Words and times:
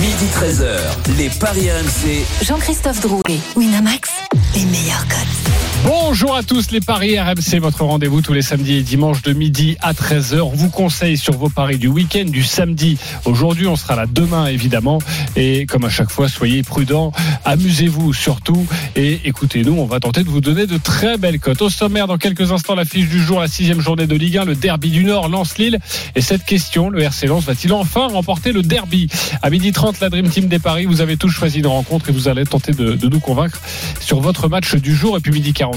Midi 0.00 0.26
13h, 0.30 1.16
les 1.16 1.30
Paris 1.30 1.70
RMC. 1.70 2.26
Jean-Christophe 2.44 3.00
Drouet, 3.00 3.40
Winamax, 3.56 4.10
les 4.54 4.66
meilleurs 4.66 5.08
codes. 5.08 5.46
Bonjour 5.84 6.34
à 6.34 6.42
tous 6.42 6.72
les 6.72 6.80
paris 6.80 7.16
RMC, 7.16 7.60
votre 7.60 7.84
rendez-vous 7.84 8.20
tous 8.20 8.32
les 8.32 8.42
samedis 8.42 8.78
et 8.78 8.82
dimanches 8.82 9.22
de 9.22 9.32
midi 9.32 9.76
à 9.82 9.92
13h. 9.92 10.40
On 10.40 10.50
vous 10.50 10.68
conseille 10.68 11.16
sur 11.16 11.34
vos 11.34 11.48
paris 11.48 11.78
du 11.78 11.86
week-end, 11.86 12.24
du 12.24 12.42
samedi. 12.42 12.98
Aujourd'hui, 13.24 13.68
on 13.68 13.76
sera 13.76 13.94
là 13.94 14.06
demain 14.10 14.46
évidemment. 14.46 14.98
Et 15.36 15.64
comme 15.66 15.84
à 15.84 15.88
chaque 15.88 16.10
fois, 16.10 16.28
soyez 16.28 16.64
prudents, 16.64 17.12
amusez-vous 17.44 18.12
surtout 18.14 18.66
et 18.96 19.20
écoutez-nous. 19.26 19.74
On 19.74 19.86
va 19.86 20.00
tenter 20.00 20.24
de 20.24 20.28
vous 20.28 20.40
donner 20.40 20.66
de 20.66 20.76
très 20.76 21.18
belles 21.18 21.38
cotes. 21.38 21.62
Au 21.62 21.70
sommaire, 21.70 22.08
dans 22.08 22.18
quelques 22.18 22.50
instants, 22.50 22.74
la 22.74 22.84
fiche 22.84 23.08
du 23.08 23.22
jour, 23.22 23.38
la 23.38 23.48
sixième 23.48 23.80
journée 23.80 24.08
de 24.08 24.16
Ligue 24.16 24.38
1, 24.38 24.44
le 24.44 24.56
derby 24.56 24.90
du 24.90 25.04
Nord, 25.04 25.28
Lance-Lille. 25.28 25.78
Et 26.16 26.20
cette 26.20 26.44
question, 26.44 26.90
le 26.90 27.00
RC 27.02 27.28
Lens 27.28 27.44
va-t-il 27.44 27.72
enfin 27.72 28.08
remporter 28.08 28.50
le 28.50 28.62
derby? 28.62 29.08
À 29.40 29.50
midi 29.50 29.70
30, 29.70 29.85
la 30.00 30.10
Dream 30.10 30.28
Team 30.28 30.48
des 30.48 30.58
paris, 30.58 30.84
vous 30.84 31.00
avez 31.00 31.16
tous 31.16 31.28
choisi 31.28 31.60
une 31.60 31.68
rencontre 31.68 32.08
et 32.08 32.12
vous 32.12 32.26
allez 32.26 32.44
tenter 32.44 32.72
de, 32.72 33.08
nous 33.08 33.20
convaincre 33.20 33.60
sur 34.00 34.20
votre 34.20 34.48
match 34.48 34.74
du 34.74 34.94
jour. 34.94 35.16
Et 35.16 35.20
puis 35.20 35.30
midi 35.30 35.52
40 35.52 35.76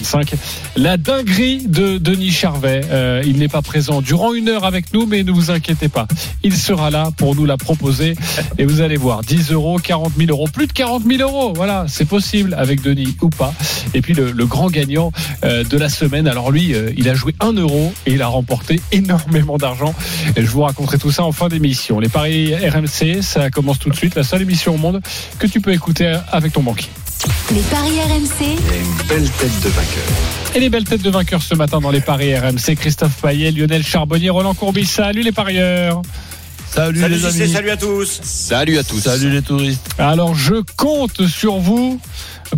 la 0.75 0.97
dinguerie 0.97 1.67
de 1.67 1.99
Denis 1.99 2.31
Charvet. 2.31 2.81
Euh, 2.89 3.21
il 3.23 3.37
n'est 3.37 3.47
pas 3.47 3.61
présent 3.61 4.01
durant 4.01 4.33
une 4.33 4.49
heure 4.49 4.65
avec 4.65 4.93
nous, 4.93 5.05
mais 5.05 5.23
ne 5.23 5.31
vous 5.31 5.51
inquiétez 5.51 5.89
pas. 5.89 6.07
Il 6.41 6.55
sera 6.55 6.89
là 6.89 7.11
pour 7.17 7.35
nous 7.35 7.45
la 7.45 7.57
proposer. 7.57 8.15
Et 8.57 8.65
vous 8.65 8.81
allez 8.81 8.97
voir, 8.97 9.21
10 9.21 9.51
euros, 9.51 9.77
40 9.77 10.13
000 10.17 10.31
euros, 10.31 10.47
plus 10.51 10.65
de 10.65 10.73
40 10.73 11.03
000 11.05 11.21
euros. 11.21 11.53
Voilà, 11.55 11.85
c'est 11.87 12.05
possible 12.05 12.55
avec 12.55 12.81
Denis 12.81 13.15
ou 13.21 13.29
pas. 13.29 13.53
Et 13.93 14.01
puis 14.01 14.13
le, 14.13 14.31
grand 14.45 14.71
gagnant 14.71 15.11
euh, 15.43 15.63
de 15.63 15.77
la 15.77 15.89
semaine. 15.89 16.27
Alors 16.27 16.51
lui, 16.51 16.73
euh, 16.73 16.91
il 16.97 17.07
a 17.09 17.13
joué 17.13 17.35
1 17.39 17.53
euro 17.53 17.93
et 18.07 18.13
il 18.13 18.23
a 18.23 18.27
remporté 18.27 18.79
énormément 18.91 19.57
d'argent. 19.57 19.93
Je 20.35 20.47
vous 20.47 20.61
raconterai 20.61 20.97
tout 20.97 21.11
ça 21.11 21.23
en 21.23 21.31
fin 21.31 21.47
d'émission. 21.47 21.99
Les 21.99 22.09
paris 22.09 22.55
RMC, 22.55 23.21
ça 23.21 23.51
commence 23.51 23.77
tout 23.77 23.89
de 23.89 23.95
suite. 23.95 23.98
La 24.15 24.23
seule 24.23 24.43
émission 24.43 24.75
au 24.75 24.77
monde 24.77 25.01
que 25.39 25.47
tu 25.47 25.59
peux 25.59 25.73
écouter 25.73 26.15
avec 26.31 26.53
ton 26.53 26.63
banquier. 26.63 26.89
Les 27.51 27.61
paris 27.61 27.99
RMC. 27.99 28.57
A 28.69 28.77
une 28.77 29.07
belle 29.07 29.29
tête 29.29 29.59
de 29.61 29.69
vainqueur. 29.69 30.55
Et 30.55 30.59
les 30.59 30.69
belles 30.69 30.85
têtes 30.85 31.01
de 31.01 31.09
vainqueurs 31.09 31.43
ce 31.43 31.53
matin 31.53 31.81
dans 31.81 31.91
les 31.91 31.99
paris 31.99 32.33
RMC. 32.37 32.75
Christophe 32.77 33.21
Payet, 33.21 33.51
Lionel 33.51 33.83
Charbonnier, 33.83 34.29
Roland 34.29 34.53
Courbis. 34.53 34.85
Salut 34.85 35.21
les 35.21 35.33
parieurs. 35.33 36.01
Salut, 36.79 37.01
Salut 37.01 37.15
les 37.15 37.25
amis. 37.41 37.51
salut 37.53 37.69
à 37.71 37.75
tous. 37.77 38.19
Salut 38.23 38.77
à 38.77 38.83
tous. 38.83 38.99
Salut 39.01 39.29
les 39.31 39.41
touristes. 39.41 39.85
Alors 39.97 40.33
je 40.33 40.55
compte 40.77 41.27
sur 41.27 41.57
vous 41.57 41.99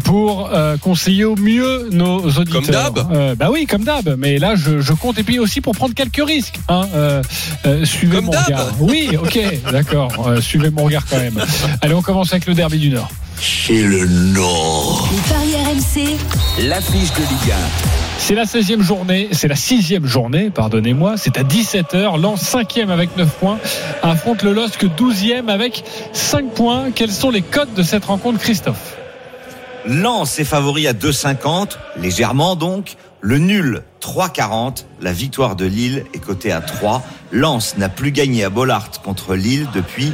pour 0.04 0.52
euh, 0.54 0.78
conseiller 0.78 1.26
au 1.26 1.36
mieux 1.36 1.90
nos 1.92 2.20
auditeurs. 2.38 2.62
Comme 2.62 2.66
d'hab 2.72 3.12
Euh, 3.12 3.34
Bah 3.34 3.50
oui, 3.52 3.66
comme 3.66 3.84
d'hab. 3.84 4.16
Mais 4.20 4.38
là, 4.38 4.54
je, 4.56 4.80
je 4.80 4.94
compte 4.94 5.18
et 5.18 5.24
puis 5.24 5.40
aussi 5.40 5.60
pour 5.60 5.74
prendre 5.76 5.96
quelques 5.96 6.24
risques. 6.24 6.60
Hein. 6.70 6.84
Euh, 6.94 7.24
euh, 7.66 7.84
suivez 7.84 8.18
Comme 8.18 8.26
mon 8.26 8.32
regard. 8.32 8.68
Oui, 8.80 9.10
ok, 9.20 9.40
d'accord. 9.72 10.28
Euh, 10.28 10.40
suivez 10.40 10.70
mon 10.70 10.84
regard 10.84 11.04
quand 11.10 11.18
même. 11.18 11.44
Allez, 11.82 11.96
on 11.96 12.04
commence 12.04 12.32
avec 12.32 12.46
le 12.46 12.54
derby 12.54 12.78
du 12.78 12.90
Nord. 12.92 13.10
Chez 13.42 13.82
le 13.82 14.06
Nord. 14.06 15.10
Les 15.12 15.34
paris 15.34 15.56
RMC. 15.56 16.68
L'affiche 16.68 17.12
de 17.14 17.22
Ligue 17.22 17.56
C'est 18.20 18.36
la 18.36 18.44
16e 18.44 18.82
journée, 18.82 19.30
c'est 19.32 19.48
la 19.48 19.56
sixième 19.56 20.06
journée, 20.06 20.52
pardonnez-moi. 20.52 21.16
C'est 21.18 21.40
à 21.40 21.44
17h. 21.44 22.22
Lens 22.22 22.44
5e 22.44 22.90
avec 22.90 23.18
9 23.18 23.28
points. 23.40 23.58
Affronte 24.04 24.44
le 24.44 24.54
LOSC 24.54 24.86
12e 24.86 25.50
avec 25.50 25.84
5 26.14 26.54
points. 26.54 26.92
Quels 26.92 27.10
sont 27.10 27.32
les 27.32 27.42
codes 27.42 27.74
de 27.74 27.82
cette 27.82 28.06
rencontre, 28.06 28.38
Christophe? 28.38 28.96
Lens 29.88 30.38
est 30.38 30.44
favori 30.44 30.88
à 30.88 30.94
2,50, 30.94 31.78
légèrement 31.98 32.56
donc. 32.56 32.96
Le 33.22 33.40
nul 33.40 33.82
3,40. 34.04 34.86
La 35.02 35.14
victoire 35.14 35.56
de 35.56 35.66
Lille 35.66 36.06
est 36.14 36.20
cotée 36.20 36.52
à 36.52 36.62
3. 36.62 37.02
Lens 37.32 37.76
n'a 37.80 37.90
plus 37.90 38.12
gagné 38.12 38.44
à 38.44 38.52
Bollard 38.52 38.92
contre 39.04 39.34
Lille 39.34 39.68
depuis 39.74 40.14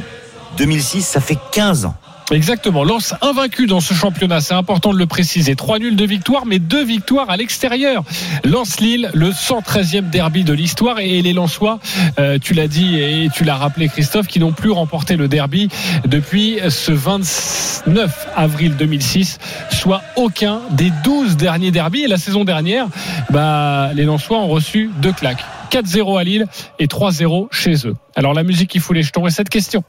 2006. 0.56 1.02
Ça 1.02 1.20
fait 1.20 1.38
15 1.52 1.84
ans. 1.84 1.94
Exactement. 2.30 2.84
Lens 2.84 3.14
invaincu 3.22 3.66
dans 3.66 3.80
ce 3.80 3.94
championnat, 3.94 4.40
c'est 4.40 4.54
important 4.54 4.92
de 4.92 4.98
le 4.98 5.06
préciser. 5.06 5.56
Trois 5.56 5.78
nuls 5.78 5.96
de 5.96 6.04
victoire, 6.04 6.44
mais 6.44 6.58
deux 6.58 6.84
victoires 6.84 7.30
à 7.30 7.36
l'extérieur. 7.36 8.04
Lens-Lille, 8.44 9.10
le 9.14 9.30
113e 9.30 10.10
derby 10.10 10.44
de 10.44 10.52
l'histoire. 10.52 10.98
Et 10.98 11.22
les 11.22 11.32
Lensois, 11.32 11.78
euh, 12.18 12.38
tu 12.38 12.52
l'as 12.52 12.68
dit 12.68 12.98
et 12.98 13.28
tu 13.32 13.44
l'as 13.44 13.56
rappelé 13.56 13.88
Christophe, 13.88 14.26
qui 14.26 14.40
n'ont 14.40 14.52
plus 14.52 14.70
remporté 14.70 15.16
le 15.16 15.26
derby 15.26 15.68
depuis 16.06 16.58
ce 16.68 16.92
29 16.92 18.28
avril 18.36 18.76
2006, 18.76 19.38
soit 19.70 20.02
aucun 20.16 20.60
des 20.70 20.92
12 21.04 21.36
derniers 21.36 21.70
derbys. 21.70 22.04
Et 22.04 22.08
la 22.08 22.18
saison 22.18 22.44
dernière, 22.44 22.88
bah, 23.30 23.90
les 23.94 24.04
Lensois 24.04 24.38
ont 24.38 24.48
reçu 24.48 24.90
deux 25.00 25.12
claques. 25.12 25.44
4-0 25.70 26.18
à 26.18 26.24
Lille 26.24 26.46
et 26.78 26.86
3-0 26.86 27.48
chez 27.50 27.86
eux. 27.86 27.94
Alors 28.16 28.34
la 28.34 28.42
musique 28.42 28.70
qui 28.70 28.78
fout 28.78 28.96
les 28.96 29.02
jetons 29.02 29.26
est 29.26 29.30
cette 29.30 29.48
question. 29.48 29.84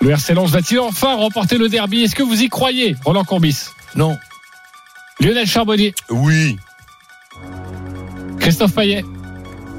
Le 0.00 0.10
RC 0.10 0.34
Lens 0.34 0.50
va-t-il 0.50 0.78
enfin 0.80 1.16
remporter 1.16 1.58
le 1.58 1.68
derby? 1.68 2.02
Est-ce 2.02 2.14
que 2.14 2.22
vous 2.22 2.42
y 2.42 2.48
croyez, 2.48 2.96
Roland 3.04 3.24
Courbis? 3.24 3.66
Non. 3.96 4.16
Lionel 5.20 5.46
Charbonnier? 5.46 5.94
Oui. 6.10 6.56
Christophe 8.38 8.74
Payet? 8.74 9.04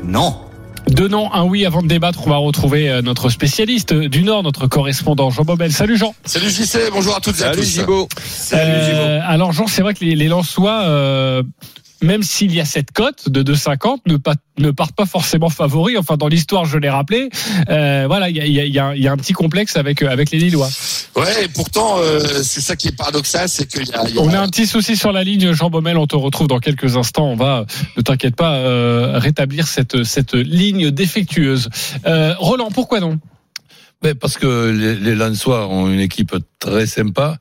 Non. 0.03 0.41
Deux 0.87 1.07
noms, 1.07 1.31
un 1.33 1.43
oui 1.43 1.65
avant 1.65 1.81
de 1.81 1.87
débattre. 1.87 2.25
On 2.25 2.29
va 2.29 2.37
retrouver 2.37 2.89
euh, 2.89 3.01
notre 3.01 3.29
spécialiste 3.29 3.93
du 3.93 4.23
Nord, 4.23 4.43
notre 4.43 4.67
correspondant 4.67 5.29
Jean 5.29 5.43
Bobel. 5.43 5.71
Salut 5.71 5.97
Jean. 5.97 6.15
Salut 6.25 6.49
JC, 6.49 6.89
bonjour 6.91 7.15
à 7.15 7.21
toutes 7.21 7.39
et 7.39 7.43
à 7.43 7.51
tous. 7.51 7.79
Euh, 8.53 9.19
alors 9.23 9.51
Jean, 9.53 9.67
c'est 9.67 9.81
vrai 9.81 9.93
que 9.93 10.03
les, 10.03 10.15
les 10.15 10.27
Lensois, 10.27 10.81
euh, 10.83 11.43
même 12.01 12.23
s'il 12.23 12.53
y 12.53 12.59
a 12.61 12.65
cette 12.65 12.91
cote 12.91 13.29
de 13.29 13.43
2,50, 13.43 13.99
ne, 14.07 14.17
pas- 14.17 14.35
ne 14.57 14.71
partent 14.71 14.95
pas 14.95 15.05
forcément 15.05 15.49
favoris. 15.49 15.97
Enfin, 15.97 16.17
dans 16.17 16.27
l'histoire, 16.27 16.65
je 16.65 16.77
l'ai 16.77 16.89
rappelé. 16.89 17.29
Euh, 17.69 18.05
voilà, 18.07 18.29
il 18.29 18.37
y 18.37 18.41
a, 18.41 18.45
il 18.45 18.53
y 18.53 18.59
a- 18.59 18.65
il 18.65 18.73
y 18.73 18.79
a 18.79 18.85
un- 18.87 18.95
il 18.95 19.01
y 19.01 19.07
a 19.07 19.11
un 19.11 19.17
petit 19.17 19.33
complexe 19.33 19.75
avec, 19.75 20.01
euh, 20.01 20.09
avec 20.09 20.31
les 20.31 20.37
Lillois. 20.39 20.69
Ouais, 21.15 21.45
et 21.45 21.47
pourtant, 21.49 21.97
euh, 21.99 22.19
c'est 22.43 22.61
ça 22.61 22.75
qui 22.75 22.87
est 22.87 22.95
paradoxal, 22.95 23.49
c'est 23.49 23.65
qu'il 23.69 23.87
y 23.87 23.93
a. 23.93 24.03
il 24.07 24.15
y 24.15 24.19
a- 24.19 24.21
On 24.21 24.29
a 24.33 24.39
un 24.39 24.47
petit 24.47 24.67
souci 24.67 24.95
sur 24.95 25.11
la 25.11 25.23
ligne, 25.23 25.51
Jean 25.53 25.69
Baumel. 25.69 25.97
On 25.97 26.07
te 26.07 26.15
retrouve 26.15 26.47
dans 26.47 26.59
quelques 26.59 26.95
instants. 26.97 27.27
On 27.31 27.35
va, 27.35 27.65
ne 27.97 28.01
t'inquiète 28.01 28.35
pas, 28.35 28.55
euh, 28.55 29.17
rétablir 29.19 29.67
cette, 29.67 30.03
cette 30.03 30.33
ligne 30.33 30.91
défectueuse. 30.91 31.69
Euh, 32.05 32.33
Roland, 32.39 32.69
pourquoi 32.71 32.99
non? 32.99 33.19
Ben, 34.01 34.15
parce 34.15 34.37
que 34.37 34.69
les, 34.69 34.95
les 34.95 35.13
Lensois 35.15 35.67
ont 35.67 35.91
une 35.91 35.99
équipe 35.99 36.33
très 36.59 36.87
sympa, 36.87 37.35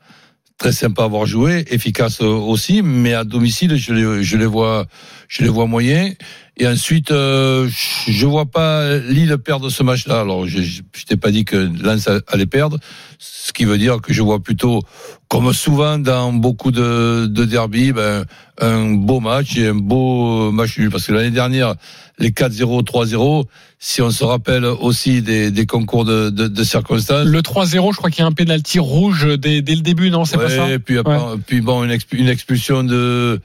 très 0.58 0.72
sympa 0.72 1.02
à 1.02 1.04
avoir 1.04 1.24
joué, 1.24 1.64
efficace 1.70 2.20
aussi, 2.20 2.82
mais 2.82 3.14
à 3.14 3.24
domicile, 3.24 3.76
je 3.76 3.92
les, 3.92 4.22
je 4.24 4.36
les 4.36 4.46
vois, 4.46 4.86
je 5.28 5.42
les 5.44 5.48
vois 5.48 5.66
moyens. 5.66 6.14
Et 6.60 6.66
ensuite, 6.66 7.12
euh, 7.12 7.68
je 8.08 8.26
vois 8.26 8.46
pas 8.46 8.96
Lille 8.98 9.36
perdre 9.38 9.70
ce 9.70 9.82
match-là. 9.84 10.20
Alors, 10.20 10.46
je, 10.48 10.60
je, 10.60 10.82
je 10.96 11.04
t'ai 11.04 11.16
pas 11.16 11.30
dit 11.30 11.44
que 11.44 11.56
Lens 11.56 12.08
allait 12.26 12.46
perdre, 12.46 12.78
ce 13.20 13.52
qui 13.52 13.64
veut 13.64 13.78
dire 13.78 14.00
que 14.00 14.12
je 14.12 14.22
vois 14.22 14.42
plutôt, 14.42 14.82
comme 15.28 15.52
souvent 15.52 15.98
dans 15.98 16.32
beaucoup 16.32 16.72
de, 16.72 17.26
de 17.26 17.44
derbies, 17.44 17.92
ben, 17.92 18.24
un 18.60 18.94
beau 18.94 19.20
match 19.20 19.56
et 19.56 19.68
un 19.68 19.74
beau 19.74 20.50
match 20.50 20.78
nul. 20.78 20.90
Parce 20.90 21.06
que 21.06 21.12
l'année 21.12 21.30
dernière, 21.30 21.76
les 22.18 22.30
4-0, 22.30 22.82
3-0, 22.84 23.44
si 23.78 24.02
on 24.02 24.10
se 24.10 24.24
rappelle 24.24 24.64
aussi 24.64 25.22
des, 25.22 25.52
des 25.52 25.64
concours 25.66 26.04
de, 26.04 26.30
de, 26.30 26.48
de 26.48 26.64
circonstances. 26.64 27.24
Le 27.26 27.40
3-0, 27.40 27.92
je 27.92 27.96
crois 27.98 28.10
qu'il 28.10 28.22
y 28.22 28.24
a 28.24 28.26
un 28.26 28.32
pénalty 28.32 28.80
rouge 28.80 29.28
dès, 29.38 29.62
dès 29.62 29.76
le 29.76 29.82
début, 29.82 30.10
non? 30.10 30.24
C'est 30.24 30.38
pas 30.38 30.48
ça? 30.50 30.64
Ouais, 30.64 30.80
puis, 30.80 30.98
après, 30.98 31.18
puis 31.46 31.60
bon, 31.60 31.84
une, 31.84 31.92
exp- 31.92 32.14
une 32.16 32.28
expulsion 32.28 32.82
de 32.82 33.40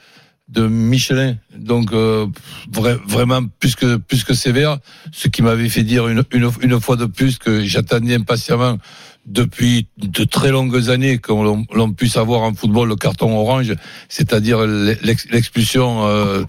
de 0.50 0.68
Michelin, 0.68 1.38
donc 1.58 1.94
euh, 1.94 2.28
vra- 2.72 3.00
vraiment 3.08 3.42
plus 3.60 3.76
que 3.76 3.96
plus 3.98 4.24
que 4.24 4.34
sévère, 4.34 4.78
ce 5.12 5.28
qui 5.30 5.42
m'avait 5.42 5.70
fait 5.70 5.84
dire 5.84 6.08
une, 6.10 6.24
une, 6.34 6.50
une 6.62 6.80
fois 6.82 6.96
de 6.96 7.06
plus 7.06 7.38
que 7.38 7.64
j'attendais 7.64 8.16
impatiemment 8.16 8.78
depuis 9.26 9.88
de 9.98 10.26
très 10.26 10.52
longues 10.52 10.90
années 10.90 11.18
qu'on 11.18 11.44
l'on- 11.72 11.94
puisse 11.94 12.18
avoir 12.18 12.42
en 12.42 12.54
football 12.54 12.90
le 12.90 12.96
carton 12.98 13.36
orange, 13.38 13.74
c'est-à-dire 14.10 14.60
l'ex- 14.68 15.28
l'expulsion 15.32 16.06
euh, 16.08 16.44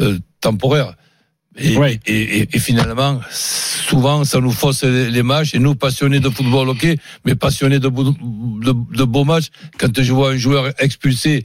euh, 0.00 0.18
temporaire. 0.40 0.94
Et, 1.58 1.76
Ouais. 1.76 1.98
et, 2.06 2.38
et, 2.38 2.48
et 2.52 2.58
finalement, 2.60 3.20
souvent, 3.32 4.22
ça 4.24 4.40
nous 4.40 4.52
fausse 4.52 4.84
les, 4.84 5.10
les 5.10 5.22
matchs. 5.24 5.54
Et 5.54 5.58
nous, 5.58 5.74
passionnés 5.74 6.20
de 6.20 6.30
football, 6.30 6.68
ok, 6.68 6.86
mais 7.24 7.34
passionnés 7.34 7.80
de, 7.80 7.88
beau- 7.88 8.12
de, 8.14 8.72
de 8.96 9.04
beaux 9.04 9.24
matchs, 9.24 9.48
quand 9.76 10.00
je 10.00 10.12
vois 10.12 10.30
un 10.30 10.36
joueur 10.36 10.72
expulsé 10.78 11.44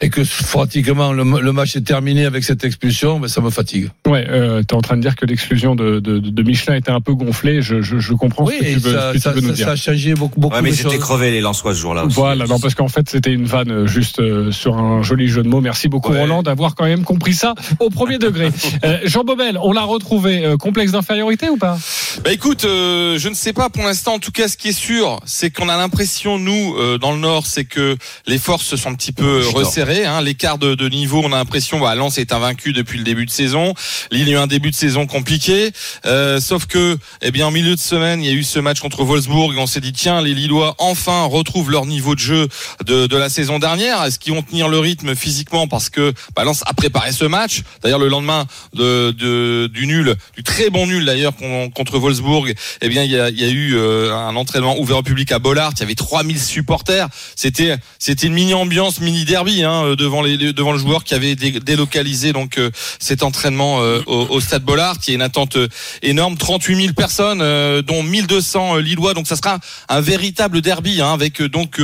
et 0.00 0.10
que 0.10 0.22
pratiquement 0.50 1.12
le, 1.12 1.22
le 1.40 1.52
match 1.52 1.76
est 1.76 1.82
terminé 1.86 2.24
avec 2.24 2.44
cette 2.44 2.64
expulsion, 2.64 3.20
ben, 3.20 3.28
ça 3.28 3.40
me 3.40 3.50
fatigue. 3.50 3.90
Ouais, 4.06 4.26
euh, 4.28 4.62
tu 4.66 4.74
es 4.74 4.76
en 4.76 4.80
train 4.80 4.96
de 4.96 5.02
dire 5.02 5.16
que 5.16 5.26
l'exclusion 5.26 5.74
de, 5.74 6.00
de, 6.00 6.18
de 6.18 6.42
Michelin 6.42 6.74
était 6.76 6.90
un 6.90 7.00
peu 7.00 7.14
gonflée. 7.14 7.62
Je, 7.62 7.82
je, 7.82 7.98
je 7.98 8.12
comprends 8.14 8.44
Oui, 8.44 8.54
ce 8.58 8.64
que 8.64 8.72
tu 8.72 8.78
veux, 8.80 8.92
ça, 8.92 9.08
ce 9.08 9.12
que 9.12 9.16
tu 9.18 9.20
ça, 9.22 9.34
nous 9.34 9.48
ça, 9.48 9.52
dire. 9.54 9.66
ça 9.66 9.72
a 9.72 9.76
changé 9.76 10.14
beaucoup, 10.14 10.40
beaucoup 10.40 10.54
Ouais, 10.56 10.62
mais 10.62 10.72
c'était 10.72 10.98
crevé 10.98 11.30
les 11.30 11.40
Lensois 11.40 11.74
ce 11.74 11.80
jour-là 11.80 12.04
aussi. 12.04 12.16
Voilà, 12.16 12.46
non, 12.46 12.58
parce 12.58 12.74
qu'en 12.74 12.88
fait, 12.88 13.08
c'était 13.08 13.32
une 13.32 13.44
vanne 13.44 13.70
euh, 13.70 13.86
juste 13.86 14.18
euh, 14.20 14.50
sur 14.50 14.76
un 14.78 15.02
joli 15.02 15.28
jeu 15.28 15.42
de 15.42 15.48
mots. 15.48 15.60
Merci 15.60 15.88
beaucoup, 15.88 16.12
Ouais. 16.12 16.20
Roland, 16.20 16.42
d'avoir 16.42 16.74
quand 16.74 16.84
même 16.84 17.04
compris 17.04 17.34
ça 17.34 17.54
au 17.80 17.90
premier 17.90 18.18
degré. 18.18 18.50
Euh, 18.84 18.98
Jean 19.04 19.22
Bobel, 19.22 19.58
on 19.62 19.72
l'a 19.72 19.82
retrouvé. 19.84 20.44
euh, 20.44 20.56
complexe 20.56 20.92
d'infériorité 20.92 21.48
ou 21.50 21.56
pas? 21.56 21.78
Bah 22.24 22.32
écoute, 22.32 22.64
euh, 22.64 23.18
je 23.18 23.28
ne 23.28 23.34
sais 23.34 23.52
pas 23.52 23.68
pour 23.70 23.84
l'instant. 23.84 24.14
En 24.14 24.18
tout 24.18 24.30
cas, 24.32 24.48
ce 24.48 24.56
qui 24.56 24.68
est 24.68 24.72
sûr, 24.72 25.20
c'est 25.24 25.50
qu'on 25.50 25.68
a 25.68 25.76
l'impression, 25.76 26.38
nous, 26.38 26.74
euh, 26.78 26.98
dans 26.98 27.12
le 27.12 27.18
Nord, 27.18 27.46
c'est 27.46 27.64
que 27.64 27.96
les 28.26 28.38
forces 28.38 28.64
se 28.66 28.76
sont 28.76 28.90
un 28.90 28.94
petit 28.94 29.12
peu 29.12 29.40
Je 29.42 29.48
resserrées. 29.82 30.06
Hein. 30.06 30.20
L'écart 30.22 30.58
de, 30.58 30.88
niveau, 30.88 31.22
on 31.24 31.32
a 31.32 31.36
l'impression, 31.36 31.80
bah, 31.80 31.94
Lens 31.94 32.18
est 32.18 32.32
invaincu 32.32 32.72
depuis 32.72 32.98
le 32.98 33.04
début 33.04 33.26
de 33.26 33.30
saison. 33.30 33.74
Lille 34.10 34.28
a 34.28 34.32
eu 34.32 34.36
un 34.36 34.46
début 34.46 34.70
de 34.70 34.76
saison 34.76 35.06
compliqué. 35.06 35.72
Euh, 36.06 36.40
sauf 36.40 36.66
que, 36.66 36.98
eh 37.20 37.30
bien, 37.30 37.46
en 37.46 37.50
milieu 37.50 37.74
de 37.74 37.80
semaine, 37.80 38.22
il 38.22 38.26
y 38.26 38.30
a 38.30 38.34
eu 38.34 38.44
ce 38.44 38.58
match 38.58 38.80
contre 38.80 39.04
Wolfsburg. 39.04 39.54
On 39.58 39.66
s'est 39.66 39.80
dit, 39.80 39.92
tiens, 39.92 40.20
les 40.22 40.34
Lillois, 40.34 40.74
enfin, 40.78 41.24
retrouvent 41.24 41.70
leur 41.70 41.86
niveau 41.86 42.14
de 42.14 42.20
jeu 42.20 42.48
de, 42.84 43.16
la 43.16 43.28
saison 43.28 43.58
dernière. 43.58 44.02
Est-ce 44.04 44.18
qu'ils 44.18 44.32
vont 44.32 44.42
tenir 44.42 44.68
le 44.68 44.78
rythme 44.78 45.14
physiquement? 45.14 45.68
Parce 45.68 45.90
que 45.90 46.12
bah, 46.34 46.44
a 46.66 46.74
préparé 46.74 47.12
ce 47.12 47.24
match. 47.24 47.62
D'ailleurs, 47.82 47.98
le 47.98 48.08
lendemain 48.08 48.46
de, 48.74 49.10
de- 49.12 49.70
du 49.72 49.86
nul, 49.86 50.16
du 50.36 50.42
très 50.42 50.70
bon 50.70 50.86
nul 50.86 51.04
d'ailleurs 51.04 51.36
con- 51.36 51.70
contre 51.70 51.98
Wolfsburg, 51.98 52.54
eh 52.80 52.88
bien, 52.88 53.04
il 53.04 53.10
y 53.10 53.18
a, 53.18 53.28
il 53.28 53.40
y 53.40 53.44
a 53.44 53.48
eu 53.48 53.74
euh, 53.76 54.14
un 54.14 54.34
entraînement 54.36 54.78
ouvert 54.78 54.98
au 54.98 55.02
public 55.02 55.30
à 55.32 55.38
Bollard. 55.38 55.72
Il 55.76 55.80
y 55.80 55.82
avait 55.84 55.94
3000 55.94 56.40
supporters. 56.40 57.08
C'était, 57.36 57.76
c'était 57.98 58.26
une 58.26 58.34
mini 58.34 58.54
ambiance, 58.54 59.00
mini 59.00 59.24
derby 59.24 59.62
hein, 59.62 59.71
euh, 59.72 59.96
devant 59.96 60.22
les, 60.22 60.36
devant 60.52 60.72
le 60.72 60.78
joueur 60.78 61.04
qui 61.04 61.14
avait 61.14 61.34
dé- 61.34 61.60
délocalisé 61.60 62.32
donc 62.32 62.58
euh, 62.58 62.70
cet 62.98 63.22
entraînement 63.22 63.80
euh, 63.82 64.00
au, 64.06 64.26
au 64.30 64.40
stade 64.40 64.62
Bollard. 64.64 64.96
Y 65.06 65.12
a 65.12 65.14
une 65.14 65.22
attente 65.22 65.56
énorme, 66.02 66.36
38 66.36 66.76
000 66.76 66.92
personnes, 66.94 67.38
dont 67.82 68.02
1200 68.02 68.76
Lillois. 68.76 69.14
Donc 69.14 69.26
ça 69.26 69.36
sera 69.36 69.58
un 69.88 70.00
véritable 70.00 70.60
derby 70.60 71.00
hein, 71.00 71.12
avec 71.12 71.42
donc 71.42 71.80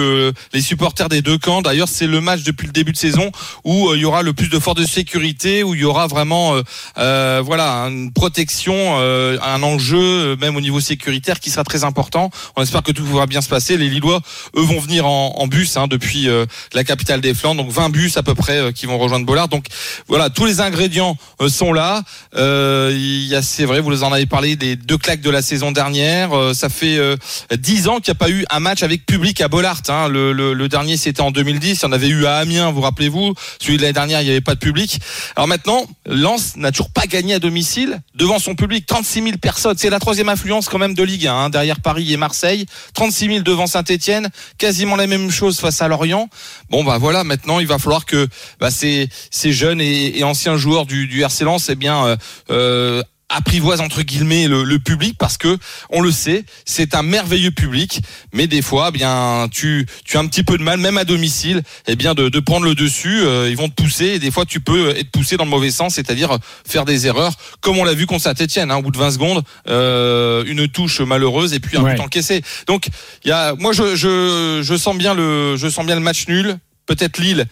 les 0.52 0.60
supporters 0.60 1.08
des 1.08 1.22
deux 1.22 1.38
camps. 1.38 1.62
D'ailleurs, 1.62 1.88
c'est 1.88 2.06
le 2.06 2.20
match 2.20 2.42
depuis 2.42 2.66
le 2.66 2.72
début 2.72 2.92
de 2.92 2.96
saison 2.96 3.30
où 3.64 3.94
il 3.94 4.00
y 4.00 4.04
aura 4.04 4.22
le 4.22 4.32
plus 4.32 4.48
de 4.48 4.58
forces 4.58 4.80
de 4.80 4.86
sécurité, 4.86 5.62
où 5.62 5.74
il 5.74 5.80
y 5.80 5.84
aura 5.84 6.06
vraiment 6.06 6.54
euh, 6.98 7.42
voilà 7.44 7.82
une 7.88 8.12
protection, 8.12 8.74
euh, 8.76 9.38
un 9.42 9.62
enjeu 9.62 10.36
même 10.36 10.56
au 10.56 10.60
niveau 10.60 10.80
sécuritaire 10.80 11.40
qui 11.40 11.50
sera 11.50 11.64
très 11.64 11.84
important. 11.84 12.30
On 12.56 12.62
espère 12.62 12.82
que 12.82 12.92
tout 12.92 13.04
va 13.04 13.26
bien 13.26 13.40
se 13.40 13.48
passer. 13.48 13.76
Les 13.76 13.88
Lillois, 13.88 14.20
eux, 14.56 14.62
vont 14.62 14.80
venir 14.80 15.06
en, 15.06 15.34
en 15.38 15.46
bus 15.46 15.76
hein, 15.76 15.86
depuis 15.88 16.28
euh, 16.28 16.46
la 16.74 16.84
capitale 16.84 17.20
des 17.20 17.34
Flandres, 17.34 17.66
20 17.78 17.90
bus 17.90 18.16
à 18.16 18.24
peu 18.24 18.34
près 18.34 18.58
euh, 18.58 18.72
qui 18.72 18.86
vont 18.86 18.98
rejoindre 18.98 19.24
Bollard. 19.24 19.48
Donc 19.48 19.66
voilà, 20.08 20.30
tous 20.30 20.44
les 20.44 20.60
ingrédients 20.60 21.16
euh, 21.40 21.48
sont 21.48 21.72
là. 21.72 22.02
Euh, 22.34 23.40
c'est 23.42 23.64
vrai, 23.64 23.80
vous 23.80 24.02
en 24.02 24.12
avez 24.12 24.26
parlé 24.26 24.56
des 24.56 24.74
deux 24.74 24.98
claques 24.98 25.20
de 25.20 25.30
la 25.30 25.42
saison 25.42 25.70
dernière. 25.70 26.30
Ça 26.54 26.68
fait 26.68 26.98
euh, 26.98 27.16
10 27.56 27.88
ans 27.88 28.00
qu'il 28.00 28.12
n'y 28.12 28.16
a 28.16 28.18
pas 28.18 28.30
eu 28.30 28.44
un 28.50 28.58
match 28.58 28.82
avec 28.82 29.06
public 29.06 29.40
à 29.40 29.48
Bollard. 29.48 29.82
Hein. 29.88 30.08
Le 30.08 30.66
dernier, 30.66 30.96
c'était 30.96 31.20
en 31.20 31.30
2010. 31.30 31.78
Il 31.80 31.82
y 31.82 31.86
en 31.86 31.92
avait 31.92 32.08
eu 32.08 32.26
à 32.26 32.36
Amiens, 32.38 32.72
vous 32.72 32.80
rappelez-vous. 32.80 33.34
Celui 33.60 33.76
de 33.76 33.82
l'année 33.82 33.92
dernière, 33.92 34.20
il 34.22 34.24
n'y 34.24 34.30
avait 34.30 34.40
pas 34.40 34.54
de 34.54 34.60
public. 34.60 34.98
Alors 35.36 35.46
maintenant, 35.46 35.86
Lens 36.06 36.56
n'a 36.56 36.72
toujours 36.72 36.90
pas 36.90 37.06
gagné 37.06 37.34
à 37.34 37.38
domicile 37.38 38.00
devant 38.14 38.40
son 38.40 38.56
public. 38.56 38.86
36 38.86 39.22
000 39.22 39.36
personnes. 39.38 39.76
C'est 39.78 39.90
la 39.90 40.00
troisième 40.00 40.28
influence 40.28 40.68
quand 40.68 40.78
même 40.78 40.94
de 40.94 41.02
Ligue 41.04 41.28
1, 41.28 41.34
hein, 41.34 41.50
derrière 41.50 41.80
Paris 41.80 42.12
et 42.12 42.16
Marseille. 42.16 42.66
36 42.94 43.26
000 43.26 43.38
devant 43.40 43.66
Saint-Etienne. 43.66 44.30
Quasiment 44.58 44.96
la 44.96 45.06
même 45.06 45.30
chose 45.30 45.60
face 45.60 45.80
à 45.80 45.88
Lorient. 45.88 46.28
Bon, 46.70 46.82
bah 46.82 46.98
voilà, 46.98 47.22
maintenant, 47.22 47.60
il 47.60 47.66
va 47.68 47.78
falloir 47.78 48.04
que 48.06 48.26
bah, 48.60 48.70
ces, 48.70 49.08
ces 49.30 49.52
jeunes 49.52 49.80
et, 49.80 50.18
et 50.18 50.24
anciens 50.24 50.56
joueurs 50.56 50.86
du, 50.86 51.06
du 51.06 51.22
RC 51.22 51.44
Lens, 51.44 51.68
eh 51.70 51.74
bien, 51.76 52.04
euh, 52.06 52.16
euh, 52.50 53.02
apprivoise 53.30 53.82
entre 53.82 54.00
guillemets 54.00 54.48
le, 54.48 54.64
le 54.64 54.78
public 54.78 55.16
parce 55.18 55.36
que 55.36 55.58
on 55.90 56.00
le 56.00 56.10
sait 56.10 56.46
c'est 56.64 56.94
un 56.94 57.02
merveilleux 57.02 57.50
public. 57.50 58.00
Mais 58.32 58.46
des 58.46 58.62
fois 58.62 58.86
eh 58.88 58.92
bien 58.96 59.48
tu 59.52 59.86
tu 60.06 60.16
as 60.16 60.20
un 60.20 60.26
petit 60.26 60.42
peu 60.42 60.56
de 60.56 60.62
mal 60.62 60.78
même 60.80 60.96
à 60.96 61.04
domicile 61.04 61.62
eh 61.86 61.94
bien 61.94 62.14
de, 62.14 62.30
de 62.30 62.40
prendre 62.40 62.64
le 62.64 62.74
dessus. 62.74 63.20
Euh, 63.20 63.50
ils 63.50 63.56
vont 63.58 63.68
te 63.68 63.74
pousser 63.74 64.06
et 64.06 64.18
des 64.18 64.30
fois 64.30 64.46
tu 64.46 64.60
peux 64.60 64.96
être 64.96 65.10
poussé 65.10 65.36
dans 65.36 65.44
le 65.44 65.50
mauvais 65.50 65.70
sens 65.70 65.96
c'est-à-dire 65.96 66.38
faire 66.66 66.86
des 66.86 67.06
erreurs 67.06 67.34
comme 67.60 67.76
on 67.76 67.84
l'a 67.84 67.92
vu 67.92 68.06
contre 68.06 68.22
Saint-Etienne 68.22 68.70
hein, 68.70 68.76
au 68.76 68.82
bout 68.82 68.92
de 68.92 68.96
20 68.98 69.10
secondes 69.10 69.42
euh, 69.68 70.42
une 70.46 70.66
touche 70.66 71.02
malheureuse 71.02 71.52
et 71.52 71.60
puis 71.60 71.76
un 71.76 71.82
Ouais. 71.82 71.96
but 71.96 72.00
encaissé. 72.00 72.40
Donc 72.66 72.86
il 73.24 73.28
y 73.28 73.32
a 73.32 73.54
moi 73.56 73.74
je, 73.74 73.94
je 73.94 74.60
je 74.62 74.74
sens 74.78 74.96
bien 74.96 75.12
le 75.12 75.54
je 75.58 75.68
sens 75.68 75.84
bien 75.84 75.96
le 75.96 76.00
match 76.00 76.28
nul 76.28 76.56
peut-être 76.88 77.18
Lille 77.18 77.46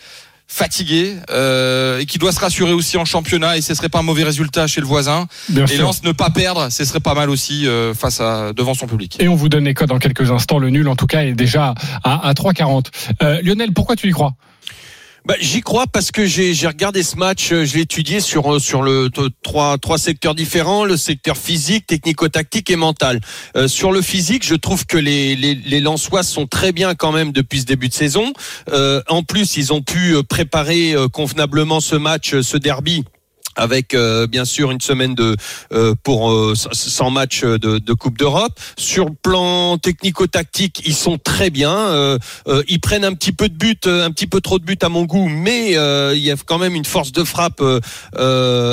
fatigué 0.48 1.16
euh, 1.30 1.98
et 1.98 2.06
qui 2.06 2.18
doit 2.18 2.30
se 2.30 2.38
rassurer 2.38 2.72
aussi 2.72 2.96
en 2.96 3.04
championnat 3.04 3.56
et 3.56 3.60
ce 3.60 3.74
serait 3.74 3.88
pas 3.88 3.98
un 3.98 4.02
mauvais 4.02 4.22
résultat 4.22 4.66
chez 4.68 4.80
le 4.80 4.86
voisin 4.86 5.26
Bien 5.48 5.66
et. 5.66 5.76
Lens 5.76 6.02
ne 6.04 6.12
pas 6.12 6.30
perdre 6.30 6.70
ce 6.70 6.84
serait 6.84 7.00
pas 7.00 7.14
mal 7.14 7.30
aussi 7.30 7.66
euh, 7.66 7.94
face 7.94 8.20
à 8.20 8.52
devant 8.52 8.74
son 8.74 8.86
public 8.86 9.16
Et 9.18 9.26
on 9.28 9.34
vous 9.34 9.48
donne 9.48 9.64
les 9.64 9.74
codes 9.74 9.88
dans 9.88 9.98
quelques 9.98 10.30
instants. 10.30 10.58
Le 10.58 10.70
nul, 10.70 10.88
en 10.88 10.96
tout 10.96 11.06
cas, 11.06 11.24
est 11.24 11.32
déjà 11.32 11.74
à, 12.04 12.28
à 12.28 12.32
3,40. 12.32 12.86
Euh, 13.22 13.40
Lionel, 13.42 13.72
pourquoi 13.72 13.96
tu 13.96 14.08
y 14.08 14.12
crois? 14.12 14.34
Bah, 15.26 15.34
J'y 15.40 15.60
crois 15.60 15.86
parce 15.88 16.12
que 16.12 16.24
j'ai 16.24 16.54
regardé 16.68 17.02
ce 17.02 17.16
match, 17.16 17.50
euh, 17.50 17.64
je 17.64 17.74
l'ai 17.74 17.80
étudié 17.80 18.20
sur 18.20 18.54
euh, 18.54 18.58
sur 18.60 18.82
le 18.82 19.10
trois 19.42 19.76
trois 19.76 19.98
secteurs 19.98 20.36
différents, 20.36 20.84
le 20.84 20.96
secteur 20.96 21.36
physique, 21.36 21.84
technico-tactique 21.88 22.70
et 22.70 22.76
mental. 22.76 23.20
Euh, 23.56 23.66
sur 23.66 23.90
le 23.90 24.02
physique, 24.02 24.46
je 24.46 24.54
trouve 24.54 24.86
que 24.86 24.96
les 24.96 25.34
les 25.34 25.84
sont 26.22 26.46
très 26.46 26.70
bien 26.70 26.94
quand 26.94 27.10
même 27.10 27.32
depuis 27.32 27.62
ce 27.62 27.66
début 27.66 27.88
de 27.88 27.94
saison. 27.94 28.32
En 29.08 29.22
plus, 29.24 29.56
ils 29.56 29.72
ont 29.72 29.82
pu 29.82 30.14
préparer 30.28 30.94
convenablement 31.12 31.80
ce 31.80 31.96
match, 31.96 32.40
ce 32.40 32.56
derby 32.56 33.04
avec 33.56 33.94
euh, 33.94 34.26
bien 34.26 34.44
sûr 34.44 34.70
une 34.70 34.80
semaine 34.80 35.14
de 35.14 35.36
euh, 35.72 35.94
pour 36.02 36.30
euh, 36.30 36.54
sans 36.54 37.10
match 37.10 37.42
de, 37.42 37.78
de 37.78 37.92
Coupe 37.92 38.18
d'Europe. 38.18 38.58
Sur 38.78 39.06
le 39.06 39.14
plan 39.20 39.78
technico-tactique, 39.78 40.82
ils 40.84 40.94
sont 40.94 41.18
très 41.18 41.50
bien. 41.50 41.72
Euh, 41.72 42.18
euh, 42.48 42.62
ils 42.68 42.80
prennent 42.80 43.04
un 43.04 43.14
petit 43.14 43.32
peu 43.32 43.48
de 43.48 43.54
but, 43.54 43.86
euh, 43.86 44.04
un 44.04 44.10
petit 44.10 44.26
peu 44.26 44.40
trop 44.40 44.58
de 44.58 44.64
buts 44.64 44.78
à 44.82 44.88
mon 44.88 45.04
goût, 45.04 45.28
mais 45.28 45.72
il 45.72 46.22
y 46.22 46.30
a 46.30 46.36
quand 46.44 46.58
même 46.58 46.74
une 46.74 46.84
force 46.84 47.12
de 47.12 47.24
frappe 47.24 47.62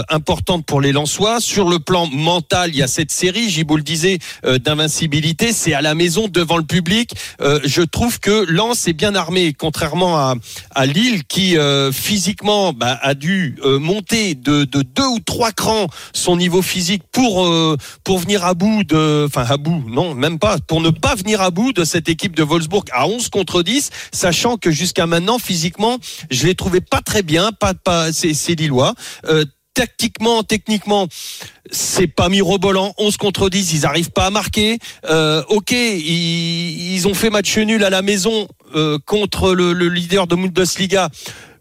importante 0.09 0.65
pour 0.65 0.81
les 0.81 0.91
Lensois. 0.91 1.39
Sur 1.39 1.69
le 1.69 1.79
plan 1.79 2.07
mental, 2.07 2.69
il 2.69 2.77
y 2.77 2.83
a 2.83 2.87
cette 2.87 3.11
série, 3.11 3.63
vous 3.67 3.77
le 3.77 3.83
disais, 3.83 4.19
euh, 4.45 4.59
d'invincibilité. 4.59 5.53
C'est 5.53 5.73
à 5.73 5.81
la 5.81 5.95
maison 5.95 6.27
devant 6.27 6.57
le 6.57 6.63
public. 6.63 7.11
Je 7.39 7.81
trouve 7.81 8.19
que 8.19 8.45
Lens 8.49 8.87
est 8.87 8.93
bien 8.93 9.15
armé, 9.15 9.53
contrairement 9.53 10.17
à, 10.17 10.35
à 10.71 10.85
Lille 10.85 11.23
qui 11.25 11.55
physiquement 11.91 12.73
bah, 12.73 12.99
a 13.01 13.13
dû 13.13 13.57
monter 13.63 14.35
de 14.35 14.72
deux 14.81 15.05
ou 15.05 15.19
trois 15.19 15.51
crans 15.51 15.87
son 16.13 16.37
niveau 16.37 16.61
physique 16.61 17.03
pour 17.11 17.45
euh, 17.45 17.77
pour 18.03 18.19
venir 18.19 18.45
à 18.45 18.53
bout 18.53 18.83
de, 18.83 19.25
enfin 19.27 19.45
à 19.47 19.57
bout, 19.57 19.83
non 19.87 20.15
même 20.15 20.39
pas, 20.39 20.57
pour 20.59 20.81
ne 20.81 20.89
pas 20.89 21.15
venir 21.15 21.41
à 21.41 21.51
bout 21.51 21.73
de 21.73 21.83
cette 21.83 22.09
équipe 22.09 22.35
de 22.35 22.43
Wolfsburg 22.43 22.85
à 22.91 23.07
11 23.07 23.29
contre 23.29 23.63
10, 23.63 23.89
sachant 24.11 24.57
que 24.57 24.71
jusqu'à 24.71 25.05
maintenant 25.05 25.39
physiquement, 25.39 25.97
je 26.31 26.45
les 26.47 26.55
trouvais 26.55 26.81
pas 26.81 27.01
très 27.01 27.23
bien, 27.23 27.51
pas 27.51 27.73
pas 27.73 28.11
c'est 28.11 28.33
c'est 28.33 28.55
Lillois. 28.55 28.93
Euh, 29.27 29.45
Tactiquement, 29.73 30.43
techniquement, 30.43 31.07
c'est 31.71 32.05
pas 32.05 32.29
mirobolant. 32.29 32.93
11 32.99 33.17
contre 33.17 33.49
10, 33.49 33.73
ils 33.73 33.85
arrivent 33.87 34.11
pas 34.11 34.27
à 34.27 34.29
marquer. 34.29 34.77
Euh, 35.09 35.41
ok, 35.47 35.71
ils, 35.71 36.93
ils 36.93 37.07
ont 37.07 37.15
fait 37.15 37.31
match 37.31 37.57
nul 37.57 37.83
à 37.83 37.89
la 37.89 38.03
maison 38.03 38.47
euh, 38.75 38.99
contre 39.03 39.55
le, 39.55 39.73
le 39.73 39.89
leader 39.89 40.27
de 40.27 40.35
Bundesliga. 40.35 41.09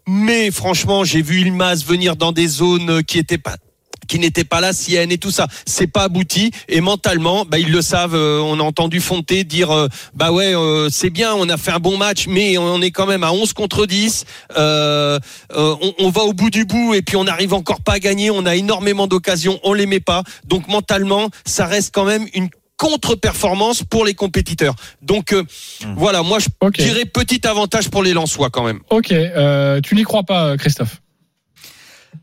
Mais 0.07 0.51
franchement, 0.51 1.03
j'ai 1.03 1.21
vu 1.21 1.41
Ilmaz 1.41 1.85
venir 1.85 2.15
dans 2.15 2.31
des 2.31 2.47
zones 2.47 3.03
qui 3.03 3.19
étaient 3.19 3.37
pas 3.37 3.55
qui 4.07 4.19
n'étaient 4.19 4.43
pas 4.43 4.59
là, 4.59 4.73
Sienne 4.73 5.13
et 5.13 5.17
tout 5.17 5.31
ça, 5.31 5.47
c'est 5.65 5.87
pas 5.87 6.03
abouti 6.03 6.51
et 6.67 6.81
mentalement, 6.81 7.45
bah 7.45 7.57
ils 7.57 7.71
le 7.71 7.81
savent. 7.81 8.15
euh, 8.15 8.39
on 8.41 8.59
a 8.59 8.63
entendu 8.63 8.99
Fonté 8.99 9.45
dire, 9.45 9.71
euh, 9.71 9.87
bah 10.13 10.33
ouais, 10.33 10.53
euh, 10.53 10.89
c'est 10.91 11.09
bien, 11.09 11.33
on 11.33 11.47
a 11.47 11.55
fait 11.55 11.71
un 11.71 11.79
bon 11.79 11.97
match, 11.97 12.27
mais 12.27 12.57
on 12.57 12.81
est 12.81 12.91
quand 12.91 13.05
même 13.05 13.23
à 13.23 13.31
11 13.31 13.53
contre 13.53 13.85
10. 13.85 14.25
Euh, 14.57 15.19
euh, 15.55 15.75
on, 15.81 15.93
on 15.99 16.09
va 16.09 16.23
au 16.23 16.33
bout 16.33 16.49
du 16.49 16.65
bout 16.65 16.93
et 16.93 17.01
puis 17.01 17.15
on 17.15 17.23
n'arrive 17.23 17.53
encore 17.53 17.79
pas 17.79 17.93
à 17.93 17.99
gagner. 17.99 18.29
On 18.29 18.45
a 18.45 18.55
énormément 18.55 19.07
d'occasions, 19.07 19.59
on 19.63 19.73
les 19.73 19.85
met 19.85 20.01
pas. 20.01 20.23
Donc 20.45 20.67
mentalement, 20.67 21.29
ça 21.45 21.65
reste 21.65 21.93
quand 21.93 22.05
même 22.05 22.27
une 22.33 22.49
contre-performance 22.77 23.83
pour 23.83 24.05
les 24.05 24.13
compétiteurs. 24.13 24.75
Donc 25.01 25.33
euh, 25.33 25.43
voilà, 25.95 26.23
moi 26.23 26.39
je 26.39 26.47
dirais 26.83 27.05
petit 27.05 27.45
avantage 27.47 27.89
pour 27.89 28.03
les 28.03 28.13
Lensois 28.13 28.49
quand 28.49 28.63
même. 28.63 28.79
Ok, 28.89 29.11
euh, 29.11 29.79
tu 29.81 29.95
n'y 29.95 30.03
crois 30.03 30.23
pas, 30.23 30.57
Christophe 30.57 31.02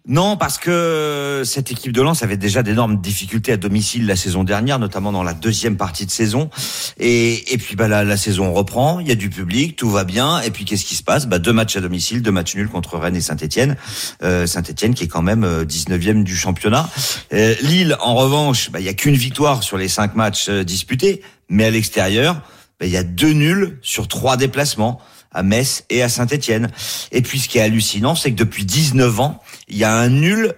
Non, 0.06 0.36
parce 0.36 0.58
que 0.58 1.42
cette 1.44 1.70
équipe 1.70 1.92
de 1.92 2.02
Lens 2.02 2.22
avait 2.22 2.36
déjà 2.36 2.62
d'énormes 2.62 3.00
difficultés 3.00 3.52
à 3.52 3.56
domicile 3.56 4.06
la 4.06 4.16
saison 4.16 4.44
dernière, 4.44 4.78
notamment 4.78 5.12
dans 5.12 5.22
la 5.22 5.34
deuxième 5.34 5.76
partie 5.76 6.06
de 6.06 6.10
saison. 6.10 6.50
Et, 6.98 7.52
et 7.52 7.58
puis 7.58 7.76
bah, 7.76 7.86
la, 7.88 8.04
la 8.04 8.16
saison 8.16 8.52
reprend, 8.52 9.00
il 9.00 9.08
y 9.08 9.12
a 9.12 9.14
du 9.14 9.30
public, 9.30 9.76
tout 9.76 9.90
va 9.90 10.04
bien. 10.04 10.40
Et 10.40 10.50
puis 10.50 10.64
qu'est-ce 10.64 10.84
qui 10.84 10.96
se 10.96 11.02
passe? 11.02 11.26
Bah, 11.26 11.38
Deux 11.38 11.52
matchs 11.52 11.76
à 11.76 11.80
domicile, 11.80 12.22
deux 12.22 12.32
matchs 12.32 12.56
nuls 12.56 12.68
contre 12.68 12.98
Rennes 12.98 13.16
et 13.16 13.20
Saint-Etienne. 13.20 13.76
Euh, 14.22 14.46
Saint-Etienne 14.46 14.94
qui 14.94 15.04
est 15.04 15.08
quand 15.08 15.22
même 15.22 15.44
euh, 15.44 15.64
19e 15.64 16.24
du 16.24 16.36
championnat. 16.36 16.88
Euh, 17.32 17.54
Lille, 17.62 17.96
en 18.00 18.14
revanche, 18.14 18.70
bah, 18.70 18.80
il 18.80 18.86
y 18.86 18.88
a 18.88 18.94
qu'une 18.94 19.16
victoire 19.16 19.62
sur 19.62 19.76
les 19.76 19.88
cinq 19.88 20.14
matchs 20.14 20.48
euh, 20.48 20.64
disputés. 20.64 21.22
Mais 21.48 21.64
à 21.64 21.70
l'extérieur, 21.70 22.42
bah, 22.78 22.86
il 22.86 22.92
y 22.92 22.96
a 22.96 23.02
deux 23.02 23.32
nuls 23.32 23.78
sur 23.82 24.08
trois 24.08 24.36
déplacements 24.36 25.00
à 25.32 25.42
Metz 25.42 25.84
et 25.90 26.02
à 26.02 26.08
Saint-Etienne. 26.08 26.70
Et 27.12 27.22
puis 27.22 27.38
ce 27.38 27.48
qui 27.48 27.58
est 27.58 27.62
hallucinant, 27.62 28.14
c'est 28.14 28.30
que 28.32 28.36
depuis 28.36 28.64
19 28.64 29.20
ans, 29.20 29.42
il 29.68 29.76
y 29.76 29.84
a 29.84 29.94
un 29.96 30.08
nul 30.08 30.54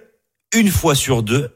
une 0.53 0.69
fois 0.71 0.95
sur 0.95 1.23
deux 1.23 1.55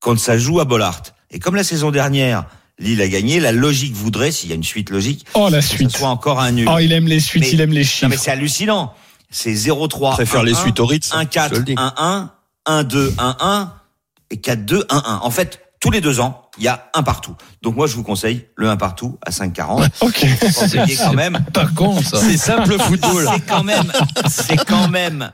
quand 0.00 0.18
ça 0.18 0.38
joue 0.38 0.60
à 0.60 0.64
Bollard. 0.64 1.02
Et 1.30 1.38
comme 1.38 1.54
la 1.56 1.64
saison 1.64 1.90
dernière, 1.90 2.46
Lille 2.78 3.00
a 3.02 3.08
gagné, 3.08 3.38
la 3.40 3.52
logique 3.52 3.94
voudrait, 3.94 4.32
s'il 4.32 4.48
y 4.50 4.52
a 4.52 4.56
une 4.56 4.64
suite 4.64 4.90
logique, 4.90 5.24
Oh, 5.34 5.48
la 5.48 5.58
que 5.58 5.64
ce 5.64 5.76
suite. 5.76 5.96
soit 5.96 6.08
encore 6.08 6.40
un 6.40 6.50
nul. 6.52 6.68
Oh, 6.70 6.78
il 6.78 6.92
aime 6.92 7.06
les 7.06 7.20
suites, 7.20 7.44
Mais- 7.44 7.50
il 7.52 7.60
aime 7.60 7.70
les 7.70 7.80
Non 7.82 7.86
mais 8.02 8.10
chiffres. 8.10 8.22
c'est 8.24 8.30
hallucinant. 8.32 8.94
C'est 9.30 9.54
0-3. 9.54 10.12
Je 10.12 10.16
préfère 10.16 10.40
1-1, 10.42 10.44
les 10.44 10.54
suites 10.54 10.80
au 10.80 10.86
Ritz. 10.86 11.10
1-4, 11.12 11.54
je 11.54 11.58
le 11.60 11.64
dis. 11.64 11.74
1-1, 11.76 12.30
1-2, 12.66 13.14
1-1 13.18 13.72
et 14.30 14.36
4-2, 14.36 14.84
1-1. 14.90 15.18
En 15.22 15.30
fait, 15.30 15.60
tous 15.84 15.90
les 15.90 16.00
deux 16.00 16.18
ans, 16.18 16.48
il 16.56 16.64
y 16.64 16.68
a 16.68 16.88
un 16.94 17.02
partout. 17.02 17.36
Donc 17.60 17.76
moi, 17.76 17.86
je 17.86 17.94
vous 17.94 18.02
conseille 18.02 18.46
le 18.56 18.70
1 18.70 18.78
partout 18.78 19.18
à 19.20 19.30
5,40. 19.30 19.86
Ok. 20.00 20.26
Conseillez 20.40 20.96
quand 20.96 21.12
même. 21.12 21.44
Pas 21.52 21.66
con, 21.66 22.00
ça. 22.00 22.16
C'est 22.16 22.38
simple 22.38 22.78
football. 22.80 23.28
C'est 23.30 23.40
quand 23.40 23.62
même, 23.62 23.92
c'est 24.26 24.64
quand 24.64 24.88
même 24.88 25.30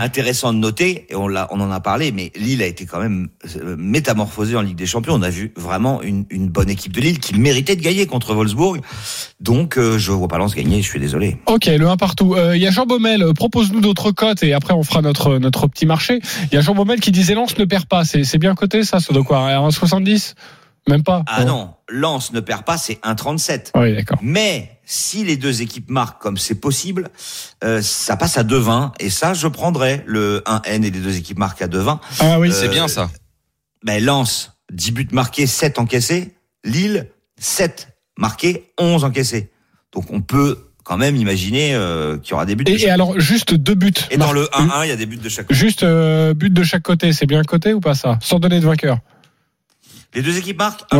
intéressant 0.00 0.52
de 0.52 0.58
noter, 0.58 1.06
et 1.08 1.14
on 1.14 1.28
l'a, 1.28 1.48
on 1.50 1.60
en 1.60 1.70
a 1.70 1.80
parlé, 1.80 2.12
mais 2.12 2.32
Lille 2.36 2.62
a 2.62 2.66
été 2.66 2.86
quand 2.86 3.00
même 3.00 3.28
euh, 3.56 3.76
métamorphosée 3.78 4.56
en 4.56 4.62
Ligue 4.62 4.76
des 4.76 4.86
Champions. 4.86 5.14
On 5.14 5.22
a 5.22 5.30
vu 5.30 5.52
vraiment 5.56 6.02
une, 6.02 6.24
une 6.30 6.48
bonne 6.48 6.70
équipe 6.70 6.92
de 6.92 7.00
Lille 7.00 7.18
qui 7.18 7.34
méritait 7.38 7.76
de 7.76 7.82
gagner 7.82 8.06
contre 8.06 8.34
Wolfsburg. 8.34 8.80
Donc, 9.40 9.78
euh, 9.78 9.98
je 9.98 10.12
vois 10.12 10.28
pas 10.28 10.38
Lens 10.38 10.54
gagner, 10.54 10.82
je 10.82 10.88
suis 10.88 11.00
désolé. 11.00 11.36
Ok, 11.46 11.66
le 11.66 11.88
1 11.88 11.96
partout. 11.96 12.34
Euh, 12.34 12.56
Il 12.56 12.62
y 12.62 12.66
a 12.66 12.70
Jean 12.70 12.86
Baumel, 12.86 13.22
euh, 13.22 13.32
propose-nous 13.32 13.80
d'autres 13.80 14.10
cotes 14.10 14.42
et 14.42 14.52
après 14.52 14.74
on 14.74 14.82
fera 14.82 15.02
notre 15.02 15.38
notre 15.38 15.66
petit 15.66 15.86
marché. 15.86 16.20
Il 16.50 16.54
y 16.54 16.58
a 16.58 16.60
Jean 16.60 16.74
Baumel 16.74 17.00
qui 17.00 17.10
disait 17.12 17.34
Lens 17.34 17.56
ne 17.58 17.64
perd 17.64 17.86
pas. 17.86 18.04
C'est 18.04 18.24
c'est 18.24 18.38
bien 18.38 18.54
coté 18.54 18.84
ça, 18.84 19.00
ça 19.00 19.12
doit 19.12 19.24
quoi 19.24 19.38
1,70 19.50 20.34
Même 20.88 21.02
pas? 21.02 21.24
Ah 21.26 21.44
non, 21.44 21.70
Lens 21.88 22.32
ne 22.32 22.40
perd 22.40 22.64
pas, 22.64 22.76
c'est 22.76 23.00
1,37. 23.02 23.70
Oui, 23.74 23.94
d'accord. 23.94 24.18
Mais 24.22 24.73
si 24.86 25.24
les 25.24 25.36
deux 25.36 25.62
équipes 25.62 25.90
marquent 25.90 26.20
comme 26.20 26.36
c'est 26.36 26.54
possible, 26.56 27.10
euh, 27.62 27.80
ça 27.82 28.16
passe 28.16 28.36
à 28.38 28.42
2,20 28.44 28.92
et 29.00 29.10
ça 29.10 29.34
je 29.34 29.46
prendrais 29.48 30.02
le 30.06 30.42
1N 30.46 30.84
et 30.84 30.90
les 30.90 31.00
deux 31.00 31.16
équipes 31.16 31.38
marquent 31.38 31.62
à 31.62 31.68
2,20. 31.68 31.98
Ah 32.20 32.38
oui, 32.38 32.52
C'est 32.52 32.66
Euh, 32.68 32.70
bien 32.70 32.88
ça. 32.88 33.10
Ben 33.84 34.02
Lens 34.04 34.52
10 34.72 34.92
buts 34.92 35.08
marqués, 35.12 35.46
7 35.46 35.78
encaissés. 35.78 36.34
Lille 36.64 37.08
7 37.38 37.88
marqués, 38.18 38.72
11 38.78 39.04
encaissés. 39.04 39.50
Donc 39.92 40.10
on 40.10 40.20
peut 40.22 40.70
quand 40.84 40.96
même 40.98 41.16
imaginer 41.16 41.74
euh, 41.74 42.18
qu'il 42.18 42.30
y 42.32 42.34
aura 42.34 42.44
des 42.46 42.54
buts. 42.56 42.64
de 42.64 42.70
Et, 42.70 42.74
et 42.74 42.78
chaque- 42.78 42.90
alors 42.90 43.18
juste 43.18 43.54
deux 43.54 43.74
buts. 43.74 43.92
Et 44.10 44.16
dans 44.18 44.32
le 44.32 44.44
1-1, 44.52 44.84
il 44.84 44.88
y 44.88 44.92
a 44.92 44.96
des 44.96 45.06
buts 45.06 45.16
de 45.16 45.28
chaque 45.28 45.46
côté. 45.46 45.58
Juste 45.58 45.82
euh, 45.82 46.34
but 46.34 46.52
de 46.52 46.62
chaque 46.62 46.82
côté, 46.82 47.12
c'est 47.12 47.26
bien 47.26 47.42
coté 47.42 47.72
ou 47.72 47.80
pas 47.80 47.94
ça? 47.94 48.18
Sans 48.22 48.38
donner 48.38 48.60
de 48.60 48.66
vainqueur. 48.66 48.98
Les 50.14 50.22
deux 50.22 50.36
équipes 50.36 50.58
marquent 50.58 50.84
Ouais. 50.92 50.98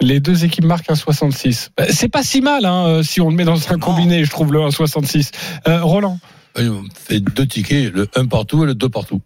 1,66. 0.00 0.06
Les 0.06 0.20
deux 0.20 0.44
équipes 0.44 0.64
marquent 0.64 0.90
un 0.90 0.94
66. 0.94 1.70
Bah, 1.76 1.84
C'est 1.90 2.08
pas 2.08 2.22
si 2.22 2.40
mal 2.40 2.64
hein, 2.64 2.86
euh, 2.86 3.02
si 3.02 3.20
on 3.20 3.30
le 3.30 3.36
met 3.36 3.44
dans 3.44 3.72
un 3.72 3.78
combiné, 3.78 4.24
je 4.24 4.30
trouve 4.30 4.52
le 4.52 4.60
1,66. 4.60 5.30
Euh, 5.68 5.82
Roland. 5.82 6.18
On 6.56 6.82
fait 6.94 7.20
deux 7.20 7.46
tickets, 7.46 7.92
le 7.92 8.08
1 8.14 8.26
partout 8.26 8.64
et 8.64 8.66
le 8.66 8.74
2 8.74 8.88
partout. 8.88 9.20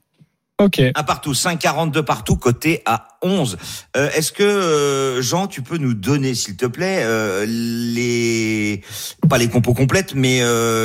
Ok. 0.61 0.81
Un 0.95 1.02
partout, 1.02 1.33
5,42 1.33 2.02
partout, 2.02 2.37
coté 2.37 2.83
à 2.87 3.13
11. 3.25 3.57
Euh, 3.97 4.11
Est-ce 4.14 4.31
que, 4.31 4.43
euh, 4.43 5.23
Jean, 5.23 5.47
tu 5.49 5.62
peux 5.62 5.78
nous 5.78 5.95
donner, 5.95 6.35
s'il 6.35 6.57
te 6.57 6.66
plaît, 6.66 7.00
euh, 7.02 7.45
les... 7.49 8.83
Pas 9.28 9.38
les 9.38 9.49
compos 9.49 9.75
complètes, 9.75 10.14
mais 10.14 10.43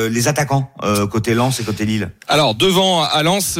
les 0.09 0.27
attaquants, 0.27 0.71
côté 1.11 1.33
Lens 1.33 1.59
et 1.59 1.63
côté 1.63 1.85
Lille? 1.85 2.09
Alors 2.27 2.55
devant 2.55 3.03
à 3.03 3.21
Lens, 3.21 3.59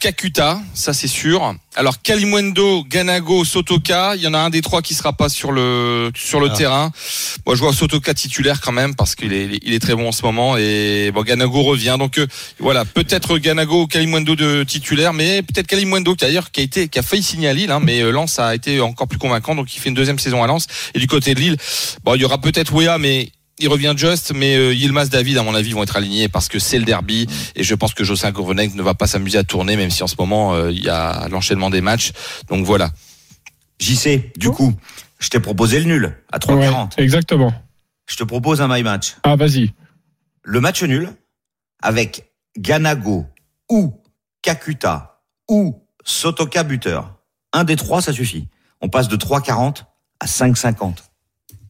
Kakuta, 0.00 0.60
ça 0.74 0.92
c'est 0.92 1.08
sûr. 1.08 1.54
Alors 1.76 2.00
Kalimwendo, 2.02 2.84
Ganago, 2.84 3.44
Sotoka, 3.44 4.14
il 4.14 4.22
y 4.22 4.28
en 4.28 4.34
a 4.34 4.38
un 4.38 4.50
des 4.50 4.62
trois 4.62 4.80
qui 4.80 4.94
sera 4.94 5.12
pas 5.12 5.28
sur 5.28 5.50
le 5.50 6.10
sur 6.14 6.38
le 6.38 6.48
Ah. 6.52 6.56
terrain. 6.56 6.92
Moi 7.46 7.56
je 7.56 7.60
vois 7.60 7.72
Sotoka 7.72 8.14
titulaire 8.14 8.60
quand 8.60 8.70
même 8.72 8.94
parce 8.94 9.16
qu'il 9.16 9.32
est 9.32 9.58
il 9.62 9.74
est 9.74 9.80
très 9.80 9.94
bon 9.96 10.08
en 10.08 10.12
ce 10.12 10.22
moment 10.22 10.56
et 10.56 11.10
bon 11.12 11.22
Ganago 11.22 11.62
revient 11.62 11.96
donc 11.98 12.20
voilà 12.60 12.84
peut-être 12.84 13.38
Ganago 13.38 13.82
ou 13.82 13.86
Kalimwendo 13.88 14.36
de 14.36 14.62
titulaire 14.62 15.12
mais 15.12 15.42
peut-être 15.42 15.66
Kalimwendo 15.66 16.14
qui 16.14 16.24
d'ailleurs 16.24 16.52
qui 16.52 16.60
a 16.60 16.64
été 16.64 16.86
qui 16.88 16.98
a 17.00 17.02
failli 17.02 17.24
signer 17.24 17.48
à 17.48 17.52
Lille 17.64 17.72
hein, 17.72 17.80
mais 17.82 18.02
euh, 18.02 18.10
Lens 18.10 18.38
a 18.38 18.54
été 18.54 18.80
encore 18.80 19.08
plus 19.08 19.18
convaincant 19.18 19.54
donc 19.54 19.74
il 19.74 19.80
fait 19.80 19.88
une 19.88 19.94
deuxième 19.94 20.18
saison 20.18 20.42
à 20.42 20.46
Lens 20.46 20.66
et 20.94 20.98
du 20.98 21.06
côté 21.06 21.34
de 21.34 21.40
Lille 21.40 21.56
bon 22.04 22.14
il 22.14 22.20
y 22.20 22.24
aura 22.24 22.38
peut-être 22.38 22.72
Wea 22.72 22.98
mais 22.98 23.30
il 23.58 23.68
revient 23.68 23.94
juste, 23.96 24.32
mais 24.34 24.56
euh, 24.56 24.74
Yilmaz 24.74 25.10
David, 25.10 25.38
à 25.38 25.42
mon 25.42 25.54
avis, 25.54 25.72
vont 25.72 25.82
être 25.82 25.96
alignés 25.96 26.28
parce 26.28 26.48
que 26.48 26.58
c'est 26.58 26.78
le 26.78 26.84
derby 26.84 27.26
et 27.54 27.62
je 27.62 27.74
pense 27.74 27.94
que 27.94 28.02
Jocelyn 28.02 28.32
Gourvenec 28.32 28.74
ne 28.74 28.82
va 28.82 28.94
pas 28.94 29.06
s'amuser 29.06 29.38
à 29.38 29.44
tourner, 29.44 29.76
même 29.76 29.90
si 29.90 30.02
en 30.02 30.06
ce 30.06 30.16
moment 30.18 30.54
euh, 30.54 30.72
il 30.72 30.82
y 30.82 30.88
a 30.88 31.28
l'enchaînement 31.28 31.70
des 31.70 31.80
matchs. 31.80 32.12
Donc 32.48 32.64
voilà. 32.64 32.90
JC, 33.78 34.32
du 34.36 34.50
coup, 34.50 34.74
je 35.18 35.28
t'ai 35.28 35.40
proposé 35.40 35.78
le 35.78 35.86
nul 35.86 36.16
à 36.32 36.38
3,40. 36.38 36.96
Ouais, 36.96 37.04
exactement. 37.04 37.54
Je 38.06 38.16
te 38.16 38.24
propose 38.24 38.60
un 38.60 38.68
my 38.68 38.82
match. 38.82 39.14
Ah 39.22 39.36
vas-y. 39.36 39.72
Le 40.42 40.60
match 40.60 40.82
nul 40.82 41.10
avec 41.80 42.32
Ganago 42.58 43.26
ou 43.70 43.94
Kakuta 44.42 45.20
ou 45.48 45.80
Sotoka 46.04 46.64
buteur. 46.64 47.13
Un 47.54 47.62
des 47.62 47.76
trois, 47.76 48.02
ça 48.02 48.12
suffit. 48.12 48.48
On 48.80 48.88
passe 48.88 49.06
de 49.06 49.16
3,40 49.16 49.84
à 50.18 50.26
5,50. 50.26 50.96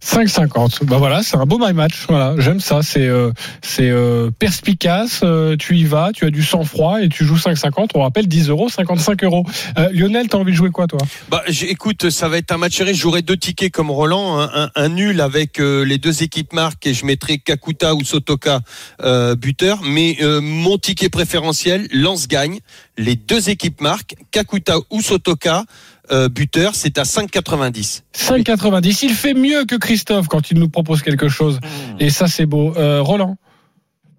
5,50. 0.05 0.85
Bah 0.85 0.99
voilà, 0.99 1.23
c'est 1.23 1.37
un 1.37 1.47
beau 1.47 1.59
my 1.59 1.73
match. 1.73 2.05
Voilà, 2.09 2.35
j'aime 2.39 2.61
ça. 2.61 2.81
C'est 2.83 3.07
euh, 3.09 3.33
c'est 3.63 3.89
euh, 3.89 4.31
perspicace. 4.39 5.21
euh, 5.23 5.57
tu 5.57 5.77
y 5.77 5.85
vas, 5.85 6.11
tu 6.13 6.27
as 6.27 6.31
du 6.31 6.43
sang-froid 6.43 7.03
et 7.03 7.09
tu 7.09 7.25
joues 7.25 7.37
5,50. 7.37 7.89
On 7.95 8.03
rappelle 8.03 8.27
10 8.29 8.51
euros, 8.51 8.69
55 8.69 9.25
euros. 9.25 9.45
Lionel, 9.93 10.29
t'as 10.29 10.39
envie 10.39 10.53
de 10.53 10.57
jouer 10.57 10.71
quoi 10.71 10.87
toi? 10.87 11.01
Bah, 11.31 11.43
écoute, 11.69 12.11
ça 12.11 12.29
va 12.29 12.37
être 12.39 12.53
un 12.53 12.59
match 12.59 12.77
serré. 12.77 12.93
J'aurai 12.95 13.23
deux 13.23 13.37
tickets 13.37 13.73
comme 13.73 13.91
Roland, 13.91 14.41
un, 14.41 14.71
un- 14.75 14.89
nul 14.89 15.21
avec 15.23 15.59
les 15.59 15.97
deux 15.99 16.23
équipes 16.23 16.53
marques 16.53 16.87
et 16.87 16.93
je 16.95 17.07
mettrai 17.07 17.39
Kakuta 17.39 17.95
ou 17.95 18.05
Sotoka 18.05 18.61
buteur. 19.39 19.81
Mais 19.85 20.19
mon 20.43 20.77
ticket 20.79 21.09
préférentiel, 21.09 21.89
Lance 21.93 22.29
gagne. 22.29 22.61
Les 22.97 23.17
deux 23.17 23.49
équipes 23.51 23.81
marques, 23.81 24.15
Kakuta 24.31 24.77
ou 24.91 25.01
Sotoka 25.01 25.65
euh, 26.13 26.29
buteur, 26.29 26.75
c'est 26.75 26.99
à 26.99 27.03
5,90. 27.05 28.03
5,90. 28.17 28.99
Il 29.05 29.11
fait 29.15 29.35
mieux 29.35 29.65
que 29.65 29.77
Christophe 29.77 30.29
quand 30.29 30.51
il 30.51 30.59
nous 30.59 30.69
propose 30.69 31.03
quelque 31.03 31.29
chose. 31.29 31.59
Et 32.01 32.11
ça, 32.11 32.27
c'est 32.27 32.47
beau. 32.47 32.75
Euh, 32.77 33.01
Roland. 33.03 33.37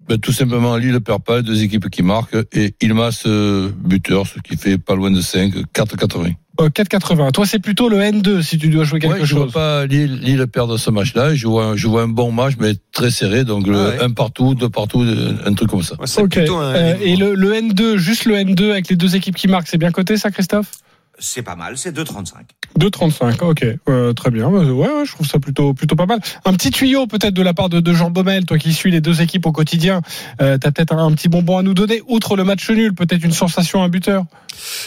Ben, 0.08 0.18
tout 0.18 0.32
simplement, 0.32 0.76
Lille 0.76 0.92
ne 0.92 0.98
perd 0.98 1.22
pas, 1.24 1.42
deux 1.42 1.64
équipes 1.64 1.90
qui 1.90 2.02
marquent, 2.04 2.36
et 2.52 2.74
Ilmas 2.80 3.22
euh, 3.26 3.70
buteur, 3.76 4.24
ce 4.24 4.38
qui 4.38 4.56
fait 4.56 4.78
pas 4.78 4.94
loin 4.94 5.10
de 5.10 5.20
5, 5.20 5.52
4,80. 5.74 6.32
Euh, 6.60 6.68
4,80. 6.68 7.32
Toi, 7.32 7.44
c'est 7.44 7.58
plutôt 7.58 7.88
le 7.88 7.98
N2 7.98 8.40
si 8.40 8.56
tu 8.56 8.68
dois 8.68 8.84
jouer 8.84 9.00
quelque 9.00 9.14
Ouais, 9.18 9.26
je 9.26 9.34
vois 9.34 9.44
chose. 9.46 9.52
pas 9.52 9.84
Lille, 9.84 10.20
Lille 10.22 10.46
perdre 10.46 10.76
ce 10.78 10.90
match-là. 10.90 11.34
Je 11.34 11.48
vois, 11.48 11.74
je 11.74 11.88
vois 11.88 12.02
un 12.02 12.08
bon 12.08 12.30
match, 12.30 12.54
mais 12.60 12.74
très 12.92 13.10
serré. 13.10 13.42
Donc, 13.42 13.66
le 13.66 13.76
Ah 13.78 13.88
ouais. 13.88 14.02
un 14.04 14.10
partout, 14.12 14.54
deux 14.54 14.68
partout, 14.70 15.04
un 15.44 15.52
truc 15.54 15.70
comme 15.70 15.82
ça. 15.82 15.96
Ouais, 15.98 16.06
un- 16.08 16.52
Euh, 16.52 16.94
et 17.00 17.16
le, 17.16 17.34
le 17.34 17.52
N2, 17.54 17.96
juste 17.96 18.26
le 18.26 18.36
N2 18.36 18.70
avec 18.70 18.88
les 18.88 18.94
deux 18.96 19.16
équipes 19.16 19.34
qui 19.34 19.48
marquent, 19.48 19.66
c'est 19.66 19.76
bien 19.76 19.90
coté 19.90 20.16
ça, 20.16 20.30
Christophe? 20.30 20.70
C'est 21.18 21.42
pas 21.42 21.56
mal, 21.56 21.78
c'est 21.78 21.96
2,35. 21.96 22.32
2,35. 22.78 23.42
Ok, 23.44 23.64
Euh, 23.88 24.12
très 24.12 24.30
bien. 24.30 24.48
Ouais, 24.48 24.68
ouais, 24.70 25.04
je 25.06 25.12
trouve 25.12 25.26
ça 25.26 25.38
plutôt 25.38 25.72
plutôt 25.72 25.96
pas 25.96 26.04
mal. 26.06 26.20
Un 26.44 26.52
petit 26.52 26.70
tuyau 26.70 27.06
peut-être 27.06 27.32
de 27.32 27.42
la 27.42 27.54
part 27.54 27.68
de, 27.70 27.80
de 27.80 27.92
Jean 27.94 28.10
Baumel, 28.10 28.44
toi 28.44 28.58
qui 28.58 28.74
suis 28.74 28.90
les 28.90 29.00
deux 29.00 29.22
équipes 29.22 29.46
au 29.46 29.52
quotidien. 29.52 30.02
Euh, 30.42 30.58
T'as 30.58 30.70
peut-être 30.72 30.92
un, 30.92 31.06
un 31.06 31.12
petit 31.12 31.28
bonbon 31.28 31.56
à 31.58 31.62
nous 31.62 31.72
donner, 31.74 32.02
outre 32.06 32.36
le 32.36 32.44
match 32.44 32.68
nul, 32.68 32.94
peut-être 32.94 33.24
une 33.24 33.32
sensation, 33.32 33.82
un 33.82 33.88
buteur. 33.88 34.24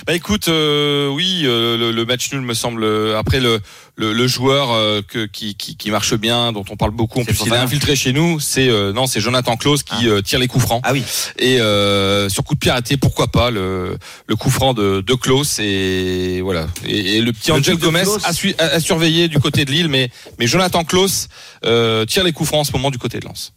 Bah 0.06 0.14
écoute, 0.14 0.48
euh, 0.50 1.10
oui, 1.10 1.42
euh, 1.46 1.78
le, 1.78 1.92
le 1.92 2.06
match 2.06 2.32
nul 2.32 2.42
me 2.42 2.54
semble. 2.54 2.86
Après 3.18 3.40
le 3.40 3.60
le, 4.00 4.14
le 4.14 4.28
joueur 4.28 4.72
euh, 4.72 5.02
que, 5.06 5.26
qui, 5.26 5.56
qui 5.56 5.76
qui 5.76 5.92
marche 5.92 6.14
bien, 6.16 6.54
dont 6.54 6.64
on 6.70 6.78
parle 6.78 6.92
beaucoup, 6.92 7.20
en 7.20 7.26
plus 7.26 7.34
il 7.46 7.54
est 7.54 7.58
infiltré 7.58 7.96
chez 7.98 8.14
nous. 8.14 8.40
C'est 8.40 8.70
euh, 8.70 8.94
non, 8.94 9.06
c'est 9.08 9.20
Jonathan 9.20 9.58
Klaus 9.58 9.84
qui 9.84 10.08
euh, 10.08 10.22
tire 10.22 10.40
les 10.40 10.48
coups 10.48 10.64
francs. 10.64 10.82
Ah 10.86 10.94
oui, 10.94 11.04
Et 11.38 11.60
euh, 11.60 12.30
sur 12.30 12.44
coup 12.46 12.54
de 12.56 12.60
pied 12.60 12.72
arrêté, 12.72 12.96
pourquoi 12.98 13.28
pas 13.28 13.52
le, 13.52 13.98
le 14.28 14.36
coup 14.38 14.50
franc 14.50 14.74
de, 14.74 15.02
de 15.02 15.14
Klaus 15.16 15.60
et 15.60 16.40
voilà. 16.42 16.68
Et, 16.86 17.18
et 17.18 17.22
le 17.22 17.34
petit 17.34 17.52
Le 17.52 17.58
Angel 17.58 17.78
Gomez 17.78 18.04
a, 18.24 18.32
su- 18.34 18.56
a- 18.58 18.64
a 18.64 18.80
surveillé 18.80 19.28
du 19.28 19.40
côté 19.40 19.66
de 19.66 19.72
Lille, 19.72 19.90
mais 19.90 20.10
mais 20.40 20.48
Jonathan 20.48 20.84
Klaus 20.86 21.28
euh, 21.66 22.06
tire 22.06 22.24
les 22.24 22.32
coups 22.32 22.48
francs 22.48 22.62
en 22.62 22.64
ce 22.64 22.72
moment 22.72 22.92
du 22.92 22.98
côté 22.98 23.20
de 23.20 23.26
Lens. 23.26 23.54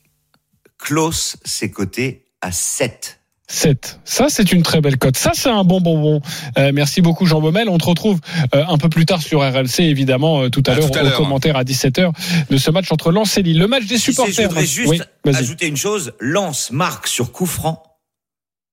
Klaus, 0.78 1.37
c'est 1.44 1.70
coté 1.70 2.25
à 2.40 2.50
7. 2.50 3.20
7. 3.52 4.00
Ça, 4.04 4.26
c'est 4.30 4.50
une 4.52 4.62
très 4.62 4.80
belle 4.80 4.97
cote. 4.97 5.16
Ça, 5.16 5.32
c'est 5.35 5.50
un 5.50 5.62
bon 5.62 5.80
bonbon. 5.82 6.23
Euh, 6.59 6.71
merci 6.73 7.02
beaucoup, 7.02 7.26
Jean 7.26 7.40
Baumel. 7.42 7.68
On 7.68 7.76
te 7.76 7.85
retrouve 7.85 8.18
euh, 8.54 8.64
un 8.66 8.78
peu 8.78 8.88
plus 8.88 9.04
tard 9.04 9.21
sur 9.21 9.40
RLC, 9.40 9.80
évidemment, 9.80 10.42
euh, 10.44 10.49
tout 10.49 10.62
à 10.66 10.75
l'heure, 10.75 10.90
au 10.90 11.16
commentaire 11.16 11.56
à 11.56 11.62
17h 11.62 12.12
de 12.49 12.56
ce 12.56 12.71
match 12.71 12.90
entre 12.90 13.12
Lens 13.12 13.37
et 13.37 13.42
Lille. 13.42 13.59
Le 13.59 13.66
match 13.66 13.85
des 13.85 13.99
supporters. 13.99 14.35
je 14.35 14.49
voudrais 14.49 14.64
juste 14.66 14.88
Oui, 15.26 15.35
ajouter 15.37 15.66
une 15.66 15.76
chose. 15.76 16.14
Lance 16.18 16.71
marque 16.71 17.06
sur 17.06 17.30
coup 17.30 17.44
franc, 17.44 17.82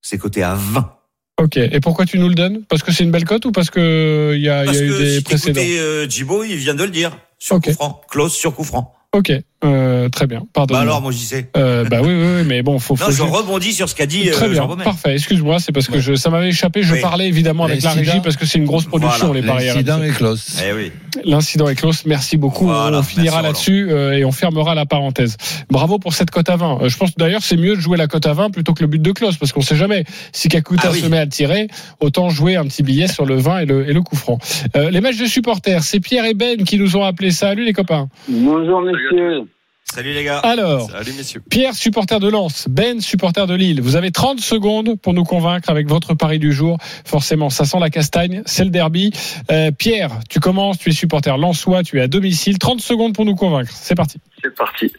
c'est 0.01 0.17
coté 0.17 0.43
à 0.43 0.55
20. 0.55 0.95
Ok. 1.41 1.57
Et 1.57 1.79
pourquoi 1.81 2.05
tu 2.05 2.17
nous 2.17 2.29
le 2.29 2.35
donnes? 2.35 2.63
Parce 2.69 2.81
que 2.81 2.93
c'est 2.93 3.03
une 3.03 3.11
belle 3.11 3.25
cote 3.25 3.45
ou 3.45 3.51
parce 3.51 3.69
que 3.69 4.33
il 4.35 4.41
y 4.41 4.49
a, 4.49 4.63
y 4.65 4.69
eu 4.69 4.89
que 4.89 4.97
des 4.97 5.17
si 5.17 5.23
précédents? 5.23 5.61
euh, 5.61 6.07
Djibo, 6.09 6.43
il 6.45 6.55
vient 6.55 6.73
de 6.75 6.83
le 6.85 6.89
dire. 6.89 7.17
Sur 7.37 7.59
coup 7.59 7.71
franc. 7.73 8.01
Klaus 8.09 8.33
sur 8.33 8.55
coup 8.55 8.63
franc. 8.63 8.93
Ok. 9.13 9.31
Euh, 9.65 10.07
très 10.07 10.25
bien. 10.25 10.43
Pardon. 10.53 10.73
Bah 10.73 10.79
alors, 10.81 11.01
moi, 11.01 11.11
j'y 11.11 11.19
sais. 11.25 11.49
Euh, 11.57 11.83
bah 11.83 11.97
oui, 12.01 12.07
oui, 12.13 12.27
oui, 12.37 12.43
mais 12.47 12.61
bon, 12.61 12.79
faut. 12.79 12.93
Non, 12.99 13.05
faut 13.07 13.11
je 13.11 13.17
juste- 13.17 13.29
rebondis 13.29 13.73
sur 13.73 13.89
ce 13.89 13.95
qu'a 13.95 14.05
dit 14.05 14.29
Très 14.31 14.45
euh, 14.45 14.49
bien, 14.49 14.61
Jean 14.63 14.77
parfait. 14.77 15.13
Excuse-moi, 15.13 15.59
c'est 15.59 15.73
parce 15.73 15.87
que 15.89 15.99
je, 15.99 16.15
ça 16.15 16.29
m'avait 16.29 16.47
échappé. 16.49 16.81
Je 16.81 16.93
Oui. 16.93 17.01
parlais 17.01 17.27
évidemment 17.27 17.65
avec 17.65 17.81
la 17.83 17.89
L'incident. 17.89 18.11
régie 18.11 18.23
parce 18.23 18.37
que 18.37 18.45
c'est 18.45 18.57
une 18.57 18.65
grosse 18.65 18.85
production 18.85 19.27
Voilà. 19.27 19.41
les 19.41 19.45
paris. 19.47 19.65
L'incident 19.65 20.01
est 20.01 20.11
close. 20.11 20.45
Eh 20.65 20.71
oui. 20.73 20.91
L'incident 21.25 21.67
est 21.67 21.75
close. 21.75 22.05
Merci 22.05 22.37
beaucoup. 22.37 22.65
Voilà, 22.67 22.99
on 22.99 23.03
finira 23.03 23.41
là-dessus 23.41 23.87
euh, 23.91 24.13
et 24.13 24.23
on 24.23 24.31
fermera 24.31 24.75
la 24.75 24.85
parenthèse. 24.85 25.35
Bravo 25.69 25.99
pour 25.99 26.13
cette 26.13 26.31
cote 26.31 26.47
à 26.49 26.55
20. 26.55 26.83
Euh, 26.83 26.89
je 26.89 26.97
pense 26.97 27.15
d'ailleurs 27.17 27.41
c'est 27.43 27.57
mieux 27.57 27.75
de 27.75 27.81
jouer 27.81 27.97
la 27.97 28.07
cote 28.07 28.25
à 28.27 28.33
20 28.33 28.51
plutôt 28.51 28.73
que 28.73 28.81
le 28.81 28.87
but 28.87 29.01
de 29.01 29.11
close 29.11 29.35
parce 29.37 29.51
qu'on 29.51 29.61
sait 29.61 29.75
jamais 29.75 30.05
si 30.31 30.47
Kakuta 30.47 30.83
Ah 30.85 30.91
oui. 30.93 31.01
se 31.01 31.07
met 31.07 31.17
à 31.19 31.27
tirer, 31.27 31.67
autant 31.99 32.29
jouer 32.29 32.55
un 32.55 32.63
petit 32.65 32.83
billet 32.83 33.07
sur 33.07 33.25
le 33.25 33.35
20 33.35 33.59
et 33.59 33.65
le, 33.65 33.89
et 33.89 33.93
le 33.93 34.01
coup 34.01 34.15
franc. 34.15 34.37
Euh, 34.77 34.89
les 34.89 35.01
matchs 35.01 35.17
de 35.17 35.25
supporters, 35.25 35.83
c'est 35.83 35.99
Pierre 35.99 36.23
et 36.25 36.33
Ben 36.33 36.63
qui 36.63 36.77
nous 36.79 36.95
ont 36.95 37.03
appelé. 37.03 37.31
Salut 37.31 37.65
les 37.65 37.73
copains. 37.73 38.07
Bonjour 38.29 38.81
messieurs. 38.81 39.48
Salut 39.93 40.13
les 40.13 40.23
gars. 40.23 40.37
Alors, 40.39 40.89
Salut 40.91 41.13
messieurs. 41.13 41.41
Pierre, 41.49 41.73
supporter 41.73 42.19
de 42.19 42.29
Lens, 42.29 42.67
Ben, 42.69 43.01
supporter 43.01 43.47
de 43.47 43.55
Lille. 43.55 43.81
Vous 43.81 43.95
avez 43.95 44.11
30 44.11 44.39
secondes 44.39 44.95
pour 45.01 45.13
nous 45.13 45.23
convaincre 45.23 45.69
avec 45.69 45.87
votre 45.87 46.13
pari 46.13 46.37
du 46.37 46.53
jour. 46.53 46.77
Forcément, 47.05 47.49
ça 47.49 47.65
sent 47.65 47.79
la 47.79 47.89
castagne, 47.89 48.43
c'est 48.45 48.63
le 48.63 48.69
derby. 48.69 49.11
Euh, 49.51 49.71
Pierre, 49.71 50.19
tu 50.29 50.39
commences, 50.39 50.77
tu 50.77 50.89
es 50.89 50.91
supporter 50.93 51.35
lensois, 51.37 51.81
tu 51.83 51.97
es 51.97 52.01
à 52.01 52.07
domicile. 52.07 52.59
30 52.59 52.81
secondes 52.81 53.13
pour 53.13 53.25
nous 53.25 53.35
convaincre. 53.35 53.71
C'est 53.73 53.95
parti. 53.95 54.19
C'est 54.41 54.55
parti. 54.55 54.91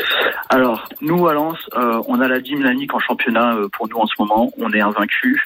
Alors, 0.51 0.89
nous 1.01 1.27
à 1.27 1.33
Lens, 1.33 1.57
euh, 1.77 2.03
on 2.09 2.21
a 2.21 2.29
la 2.29 2.41
dynamique 2.41 2.93
en 2.93 2.99
championnat 2.99 3.55
euh, 3.55 3.69
pour 3.73 3.89
nous 3.89 3.97
en 3.97 4.07
ce 4.07 4.15
moment. 4.19 4.53
On 4.59 4.71
est 4.73 4.81
invaincu. 4.81 5.43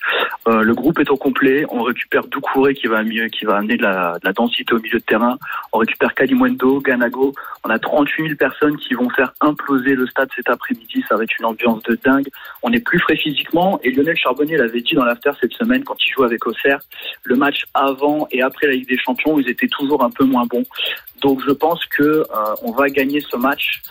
Euh, 0.48 0.62
le 0.62 0.74
groupe 0.74 0.98
est 0.98 1.10
au 1.10 1.16
complet. 1.16 1.64
On 1.70 1.82
récupère 1.82 2.26
Doucouré 2.26 2.74
qui 2.74 2.88
va 2.88 3.04
mieux, 3.04 3.28
qui 3.28 3.44
va 3.44 3.56
amener 3.58 3.76
de 3.76 3.82
la, 3.82 4.14
de 4.14 4.26
la 4.26 4.32
densité 4.32 4.74
au 4.74 4.80
milieu 4.80 4.98
de 4.98 5.04
terrain. 5.04 5.38
On 5.72 5.78
récupère 5.78 6.14
Kalimwendo, 6.14 6.80
Ganago. 6.80 7.34
On 7.64 7.70
a 7.70 7.78
38 7.78 8.24
000 8.24 8.36
personnes 8.36 8.76
qui 8.78 8.94
vont 8.94 9.10
faire 9.10 9.32
imploser 9.40 9.94
le 9.94 10.06
stade 10.06 10.28
cet 10.34 10.48
après-midi. 10.48 11.04
Ça 11.08 11.16
va 11.16 11.22
être 11.22 11.38
une 11.38 11.46
ambiance 11.46 11.82
de 11.84 11.96
dingue. 12.02 12.28
On 12.62 12.72
est 12.72 12.80
plus 12.80 12.98
frais 12.98 13.16
physiquement. 13.16 13.78
Et 13.84 13.92
Lionel 13.92 14.16
Charbonnier 14.16 14.56
l'avait 14.56 14.80
dit 14.80 14.94
dans 14.94 15.04
l'after 15.04 15.32
cette 15.40 15.52
semaine 15.52 15.84
quand 15.84 15.96
il 16.04 16.12
jouait 16.12 16.26
avec 16.26 16.44
Auxerre. 16.46 16.80
Le 17.22 17.36
match 17.36 17.64
avant 17.74 18.26
et 18.32 18.42
après 18.42 18.66
la 18.66 18.72
Ligue 18.72 18.88
des 18.88 18.98
Champions, 18.98 19.38
ils 19.38 19.48
étaient 19.48 19.68
toujours 19.68 20.02
un 20.02 20.10
peu 20.10 20.24
moins 20.24 20.46
bons. 20.46 20.64
Donc 21.22 21.40
je 21.46 21.52
pense 21.52 21.84
que 21.86 22.24
on 22.62 22.72
va 22.72 22.88
gagner 22.88 23.20
ce 23.20 23.36
match. 23.36 23.82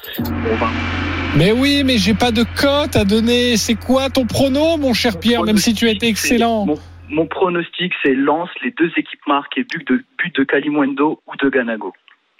Mais 1.36 1.52
oui, 1.52 1.84
mais 1.84 1.98
j'ai 1.98 2.14
pas 2.14 2.32
de 2.32 2.44
cote 2.44 2.96
à 2.96 3.06
donner. 3.06 3.58
C'est 3.58 3.76
quoi 3.76 4.10
ton 4.10 4.26
prono, 4.26 4.78
mon 4.78 4.94
cher 4.94 5.20
Pierre, 5.20 5.44
même 5.44 5.58
si 5.58 5.74
tu 5.74 5.88
as 5.88 5.92
été 5.92 6.08
excellent? 6.08 6.66
Mon, 6.66 6.78
mon 7.10 7.26
pronostic, 7.26 7.94
c'est 8.04 8.14
Lens, 8.14 8.50
les 8.64 8.72
deux 8.72 8.92
équipes 8.98 9.26
marquent 9.28 9.58
et 9.58 9.64
but 9.64 9.88
de, 9.88 10.04
but 10.18 10.36
de 10.36 10.44
Kalimwendo 10.44 11.22
ou 11.28 11.36
de 11.44 11.50
Ganago. 11.50 11.94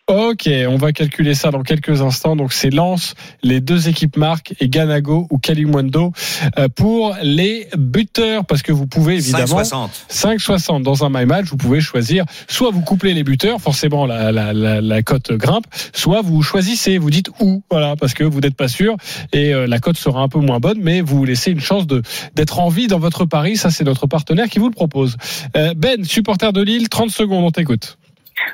Ok, 0.08 0.50
on 0.68 0.76
va 0.76 0.92
calculer 0.92 1.34
ça 1.34 1.50
dans 1.50 1.62
quelques 1.62 2.02
instants. 2.02 2.36
Donc 2.36 2.52
c'est 2.52 2.70
Lens, 2.70 3.16
les 3.42 3.62
deux 3.62 3.88
équipes 3.88 4.18
marquent 4.18 4.54
et 4.60 4.68
Ganago 4.68 5.28
ou 5.30 5.38
Kalimwendo 5.38 6.12
euh, 6.60 6.68
pour 6.68 7.16
les 7.22 7.70
buteurs 7.78 8.44
parce 8.44 8.64
que 8.64 8.74
vous 8.74 8.86
pouvez 8.86 9.14
évidemment 9.14 9.62
5,60. 9.62 9.88
5,60 10.12 10.84
dans 10.84 11.06
un 11.06 11.10
my 11.10 11.26
match. 11.26 11.46
Vous 11.46 11.56
pouvez 11.56 11.80
choisir 11.80 12.26
soit 12.50 12.70
vous 12.72 12.82
couplez 12.82 13.14
les 13.14 13.24
buteurs, 13.24 13.62
forcément 13.62 14.06
la, 14.06 14.34
la, 14.34 14.52
la, 14.52 14.82
la 14.82 15.04
cote 15.04 15.32
grimpe, 15.32 15.68
soit 15.94 16.22
vous 16.22 16.44
choisissez, 16.44 16.98
vous 16.98 17.10
dites 17.10 17.30
où, 17.40 17.64
voilà, 17.72 17.96
parce 17.96 18.14
que 18.14 18.26
vous 18.26 18.42
n'êtes 18.42 18.58
pas 18.58 18.68
sûr 18.68 18.98
et 19.32 19.54
euh, 19.54 19.68
la 19.68 19.80
cote 19.80 19.98
sera 19.98 20.20
un 20.20 20.28
peu 20.28 20.40
moins 20.40 20.60
bonne, 20.60 20.80
mais 20.82 21.00
vous 21.00 21.16
vous 21.16 21.26
laissez 21.26 21.52
une 21.52 21.62
chance 21.62 21.88
de 21.88 22.02
d'être 22.36 22.60
en 22.60 22.68
vie 22.68 22.88
dans 22.88 23.00
votre 23.00 23.24
pari. 23.24 23.56
Ça 23.56 23.72
c'est 23.72 23.86
notre 23.86 24.08
partenaire 24.08 24.50
qui 24.50 24.60
vous 24.60 24.68
le 24.68 24.76
propose. 24.76 25.16
Euh, 25.56 25.74
ben, 25.78 26.04
supporter 26.04 26.52
de 26.52 26.62
Lille, 26.62 26.90
30 26.90 27.10
secondes, 27.10 27.46
on 27.46 27.52
t'écoute. 27.52 27.98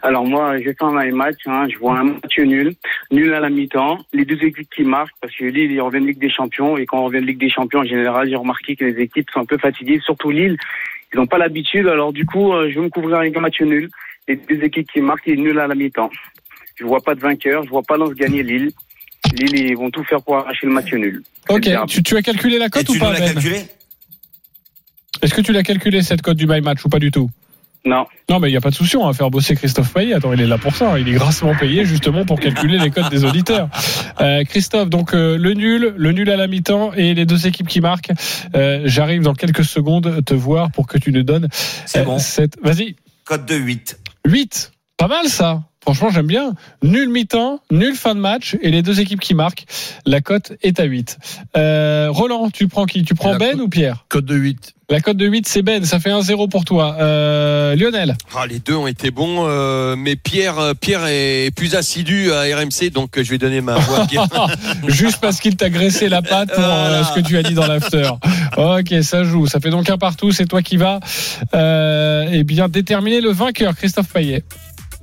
Alors 0.01 0.25
moi, 0.25 0.57
je 0.59 0.63
fais 0.63 0.75
un 0.81 1.12
match, 1.12 1.39
hein, 1.45 1.67
je 1.69 1.77
vois 1.77 2.00
un 2.00 2.03
match 2.03 2.38
nul, 2.38 2.74
nul 3.12 3.33
à 3.33 3.39
la 3.39 3.50
mi-temps, 3.50 4.00
les 4.13 4.25
deux 4.25 4.41
équipes 4.43 4.69
qui 4.75 4.83
marquent, 4.83 5.15
parce 5.21 5.36
que 5.36 5.45
Lille, 5.45 5.71
ils 5.71 5.81
reviennent 5.81 6.03
de 6.03 6.09
Ligue 6.09 6.19
des 6.19 6.29
Champions, 6.29 6.77
et 6.77 6.86
quand 6.86 7.00
on 7.00 7.05
revient 7.05 7.21
de 7.21 7.25
Ligue 7.25 7.39
des 7.39 7.50
Champions, 7.50 7.79
en 7.79 7.86
général, 7.86 8.29
j'ai 8.29 8.36
remarqué 8.36 8.75
que 8.75 8.86
les 8.86 9.01
équipes 9.01 9.29
sont 9.31 9.41
un 9.41 9.45
peu 9.45 9.57
fatiguées, 9.57 10.00
surtout 10.03 10.31
Lille, 10.31 10.57
ils 11.13 11.17
n'ont 11.17 11.27
pas 11.27 11.38
l'habitude, 11.38 11.88
alors 11.88 12.13
du 12.13 12.25
coup, 12.25 12.53
euh, 12.53 12.69
je 12.69 12.75
vais 12.75 12.86
me 12.86 12.89
couvrir 12.89 13.17
avec 13.17 13.36
un 13.36 13.41
match 13.41 13.62
nul, 13.62 13.89
les 14.27 14.36
deux 14.36 14.63
équipes 14.63 14.89
qui 14.91 15.01
marquent, 15.01 15.27
et 15.27 15.38
nul 15.38 15.59
à 15.59 15.67
la 15.67 15.75
mi-temps. 15.75 16.12
Je 16.75 16.86
vois 16.86 17.01
pas 17.01 17.15
de 17.15 17.19
vainqueur, 17.19 17.63
je 17.63 17.69
vois 17.69 17.83
pas 17.83 17.98
Lens 17.98 18.13
gagner 18.13 18.43
Lille. 18.43 18.71
Lille, 19.33 19.69
ils 19.69 19.77
vont 19.77 19.89
tout 19.89 20.03
faire 20.03 20.21
pour 20.21 20.38
arracher 20.38 20.65
le 20.65 20.74
match 20.74 20.93
nul. 20.93 21.21
Ok, 21.50 21.69
tu, 21.88 22.03
tu 22.03 22.15
as 22.15 22.21
calculé 22.21 22.57
la 22.57 22.69
cote 22.69 22.88
ou 22.89 22.98
pas 22.98 23.12
Ben 23.12 23.36
Est-ce 25.21 25.33
que 25.33 25.41
tu 25.41 25.51
l'as 25.51 25.63
calculé 25.63 26.01
cette 26.01 26.21
cote 26.21 26.38
du 26.38 26.48
my 26.48 26.62
match 26.62 26.86
ou 26.86 26.89
pas 26.89 27.00
du 27.00 27.12
tout? 27.12 27.29
Non. 27.86 28.05
Non, 28.29 28.39
mais 28.39 28.50
il 28.50 28.51
n'y 28.51 28.57
a 28.57 28.62
pas 28.62 28.71
de 28.71 28.75
souci, 28.75 28.98
on 28.98 29.05
va 29.05 29.13
faire 29.13 29.29
bosser 29.31 29.55
Christophe 29.55 29.93
Payet. 29.93 30.13
Attends, 30.13 30.33
il 30.33 30.41
est 30.41 30.48
là 30.48 30.57
pour 30.57 30.75
ça. 30.75 31.00
Il 31.00 31.07
est 31.07 31.13
grassement 31.13 31.55
payé 31.55 31.86
justement 31.86 32.25
pour 32.25 32.39
calculer 32.39 32.77
les 32.77 32.91
cotes 32.91 33.09
des 33.09 33.24
auditeurs. 33.24 33.69
Euh, 34.19 34.43
Christophe, 34.43 34.89
donc 34.89 35.13
euh, 35.13 35.38
le 35.38 35.53
nul, 35.53 35.93
le 35.95 36.12
nul 36.12 36.29
à 36.29 36.36
la 36.36 36.48
mi-temps 36.48 36.91
et 36.93 37.13
les 37.13 37.25
deux 37.25 37.48
équipes 37.48 37.67
qui 37.67 37.79
marquent. 37.79 38.12
Euh, 38.55 38.81
J'arrive 38.86 39.21
dans 39.24 39.33
quelques 39.33 39.63
secondes 39.63 40.24
te 40.25 40.33
voir 40.33 40.71
pour 40.71 40.88
que 40.88 40.98
tu 40.98 41.12
nous 41.13 41.24
donnes 41.24 41.48
C'est 41.86 42.03
bon. 42.03 42.19
cette. 42.19 42.57
Vas-y, 42.62 42.95
Code 43.24 43.45
de 43.45 43.55
8. 43.55 43.98
8. 44.27 44.71
Pas 44.98 45.07
mal 45.07 45.27
ça. 45.27 45.62
Franchement, 45.81 46.09
j'aime 46.12 46.27
bien. 46.27 46.53
Nul 46.83 47.09
mi-temps, 47.09 47.62
nul 47.71 47.95
fin 47.95 48.13
de 48.13 48.19
match 48.19 48.57
et 48.62 48.69
les 48.69 48.81
deux 48.81 49.00
équipes 49.00 49.21
qui 49.21 49.33
marquent. 49.33 49.65
La 50.05 50.19
cote 50.21 50.51
est 50.62 50.79
à 50.79 50.83
8. 50.83 51.17
Euh, 51.57 52.07
Roland, 52.12 52.50
tu 52.50 52.67
prends 52.67 52.86
qui? 52.86 53.03
Tu 53.03 53.15
prends 53.15 53.31
La 53.31 53.38
Ben 53.38 53.51
cote- 53.53 53.62
ou 53.62 53.69
Pierre? 53.69 54.05
Code 54.09 54.25
de 54.25 54.36
8. 54.36 54.74
La 54.91 55.00
cote 55.01 55.17
de 55.17 55.25
8, 55.27 55.48
c'est 55.48 55.62
Ben. 55.62 55.86
Ça 55.86 56.00
fait 56.00 56.09
1-0 56.09 56.50
pour 56.50 56.65
toi. 56.65 56.98
Euh, 57.00 57.75
Lionel? 57.75 58.18
Ah, 58.35 58.46
les 58.48 58.59
deux 58.59 58.74
ont 58.75 58.87
été 58.87 59.09
bons, 59.11 59.46
euh, 59.48 59.96
mais 59.96 60.15
Pierre, 60.15 60.59
euh, 60.59 60.74
Pierre 60.74 61.05
est 61.07 61.51
plus 61.55 61.75
assidu 61.75 62.31
à 62.33 62.42
RMC, 62.42 62.89
donc 62.92 63.18
euh, 63.18 63.24
je 63.24 63.29
vais 63.29 63.37
donner 63.37 63.61
ma 63.61 63.75
voix 63.75 64.01
à 64.01 64.05
Pierre. 64.07 64.27
Juste 64.87 65.20
parce 65.22 65.39
qu'il 65.39 65.55
t'a 65.55 65.70
graissé 65.70 66.09
la 66.09 66.22
patte 66.22 66.50
pour 66.53 66.63
euh, 66.63 66.68
Voilà. 66.89 67.03
ce 67.03 67.13
que 67.13 67.25
tu 67.25 67.37
as 67.37 67.44
dit 67.44 67.53
dans 67.53 67.68
l'after. 67.68 68.09
Ok, 68.57 68.94
ça 69.03 69.24
joue. 69.24 69.48
Ça 69.48 69.59
fait 69.59 69.70
donc 69.70 69.89
un 69.89 69.98
partout. 69.98 70.31
C'est 70.31 70.46
toi 70.48 70.61
qui 70.61 70.75
vas 70.77 71.00
euh, 71.53 72.27
eh 72.31 72.44
bien 72.44 72.68
déterminer 72.68 73.22
le 73.22 73.31
vainqueur, 73.31 73.75
Christophe 73.75 74.09
Payet. 74.11 74.44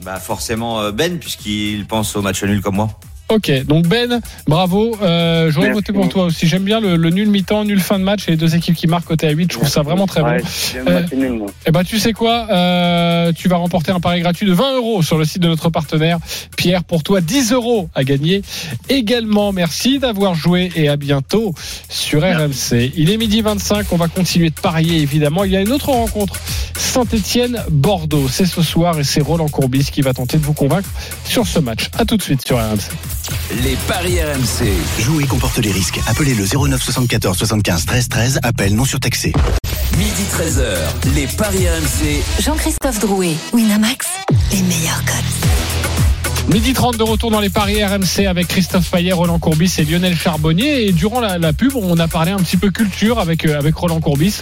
Bah 0.03 0.21
forcément 0.21 0.81
euh, 0.81 0.93
Ben, 0.93 1.19
puisqu'il 1.19 1.87
pense 1.87 2.17
au 2.17 2.23
match 2.23 2.43
nul 2.45 2.61
comme 2.61 2.77
moi. 2.77 2.89
Ok, 3.29 3.51
donc 3.67 3.89
Ben, 3.89 4.21
bravo. 4.47 4.97
Euh, 5.03 5.51
J'aurais 5.51 5.73
voté 5.73 5.93
pour 5.93 6.09
toi 6.09 6.25
aussi. 6.25 6.47
J'aime 6.47 6.63
bien 6.63 6.81
le, 6.81 6.97
le 6.97 7.11
nul 7.11 7.29
mi-temps, 7.29 7.65
nul 7.65 7.81
fin 7.81 7.99
de 7.99 8.05
match 8.05 8.29
et 8.29 8.33
les 8.33 8.37
deux 8.37 8.55
équipes 8.55 8.77
qui 8.77 8.87
marquent 8.87 9.07
côté 9.07 9.27
à 9.27 9.31
8. 9.31 9.51
Je 9.51 9.59
trouve 9.59 9.69
ça 9.69 9.83
vraiment 9.83 10.07
très 10.07 10.21
Ouais, 10.21 10.39
bon. 10.39 10.91
Euh, 10.91 11.03
nul, 11.15 11.33
moi. 11.33 11.49
Eh 11.67 11.73
ben, 11.73 11.83
tu 11.83 11.99
sais 11.99 12.13
quoi 12.13 12.47
euh, 12.51 13.33
Tu 13.33 13.49
vas 13.49 13.57
remporter 13.57 13.91
un 13.91 13.99
pari 13.99 14.21
gratuit 14.21 14.47
de 14.47 14.53
20 14.53 14.77
euros 14.77 15.03
sur 15.03 15.19
le 15.19 15.25
site 15.25 15.43
de 15.43 15.49
notre 15.49 15.71
partenaire. 15.71 16.19
Pierre, 16.57 16.85
pour 16.85 17.03
toi, 17.03 17.21
10 17.21 17.53
euros 17.53 17.89
à 17.97 18.05
gagner. 18.05 18.43
Également, 18.89 19.53
merci 19.53 19.99
d'avoir 19.99 20.35
joué 20.35 20.71
et 20.77 20.89
à 20.89 20.97
bientôt 20.97 21.53
sur 21.89 22.23
RMC. 22.23 22.93
Il 22.97 23.11
est 23.11 23.17
midi 23.17 23.41
25. 23.41 23.87
On 23.91 23.97
va 23.97 24.07
continuer 24.07 24.51
de 24.51 24.61
parier, 24.61 25.01
évidemment. 25.01 25.43
Il 25.43 25.51
y 25.51 25.57
a 25.57 25.61
une 25.61 25.73
autre 25.73 25.89
rencontre. 25.91 26.35
Saint-Etienne-Bordeaux. 26.77 28.29
C'est 28.29 28.47
ce 28.47 28.63
soir 28.63 28.99
et 29.01 29.05
c'est 29.05 29.21
Roland 29.21 29.49
Courbis 29.49 29.89
qui 29.93 30.01
va 30.03 30.13
tenter 30.15 30.39
de 30.39 30.45
vous 30.45 30.55
convaincre 30.55 30.89
sur 31.25 31.47
ce 31.47 31.59
match. 31.59 31.91
À 31.99 32.05
tout 32.05 32.17
de 32.17 32.23
suite 32.23 32.47
sur 32.47 32.57
RMC. 32.57 33.16
Les 33.63 33.77
paris 33.89 34.21
RMC. 34.23 34.73
Jouer 35.01 35.27
comporte 35.27 35.59
les 35.59 35.73
risques. 35.73 36.01
Appelez 36.07 36.35
le 36.35 36.45
09 36.45 36.83
74 36.83 37.37
75 37.37 37.87
13 37.87 38.09
13. 38.09 38.41
Appel 38.43 38.75
non 38.75 38.85
surtaxé. 38.85 39.33
Midi 39.97 40.23
13h. 40.31 41.15
Les 41.15 41.27
paris 41.27 41.67
RMC. 41.69 42.23
Jean-Christophe 42.41 42.99
Drouet, 43.01 43.35
Winamax, 43.53 44.07
les 44.53 44.63
meilleurs 44.63 45.03
cotes. 45.05 46.16
Midi 46.49 46.75
30 46.75 46.97
de 46.97 47.03
retour 47.03 47.33
dans 47.33 47.41
les 47.41 47.51
paris 47.51 47.83
RMC 47.85 48.25
avec 48.29 48.47
Christophe 48.47 48.89
Payet, 48.91 49.13
Roland 49.13 49.41
Courbis 49.41 49.75
et 49.79 49.85
Lionel 49.85 50.17
Charbonnier. 50.17 50.87
Et 50.87 50.93
durant 50.93 51.19
la, 51.21 51.39
la 51.39 51.53
pub, 51.53 51.73
on 51.75 51.99
a 51.99 52.07
parlé 52.07 52.31
un 52.31 52.37
petit 52.39 52.57
peu 52.57 52.71
culture 52.71 53.19
avec, 53.19 53.45
euh, 53.45 53.59
avec 53.59 53.75
Roland 53.75 54.01
Courbis. 54.01 54.39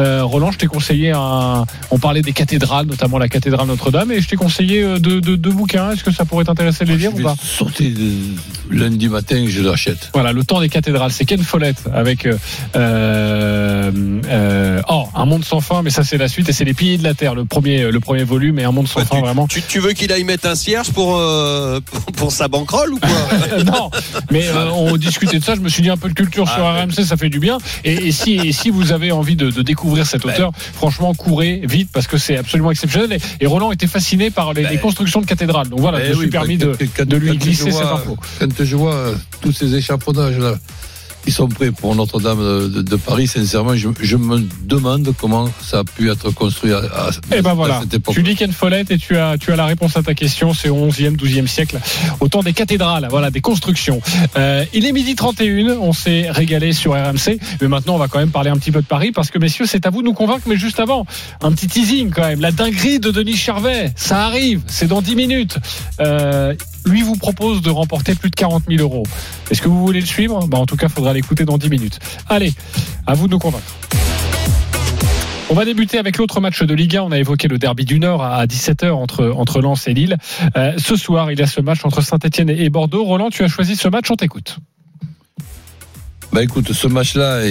Euh, 0.00 0.24
Roland, 0.24 0.50
je 0.50 0.58
t'ai 0.58 0.66
conseillé 0.66 1.12
un. 1.14 1.64
On 1.92 1.98
parlait 2.00 2.22
des 2.22 2.32
cathédrales, 2.32 2.86
notamment 2.86 3.18
la 3.18 3.28
cathédrale 3.28 3.68
Notre-Dame, 3.68 4.10
et 4.10 4.20
je 4.20 4.28
t'ai 4.28 4.34
conseillé 4.36 4.82
euh, 4.82 4.98
deux, 4.98 5.20
deux, 5.20 5.36
deux 5.36 5.52
bouquins. 5.52 5.92
Est-ce 5.92 6.02
que 6.02 6.10
ça 6.10 6.24
pourrait 6.24 6.44
t'intéresser 6.44 6.84
de 6.84 6.90
les 6.90 6.96
lire 6.98 7.12
Je 7.16 7.20
ou 7.22 7.24
pas 7.24 7.36
sortir 7.40 7.88
de- 7.88 8.74
lundi 8.76 9.08
matin, 9.08 9.44
je 9.48 9.62
l'achète. 9.62 10.10
Voilà, 10.12 10.32
le 10.32 10.42
temps 10.42 10.60
des 10.60 10.68
cathédrales, 10.68 11.12
c'est 11.12 11.24
Ken 11.24 11.40
Follett 11.40 11.76
avec 11.94 12.26
euh, 12.26 12.36
euh, 12.74 14.80
oh 14.88 15.04
un 15.14 15.24
monde 15.24 15.44
sans 15.44 15.60
fin, 15.60 15.82
mais 15.82 15.90
ça 15.90 16.02
c'est 16.02 16.18
la 16.18 16.26
suite 16.28 16.48
et 16.48 16.52
c'est 16.52 16.64
les 16.64 16.74
piliers 16.74 16.98
de 16.98 17.04
la 17.04 17.14
terre, 17.14 17.36
le 17.36 17.44
premier 17.44 17.90
le 17.92 18.00
premier 18.00 18.24
volume 18.24 18.58
et 18.58 18.64
un 18.64 18.72
monde 18.72 18.88
sans 18.88 19.00
Ouais, 19.00 19.06
fin 19.06 19.20
vraiment. 19.20 19.46
tu, 19.46 19.62
tu 19.62 19.78
veux 19.78 19.92
qu'il 19.92 20.10
aille 20.12 20.24
mettre 20.24 20.48
un 20.48 20.54
cierge 20.56 20.90
pour, 20.92 21.16
euh, 21.44 21.80
pour, 22.16 22.32
sa 22.32 22.48
banquerolle 22.48 22.94
ou 22.94 22.98
quoi 22.98 23.58
non, 23.64 23.90
mais 24.30 24.48
euh, 24.48 24.70
on 24.70 24.96
discutait 24.96 25.38
de 25.38 25.44
ça. 25.44 25.54
Je 25.54 25.60
me 25.60 25.68
suis 25.68 25.82
dit 25.82 25.90
un 25.90 25.96
peu 25.96 26.08
de 26.08 26.14
culture 26.14 26.48
sur 26.48 26.64
Ah, 26.64 26.82
RMC, 26.82 27.04
ça 27.04 27.16
fait 27.16 27.28
du 27.28 27.38
bien. 27.38 27.58
Et, 27.84 28.08
et 28.08 28.12
si, 28.12 28.34
et 28.34 28.52
si 28.52 28.70
vous 28.70 28.92
avez 28.92 29.12
envie 29.12 29.36
de, 29.36 29.50
de 29.50 29.62
découvrir 29.62 30.06
cet 30.06 30.24
auteur, 30.24 30.52
franchement, 30.74 31.14
courez 31.14 31.62
vite 31.64 31.90
parce 31.92 32.06
que 32.06 32.18
c'est 32.18 32.36
absolument 32.36 32.70
exceptionnel. 32.70 33.12
Et, 33.40 33.44
et 33.44 33.46
Roland 33.46 33.72
était 33.72 33.86
fasciné 33.86 34.30
par 34.30 34.52
les, 34.52 34.66
les 34.66 34.78
constructions 34.78 35.20
de 35.20 35.26
cathédrales. 35.26 35.68
Donc 35.68 35.80
voilà, 35.80 35.98
Eh 36.00 36.06
je 36.06 36.10
me 36.10 36.14
oui, 36.16 36.20
suis 36.22 36.30
permis 36.30 36.56
bah, 36.56 37.04
de, 37.04 37.16
lui 37.16 37.36
glisser 37.36 37.70
cette 37.70 37.82
info. 37.82 38.16
Quand 38.38 38.48
je 38.64 38.76
vois 38.76 38.94
euh, 38.94 39.14
tous 39.40 39.52
ces 39.52 39.74
échafaudages 39.74 40.38
là, 40.38 40.54
ils 41.26 41.32
sont 41.32 41.48
prêts 41.48 41.70
pour 41.70 41.94
Notre-Dame 41.94 42.68
de, 42.68 42.96
Paris. 42.96 43.26
Sincèrement, 43.26 43.74
je, 43.76 43.88
je 44.00 44.16
me 44.16 44.40
demande 44.64 45.12
comment 45.18 45.48
ça 45.62 45.80
a 45.80 45.84
pu 45.84 46.10
être 46.10 46.30
construit 46.30 46.72
à, 46.72 46.78
à- 46.78 47.10
Et 47.36 47.42
ben 47.42 47.50
à 47.50 47.54
voilà, 47.54 47.80
cette 47.82 47.94
époque. 47.94 48.14
tu 48.14 48.22
dis 48.22 48.34
Ken 48.36 48.52
Follett 48.52 48.90
et 48.90 48.98
tu 48.98 49.16
as, 49.16 49.36
tu 49.38 49.52
as 49.52 49.56
la 49.56 49.66
réponse 49.66 49.96
à 49.96 50.02
ta 50.02 50.14
question, 50.14 50.54
c'est 50.54 50.68
au 50.68 50.88
11e, 50.88 51.16
12e 51.16 51.46
siècle, 51.46 51.78
au 52.20 52.28
temps 52.28 52.42
des 52.42 52.52
cathédrales, 52.52 53.06
voilà, 53.10 53.30
des 53.30 53.40
constructions. 53.40 54.00
Euh, 54.36 54.64
il 54.72 54.86
est 54.86 54.92
midi 54.92 55.14
31, 55.14 55.76
on 55.80 55.92
s'est 55.92 56.30
régalé 56.30 56.72
sur 56.72 56.92
RMC, 56.92 57.38
mais 57.60 57.68
maintenant 57.68 57.94
on 57.94 57.98
va 57.98 58.08
quand 58.08 58.18
même 58.18 58.30
parler 58.30 58.50
un 58.50 58.56
petit 58.56 58.70
peu 58.70 58.80
de 58.82 58.86
Paris, 58.86 59.12
parce 59.12 59.30
que 59.30 59.38
messieurs, 59.38 59.66
c'est 59.66 59.86
à 59.86 59.90
vous 59.90 60.02
de 60.02 60.06
nous 60.06 60.14
convaincre, 60.14 60.44
mais 60.46 60.56
juste 60.56 60.80
avant, 60.80 61.06
un 61.42 61.52
petit 61.52 61.66
teasing 61.68 62.10
quand 62.10 62.26
même, 62.26 62.40
la 62.40 62.52
dinguerie 62.52 63.00
de 63.00 63.10
Denis 63.10 63.36
Charvet, 63.36 63.92
ça 63.96 64.24
arrive, 64.26 64.60
c'est 64.66 64.86
dans 64.88 65.00
10 65.02 65.16
minutes. 65.16 65.58
Euh, 66.00 66.54
lui 66.84 67.02
vous 67.02 67.16
propose 67.16 67.62
de 67.62 67.70
remporter 67.70 68.14
plus 68.14 68.30
de 68.30 68.36
40 68.36 68.64
000 68.68 68.80
euros. 68.82 69.04
Est-ce 69.50 69.62
que 69.62 69.68
vous 69.68 69.84
voulez 69.84 70.00
le 70.00 70.06
suivre? 70.06 70.46
Bah, 70.46 70.58
En 70.58 70.66
tout 70.66 70.76
cas, 70.76 70.86
il 70.88 70.92
faudra 70.92 71.12
l'écouter 71.12 71.44
dans 71.44 71.58
10 71.58 71.68
minutes. 71.70 71.98
Allez, 72.28 72.52
à 73.06 73.14
vous 73.14 73.26
de 73.26 73.32
nous 73.32 73.38
convaincre. 73.38 73.64
On 75.50 75.54
va 75.54 75.64
débuter 75.66 75.98
avec 75.98 76.16
l'autre 76.16 76.40
match 76.40 76.62
de 76.62 76.74
Ligue 76.74 76.96
1. 76.96 77.02
On 77.02 77.12
a 77.12 77.18
évoqué 77.18 77.48
le 77.48 77.58
derby 77.58 77.84
du 77.84 78.00
Nord 78.00 78.24
à 78.24 78.46
17h 78.46 78.90
entre, 78.92 79.30
entre 79.36 79.60
Lens 79.60 79.86
et 79.86 79.94
Lille. 79.94 80.16
Euh, 80.56 80.72
ce 80.78 80.96
soir, 80.96 81.30
il 81.30 81.38
y 81.38 81.42
a 81.42 81.46
ce 81.46 81.60
match 81.60 81.84
entre 81.84 82.00
Saint-Etienne 82.00 82.48
et 82.50 82.70
Bordeaux. 82.70 83.04
Roland, 83.04 83.28
tu 83.30 83.44
as 83.44 83.48
choisi 83.48 83.76
ce 83.76 83.88
match, 83.88 84.10
on 84.10 84.16
t'écoute. 84.16 84.56
Bah 86.32 86.42
écoute, 86.42 86.72
ce 86.72 86.88
match-là, 86.88 87.42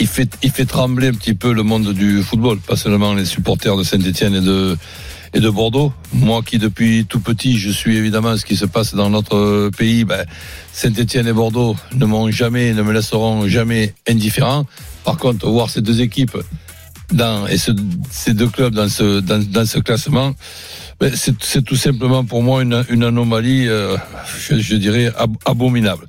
il- 0.00 0.06
fait, 0.06 0.28
il 0.42 0.50
fait 0.50 0.64
trembler 0.64 1.08
un 1.08 1.12
petit 1.12 1.34
peu 1.34 1.52
le 1.52 1.62
monde 1.62 1.92
du 1.92 2.22
football, 2.22 2.58
pas 2.58 2.74
seulement 2.76 3.14
les 3.14 3.24
supporters 3.26 3.76
de 3.76 3.84
Saint-Etienne 3.84 4.34
et 4.34 4.40
de, 4.40 4.76
et 5.34 5.40
de 5.40 5.48
Bordeaux. 5.50 5.92
Moi 6.12 6.42
qui 6.42 6.58
depuis 6.58 7.06
tout 7.06 7.20
petit, 7.20 7.58
je 7.58 7.70
suis 7.70 7.96
évidemment 7.96 8.36
ce 8.36 8.44
qui 8.44 8.56
se 8.56 8.64
passe 8.66 8.94
dans 8.94 9.10
notre 9.10 9.70
pays, 9.76 10.04
ben, 10.04 10.24
Saint-Etienne 10.72 11.26
et 11.26 11.32
Bordeaux 11.32 11.76
ne 11.94 12.04
m'ont 12.06 12.30
jamais, 12.30 12.72
ne 12.72 12.82
me 12.82 12.92
laisseront 12.92 13.48
jamais 13.48 13.94
indifférent. 14.08 14.66
Par 15.04 15.16
contre, 15.16 15.48
voir 15.48 15.70
ces 15.70 15.80
deux 15.80 16.00
équipes 16.00 16.36
dans, 17.12 17.46
et 17.46 17.56
ce- 17.58 17.70
ces 18.10 18.34
deux 18.34 18.48
clubs 18.48 18.74
dans 18.74 18.88
ce, 18.88 19.20
dans, 19.20 19.66
ce 19.66 19.78
classement, 19.78 20.34
ben, 20.98 21.12
c'est 21.14 21.62
tout 21.62 21.76
simplement 21.76 22.24
pour 22.24 22.42
moi 22.42 22.62
une, 22.62 22.82
une 22.88 23.04
anomalie, 23.04 23.68
euh, 23.68 23.96
je, 24.50 24.74
dirais, 24.76 25.12
ab- 25.16 25.36
abominable. 25.44 26.06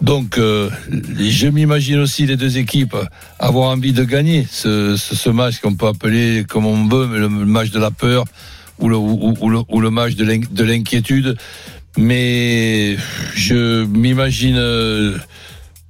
Donc, 0.00 0.38
euh, 0.38 0.70
je 1.18 1.46
m'imagine 1.46 1.98
aussi 2.00 2.24
les 2.26 2.36
deux 2.36 2.56
équipes 2.56 2.96
avoir 3.38 3.68
envie 3.70 3.92
de 3.92 4.02
gagner 4.02 4.46
ce, 4.50 4.96
ce 4.96 5.28
match 5.28 5.58
qu'on 5.60 5.74
peut 5.74 5.86
appeler 5.88 6.44
comme 6.48 6.64
on 6.64 6.88
veut, 6.88 7.06
mais 7.06 7.18
le 7.18 7.28
match 7.28 7.70
de 7.70 7.78
la 7.78 7.90
peur 7.90 8.24
ou 8.80 9.90
match 9.90 10.14
de 10.14 10.24
l'in- 10.24 10.40
de 10.50 10.64
l'inquiétude. 10.64 11.36
Mais 11.98 12.96
je 13.34 13.84
m'imagine 13.84 14.56
euh, 14.56 15.18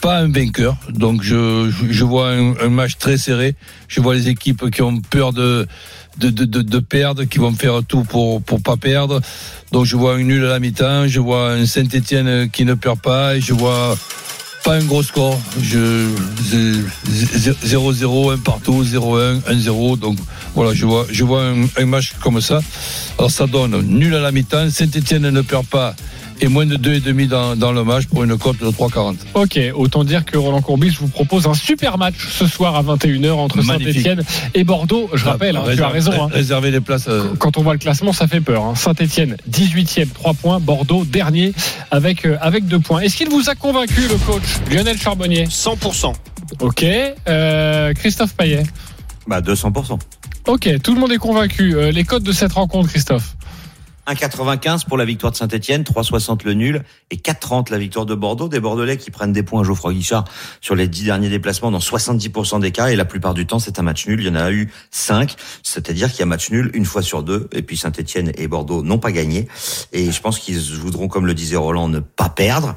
pas 0.01 0.19
un 0.19 0.31
vainqueur. 0.31 0.77
Donc, 0.89 1.23
je, 1.23 2.05
vois 2.05 2.31
un, 2.31 2.69
match 2.71 2.97
très 2.99 3.19
serré. 3.19 3.55
Je 3.87 4.01
vois 4.01 4.15
les 4.15 4.29
équipes 4.29 4.71
qui 4.71 4.83
ont 4.83 5.01
peur 5.01 5.33
de 5.33 5.67
perdre, 6.79 7.25
qui 7.25 7.39
vont 7.39 7.53
faire 7.53 7.81
tout 7.87 8.05
pour 8.05 8.43
pour 8.43 8.63
pas 8.63 8.77
perdre. 8.77 9.21
Donc 9.73 9.85
je 9.85 9.97
vois 9.97 10.15
un 10.15 10.23
nul 10.23 10.45
à 10.45 10.49
la 10.49 10.59
mi-temps, 10.61 11.07
je 11.07 11.21
vois 11.21 11.53
un 11.53 11.67
Saint-Étienne 11.67 12.51
qui 12.51 12.65
ne 12.65 12.75
perd 12.75 13.01
pas, 13.01 13.37
et 13.37 13.41
je 13.41 13.55
vois 13.55 13.97
pas 14.63 14.75
un 14.75 14.85
gros 14.85 15.03
score. 15.03 15.39
Je 15.61 16.07
0-0, 17.09 18.35
un 18.35 18.39
partout, 18.39 18.85
0-1, 18.85 19.41
1-0. 19.43 19.99
Donc 19.99 20.19
voilà, 20.55 20.75
je 20.75 20.85
vois 21.25 21.43
un, 21.43 21.65
un 21.77 21.87
match 21.87 22.13
comme 22.23 22.41
ça. 22.41 22.61
Alors 23.19 23.31
ça 23.31 23.47
donne 23.47 23.81
nul 23.83 24.15
à 24.15 24.21
la 24.21 24.33
mi-temps, 24.33 24.71
Saint-Étienne 24.71 25.31
ne 25.31 25.41
perd 25.43 25.67
pas 25.67 25.95
et 26.41 26.49
moins 26.49 26.67
de 26.67 26.77
2,5 26.77 27.29
dans, 27.29 27.57
dans 27.57 27.73
le 27.73 27.85
match 27.85 28.07
pour 28.07 28.25
une 28.25 28.37
cote 28.39 28.59
de 28.59 28.67
3,40. 28.67 29.17
Ok, 29.35 29.59
autant 29.75 30.05
dire 30.05 30.25
que 30.25 30.37
Roland 30.39 30.63
Courbis 30.63 30.97
vous 31.01 31.09
propose 31.09 31.47
un 31.47 31.55
super 31.55 31.99
match 31.99 32.15
ce 32.31 32.47
soir 32.47 32.75
à 32.77 32.83
21h 32.83 33.31
entre. 33.33 33.63
Saint-Etienne 33.63 34.23
et 34.55 34.65
Bordeaux. 34.65 35.11
Je 35.15 35.25
rappelle, 35.25 35.57
hein, 35.57 35.65
tu 35.75 35.83
as 35.83 35.89
raison. 35.89 36.13
hein. 36.25 36.29
Réservez 36.33 36.71
les 36.71 36.81
places. 36.81 37.07
euh, 37.09 37.35
Quand 37.39 37.57
on 37.59 37.63
voit 37.63 37.73
le 37.75 37.79
classement, 37.79 38.13
ça 38.13 38.27
fait 38.27 38.41
peur. 38.41 38.65
hein. 38.65 38.75
Saint-Etienne, 38.75 39.37
18e, 39.51 40.09
3 40.13 40.35
points. 40.35 40.61
Bordeaux, 40.61 41.05
dernier, 41.05 41.53
avec, 41.91 42.25
euh, 42.25 42.37
avec 42.41 42.67
2 42.67 42.79
points. 42.81 43.01
Est-ce 43.01 43.17
qu'il 43.17 43.29
vous 43.29 43.49
a 43.51 43.55
convaincu, 43.55 44.03
le 44.09 44.17
coach 44.27 44.43
Lionel 44.71 44.99
Charbonnier 44.99 45.45
100%. 45.47 46.13
Ok. 46.61 46.85
Euh, 47.29 47.93
Christophe 47.95 48.35
Payet 48.35 48.63
Bah 49.27 49.41
200%. 49.41 49.99
Ok, 50.47 50.69
tout 50.83 50.95
le 50.95 51.01
monde 51.01 51.13
est 51.13 51.19
convaincu. 51.19 51.75
Euh, 51.77 51.93
les 51.93 52.03
codes 52.05 52.23
de 52.23 52.33
cette 52.33 52.53
rencontre, 52.53 52.89
Christophe 52.89 53.37
1,95 54.09 54.87
pour 54.87 54.97
la 54.99 55.05
victoire 55.05 55.33
de 55.33 55.37
Saint-Etienne, 55.37 55.83
3,60 55.83 56.45
le 56.45 56.55
nul 56.55 56.83
et 57.11 57.17
4,30 57.17 57.71
la 57.71 57.79
victoire 57.79 58.07
de 58.07 58.15
Bordeaux. 58.15 58.49
Des 58.49 58.61
Bordelais 58.61 58.97
qui 58.97 59.11
prennent 59.11 59.33
des 59.33 59.43
points 59.43 59.61
à 59.61 59.65
Geoffroy 59.65 59.93
Guichard 59.93 60.25
sur 60.61 60.75
les 60.75 60.89
10 60.89 61.05
derniers 61.05 61.29
déplacements 61.29 61.71
dans 61.71 61.79
70% 61.79 62.61
des 62.61 62.71
cas 62.73 62.89
et 62.89 62.97
la 62.97 63.05
plupart 63.05 63.35
du 63.35 63.47
temps 63.47 63.59
c'est 63.59 63.79
un 63.79 63.83
match 63.83 64.07
nul. 64.07 64.21
Il 64.21 64.27
y 64.27 64.31
en 64.31 64.35
a 64.37 64.51
eu 64.51 64.71
5, 64.91 65.35
c'est-à-dire 65.63 66.11
qu'il 66.11 66.21
y 66.21 66.23
a 66.23 66.27
match 66.27 66.51
nul 66.51 66.71
une 66.75 66.85
fois 66.85 67.03
sur 67.03 67.23
deux 67.23 67.49
et 67.53 67.63
puis 67.63 67.77
Saint-Etienne 67.77 68.33
et 68.37 68.49
Bordeaux 68.49 68.83
n'ont 68.83 68.99
pas 68.99 69.13
gagné 69.13 69.49
et 69.93 70.11
je 70.11 70.21
pense 70.21 70.39
qu'ils 70.39 70.59
voudront, 70.61 71.09
comme 71.09 71.27
le 71.27 71.35
disait 71.35 71.57
Roland, 71.57 71.89
ne 71.89 72.01
pas 72.01 72.29
perdre. 72.29 72.75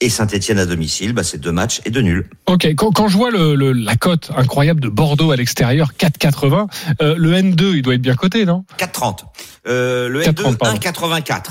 Et 0.00 0.08
Saint-Etienne 0.10 0.58
à 0.58 0.66
domicile, 0.66 1.12
bah, 1.12 1.22
c'est 1.22 1.38
deux 1.38 1.52
matchs 1.52 1.80
et 1.84 1.90
deux 1.90 2.02
nuls. 2.02 2.28
Ok, 2.46 2.66
quand, 2.76 2.90
quand 2.92 3.08
je 3.08 3.16
vois 3.16 3.30
le, 3.30 3.54
le- 3.54 3.72
la 3.72 3.96
cote 3.96 4.30
incroyable 4.36 4.80
de 4.80 4.88
Bordeaux 4.88 5.30
à 5.30 5.36
l'extérieur, 5.36 5.92
4,80, 5.98 6.66
euh, 7.02 7.14
le 7.16 7.32
N2, 7.32 7.74
il 7.76 7.82
doit 7.82 7.94
être 7.94 8.02
bien 8.02 8.14
coté, 8.14 8.44
non? 8.44 8.64
4,30. 8.78 9.20
Euh, 9.66 10.08
le 10.08 10.22
4,30, 10.22 10.54
N2, 10.54 10.56
pardon. 10.56 10.78
1,84. 10.78 11.42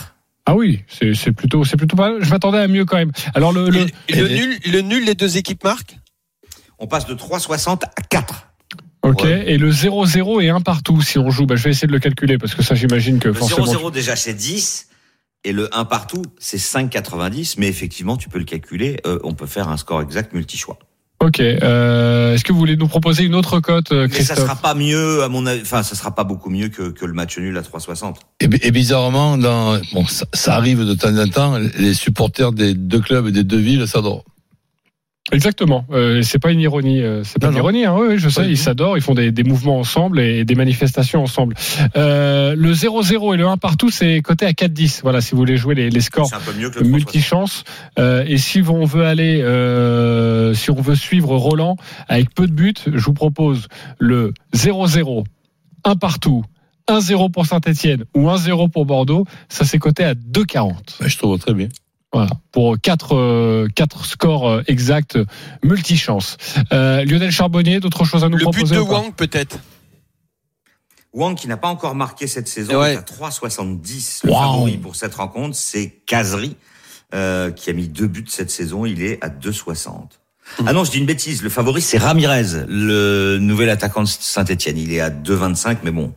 Ah 0.46 0.56
oui, 0.56 0.84
c'est 0.88 1.14
c'est 1.16 1.32
plutôt, 1.32 1.64
c'est 1.64 1.78
plutôt 1.78 1.96
pas. 1.96 2.12
mal. 2.12 2.24
Je 2.24 2.30
m'attendais 2.30 2.60
à 2.60 2.68
mieux 2.68 2.86
quand 2.86 2.98
même. 2.98 3.12
Alors 3.34 3.54
le, 3.54 3.70
le- 3.70 3.88
Et 4.10 4.16
le 4.16 4.28
nul, 4.28 4.60
le 4.72 4.82
nul, 4.82 5.06
les 5.06 5.16
deux 5.16 5.38
équipes 5.38 5.64
marquent? 5.64 5.98
On 6.80 6.88
passe 6.88 7.06
de 7.06 7.14
3,60 7.14 7.84
à 7.86 8.02
4. 8.10 8.48
ok, 9.04 9.22
Ouais. 9.24 9.52
et 9.54 9.58
le 9.58 9.72
0-0 9.72 10.42
et 10.42 10.50
un 10.50 10.60
partout 10.60 11.02
si 11.02 11.18
on 11.18 11.30
joue. 11.30 11.46
Bah, 11.46 11.56
je 11.56 11.64
vais 11.64 11.70
essayer 11.70 11.88
de 11.88 11.94
le 11.94 12.00
calculer 12.00 12.38
parce 12.38 12.56
que 12.56 12.62
ça, 12.64 12.76
j'imagine 12.76 13.20
que 13.20 13.30
Le 13.30 13.34
forcément. 13.34 13.66
0-0 13.66 13.92
déjà 13.92 14.16
c'est 14.18 14.34
10 14.34 14.90
et 15.46 15.54
le 15.54 15.74
1 15.76 15.86
partout 15.86 16.24
c'est 16.40 16.58
5,90 16.58 17.56
mais 17.58 17.68
effectivement 17.68 18.18
tu 18.18 18.28
peux 18.30 18.40
le 18.40 18.46
calculer, 18.46 19.00
euh, 19.08 19.20
on 19.24 19.34
peut 19.34 19.46
faire 19.48 19.70
un 19.70 19.78
score 19.78 20.02
exact 20.02 20.34
multi-choix. 20.34 20.78
Ok. 21.24 21.40
Euh, 21.40 22.34
Est-ce 22.34 22.44
que 22.44 22.52
vous 22.52 22.60
voulez 22.60 22.76
nous 22.76 22.88
proposer 22.88 23.24
une 23.24 23.36
autre 23.36 23.60
cote, 23.60 23.92
euh, 23.92 24.08
Mais 24.10 24.16
ça 24.16 24.34
Christophe 24.36 24.40
sera 24.40 24.56
pas 24.56 24.74
mieux 24.76 25.24
à 25.24 25.30
mon 25.30 25.46
avis, 25.46 25.62
enfin 25.62 25.82
ça 25.84 25.96
sera 25.96 26.14
pas 26.14 26.24
beaucoup 26.24 26.50
mieux 26.50 26.68
que, 26.70 26.90
que 26.90 27.06
le 27.06 27.14
match 27.14 27.38
nul 27.38 27.58
à 27.58 27.62
3,60. 27.62 28.16
Et, 28.42 28.48
bi- 28.48 28.60
et 28.62 28.72
bizarrement, 28.72 29.38
dans, 29.38 29.80
bon, 29.94 30.06
ça, 30.06 30.26
ça 30.34 30.56
arrive 30.56 30.86
de 30.86 30.94
temps 30.94 31.16
en 31.18 31.28
temps, 31.28 31.58
les 31.80 31.94
supporters 31.94 32.52
des 32.52 32.74
deux 32.74 33.00
clubs 33.00 33.28
et 33.28 33.32
des 33.32 33.44
deux 33.44 33.58
villes 33.58 33.88
s'adorent. 33.88 34.26
Exactement. 35.34 35.86
Euh, 35.92 36.22
c'est 36.22 36.40
pas 36.40 36.52
une 36.52 36.60
ironie. 36.60 37.02
euh, 37.02 37.24
c'est 37.24 37.40
pas 37.40 37.48
Non, 37.48 37.52
une 37.52 37.58
non. 37.58 37.64
ironie. 37.64 37.86
Hein. 37.86 37.96
Oui, 37.98 38.08
oui, 38.12 38.18
je 38.20 38.30
sais. 38.30 38.48
Ils 38.48 38.58
s'adorent. 38.58 38.98
Ils 38.98 39.02
font 39.02 39.14
des, 39.14 39.32
des 39.32 39.44
mouvements 39.44 39.80
ensemble 39.80 40.20
et 40.20 40.46
des 40.46 40.56
manifestations 40.56 41.22
ensemble. 41.24 41.56
Euh, 41.96 42.56
le 42.58 42.74
0-0 42.74 43.34
et 43.34 43.38
le 43.38 43.48
1 43.48 43.58
partout, 43.58 43.90
c'est 43.90 44.22
coté 44.22 44.46
à 44.46 44.52
4-10. 44.52 45.02
Voilà, 45.04 45.22
si 45.22 45.32
vous 45.32 45.38
voulez 45.38 45.58
jouer 45.58 45.76
les, 45.76 45.90
les 45.90 46.02
scores 46.02 46.28
C'est 46.28 46.36
un 46.36 46.40
peu 46.40 46.54
mieux 46.58 46.70
que 46.70 46.80
le 46.80 46.86
3,60. 46.86 46.90
multichance. 46.92 47.64
Euh, 48.00 48.24
et 48.28 48.38
si 48.38 48.62
on 48.68 48.86
veut 48.86 49.06
aller, 49.06 49.42
euh, 49.42 50.54
si 50.54 50.72
on 50.72 50.82
veut 50.82 50.96
suivre 50.96 51.36
Roland 51.36 51.76
avec 52.08 52.34
peu 52.34 52.48
de 52.48 52.54
buts, 52.54 52.74
je 52.86 53.04
vous 53.06 53.14
propose 53.14 53.68
le 54.00 54.34
0-0, 54.56 55.24
1 55.84 55.96
partout. 55.96 56.44
1-0 56.90 57.32
pour 57.32 57.46
Saint-Etienne 57.46 58.04
ou 58.14 58.28
1-0 58.28 58.70
pour 58.70 58.86
Bordeaux, 58.86 59.26
ça 59.48 59.64
c'est 59.64 59.80
coté 59.80 60.04
à 60.04 60.16
2,40. 60.16 60.74
Ben, 61.00 61.08
Je 61.08 61.18
trouve 61.18 61.40
très 61.40 61.54
bien. 61.54 61.70
Voilà, 62.14 62.30
pour 62.52 62.80
quatre, 62.80 63.16
euh, 63.16 63.68
quatre 63.74 64.06
scores 64.06 64.48
euh, 64.48 64.64
exacts 64.68 65.18
multichance. 65.64 66.38
Euh, 66.72 67.04
Lionel 67.06 67.32
Charbonnier, 67.32 67.80
d'autres 67.80 68.06
choses 68.06 68.24
à 68.24 68.30
nous 68.30 68.38
Le 68.38 68.46
but 68.46 68.52
proposer 68.52 68.76
de 68.76 68.82
ou 68.82 68.86
pas? 68.86 69.00
Wang, 69.00 69.14
peut-être? 69.16 69.58
Wang 71.12 71.36
qui 71.36 71.48
n'a 71.48 71.58
pas 71.58 71.70
encore 71.70 71.96
marqué 71.96 72.28
cette 72.28 72.48
saison, 72.48 72.80
Ouais. 72.80 72.94
est 72.94 72.98
à 72.98 73.02
3,70. 73.02 74.22
Le 74.26 74.30
Wow. 74.32 74.38
favori 74.42 74.78
pour 74.78 74.96
cette 74.96 75.16
rencontre, 75.16 75.56
c'est 75.56 75.90
Kazri, 76.06 76.56
euh, 77.16 77.50
qui 77.52 77.72
a 77.72 77.74
mis 77.74 77.88
deux 77.88 78.08
buts 78.08 78.26
cette 78.28 78.52
saison. 78.52 78.86
Il 78.86 79.02
est 79.02 79.18
à 79.24 79.30
2,60. 79.30 80.20
Ah 80.68 80.74
non, 80.74 80.84
je 80.84 80.92
dis 80.92 81.00
une 81.00 81.06
bêtise. 81.08 81.42
Le 81.42 81.50
favori, 81.50 81.82
c'est 81.82 81.98
Ramirez, 81.98 82.66
le 82.68 83.38
nouvel 83.40 83.70
attaquant 83.72 84.04
de 84.04 84.08
Saint-Etienne. 84.08 84.78
Il 84.78 84.94
est 84.94 85.00
à 85.00 85.10
2,25, 85.10 85.80
mais 85.84 85.92
bon, 85.92 86.14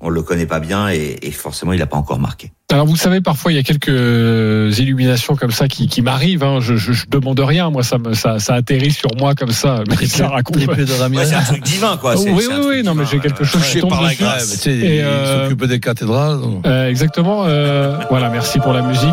on 0.00 0.08
le 0.08 0.22
connaît 0.22 0.46
pas 0.46 0.60
bien 0.60 0.88
et, 0.88 1.18
et 1.22 1.30
forcément, 1.30 1.72
il 1.72 1.78
n'a 1.78 1.86
pas 1.86 1.96
encore 1.96 2.18
marqué. 2.18 2.52
Alors 2.72 2.86
vous 2.86 2.96
savez, 2.96 3.20
parfois 3.20 3.52
il 3.52 3.56
y 3.56 3.58
a 3.58 3.62
quelques 3.62 4.78
illuminations 4.78 5.36
comme 5.36 5.50
ça 5.52 5.68
qui, 5.68 5.86
qui 5.86 6.02
m'arrivent. 6.02 6.42
Hein. 6.42 6.58
Je, 6.60 6.76
je, 6.76 6.92
je 6.92 7.04
demande 7.08 7.38
rien, 7.40 7.70
moi 7.70 7.82
ça, 7.82 7.98
me, 7.98 8.14
ça, 8.14 8.38
ça 8.38 8.54
atterrit 8.54 8.90
sur 8.90 9.10
moi 9.18 9.34
comme 9.34 9.52
ça. 9.52 9.82
Mais 9.88 9.96
raconte. 10.24 10.58
De 10.58 10.66
Ouais, 10.66 10.98
Ramirez. 10.98 11.26
c'est 11.26 11.34
un 11.34 11.42
truc 11.42 11.62
divin, 11.62 11.96
quoi. 11.96 12.16
C'est- 12.16 12.30
oui, 12.30 12.44
c'est 12.48 12.56
oui, 12.56 12.64
oui, 12.68 12.82
non, 12.82 12.94
mais 12.94 13.04
j'ai 13.04 13.18
quelque 13.20 13.40
ouais. 13.40 13.48
chose 13.48 13.62
qui 13.64 13.80
tombe 13.80 13.90
par 13.90 14.02
la 14.02 14.10
sais, 14.40 14.70
Et, 14.72 14.96
il 14.96 15.00
euh, 15.02 15.44
s'occupe 15.44 15.64
des 15.66 15.78
cathédrales. 15.80 16.40
Euh, 16.66 16.88
exactement. 16.88 17.44
euh, 17.44 17.98
voilà, 18.10 18.28
merci 18.30 18.58
pour 18.58 18.72
la 18.72 18.82
musique. 18.82 19.10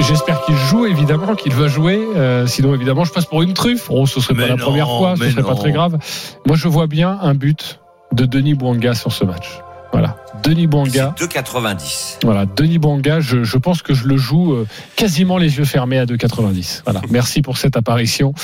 J'espère 0.00 0.42
qu'il 0.42 0.56
joue, 0.56 0.86
évidemment, 0.86 1.34
qu'il 1.34 1.52
va 1.52 1.68
jouer. 1.68 2.00
Euh, 2.16 2.46
sinon, 2.46 2.74
évidemment, 2.74 3.04
je 3.04 3.12
passe 3.12 3.26
pour 3.26 3.42
une 3.42 3.54
truffe. 3.54 3.86
Oh, 3.90 4.06
ce 4.06 4.20
serait 4.20 4.34
Mais 4.34 4.42
pas 4.42 4.48
la 4.48 4.56
première 4.56 4.88
fois, 4.88 5.14
ce 5.16 5.30
serait 5.30 5.42
pas 5.42 5.54
très 5.54 5.70
grave. 5.72 5.98
Moi, 6.46 6.56
je 6.56 6.66
vois 6.68 6.86
bien 6.88 7.16
un 7.22 7.34
but 7.34 7.78
de 8.12 8.26
Denis 8.26 8.54
Bouanga 8.54 8.94
sur 8.94 9.12
ce 9.12 9.24
match. 9.24 9.60
Voilà. 9.92 10.16
Denis 10.42 10.66
Bouanga. 10.66 11.14
2,90. 11.18 12.18
Voilà, 12.24 12.46
Denis 12.46 12.78
Bouanga, 12.78 13.20
je, 13.20 13.44
je 13.44 13.58
pense 13.58 13.80
que 13.82 13.94
je 13.94 14.06
le 14.08 14.16
joue 14.16 14.52
euh, 14.52 14.66
quasiment 14.96 15.38
les 15.38 15.56
yeux 15.58 15.64
fermés 15.64 15.98
à 15.98 16.04
2,90. 16.04 16.82
Voilà. 16.84 17.00
Merci 17.10 17.42
pour 17.42 17.58
cette 17.58 17.76
apparition. 17.76 18.34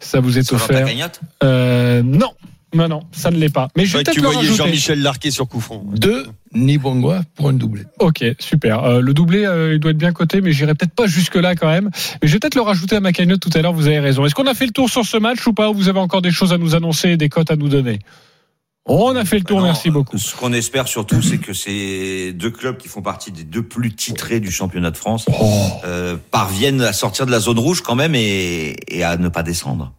Ça 0.00 0.20
vous 0.20 0.38
est 0.38 0.48
ta 0.48 0.56
offert. 0.56 0.86
cagnotte 0.86 1.20
Euh, 1.42 2.02
non, 2.02 2.30
non, 2.74 2.88
non, 2.88 3.02
ça 3.12 3.30
ne 3.30 3.36
l'est 3.36 3.52
pas. 3.52 3.68
Mais 3.76 3.86
je 3.86 3.92
vais 3.92 3.98
Ouais, 3.98 4.04
tu 4.04 4.10
peut-être 4.10 4.16
le 4.16 4.22
voyais 4.22 4.38
rajouter. 4.38 4.56
Jean-Michel 4.56 5.02
Larquet 5.02 5.30
sur 5.30 5.46
coup 5.46 5.60
franc. 5.60 5.84
Deux, 5.94 6.26
Nibongwa 6.54 7.22
pour 7.36 7.48
un 7.48 7.52
doublé. 7.52 7.82
Ok, 8.00 8.24
super. 8.40 8.82
Euh, 8.84 9.00
le 9.00 9.14
doublé, 9.14 9.44
euh, 9.44 9.74
il 9.74 9.80
doit 9.80 9.92
être 9.92 9.98
bien 9.98 10.12
coté, 10.12 10.40
mais 10.40 10.52
j'irai 10.52 10.74
peut-être 10.74 10.94
pas 10.94 11.06
jusque-là 11.06 11.54
quand 11.54 11.68
même. 11.68 11.90
Mais 12.20 12.28
je 12.28 12.32
vais 12.32 12.40
peut-être 12.40 12.56
le 12.56 12.62
rajouter 12.62 12.96
à 12.96 13.00
ma 13.00 13.12
cagnotte 13.12 13.40
tout 13.40 13.50
à 13.54 13.62
l'heure, 13.62 13.72
vous 13.72 13.86
avez 13.86 14.00
raison. 14.00 14.26
Est-ce 14.26 14.34
qu'on 14.34 14.46
a 14.46 14.54
fait 14.54 14.66
le 14.66 14.72
tour 14.72 14.90
sur 14.90 15.04
ce 15.04 15.16
match 15.16 15.46
ou 15.46 15.52
pas 15.52 15.70
Ou 15.70 15.74
vous 15.74 15.88
avez 15.88 16.00
encore 16.00 16.22
des 16.22 16.32
choses 16.32 16.52
à 16.52 16.58
nous 16.58 16.74
annoncer 16.74 17.10
et 17.10 17.16
des 17.16 17.28
cotes 17.28 17.50
à 17.50 17.56
nous 17.56 17.68
donner? 17.68 18.00
On 18.86 19.16
a 19.16 19.24
fait 19.24 19.38
le 19.38 19.44
tour, 19.44 19.60
Non, 19.60 19.64
merci 19.66 19.88
beaucoup. 19.90 20.18
Ce 20.18 20.34
qu'on 20.36 20.52
espère 20.52 20.88
surtout, 20.88 21.22
c'est 21.22 21.38
que 21.38 21.54
ces 21.54 22.32
deux 22.34 22.50
clubs 22.50 22.76
qui 22.76 22.88
font 22.88 23.00
partie 23.00 23.30
des 23.32 23.44
deux 23.44 23.62
plus 23.62 23.94
titrés 23.94 24.40
du 24.40 24.50
championnat 24.50 24.90
de 24.90 24.96
France 24.98 25.24
Oh. 25.40 25.68
euh, 25.86 26.16
parviennent 26.30 26.82
à 26.82 26.92
sortir 26.92 27.24
de 27.24 27.30
la 27.30 27.40
zone 27.40 27.58
rouge 27.58 27.80
quand 27.80 27.94
même 27.94 28.14
et, 28.14 28.76
et 28.88 29.02
à 29.02 29.16
ne 29.16 29.28
pas 29.30 29.42
descendre. 29.42 29.92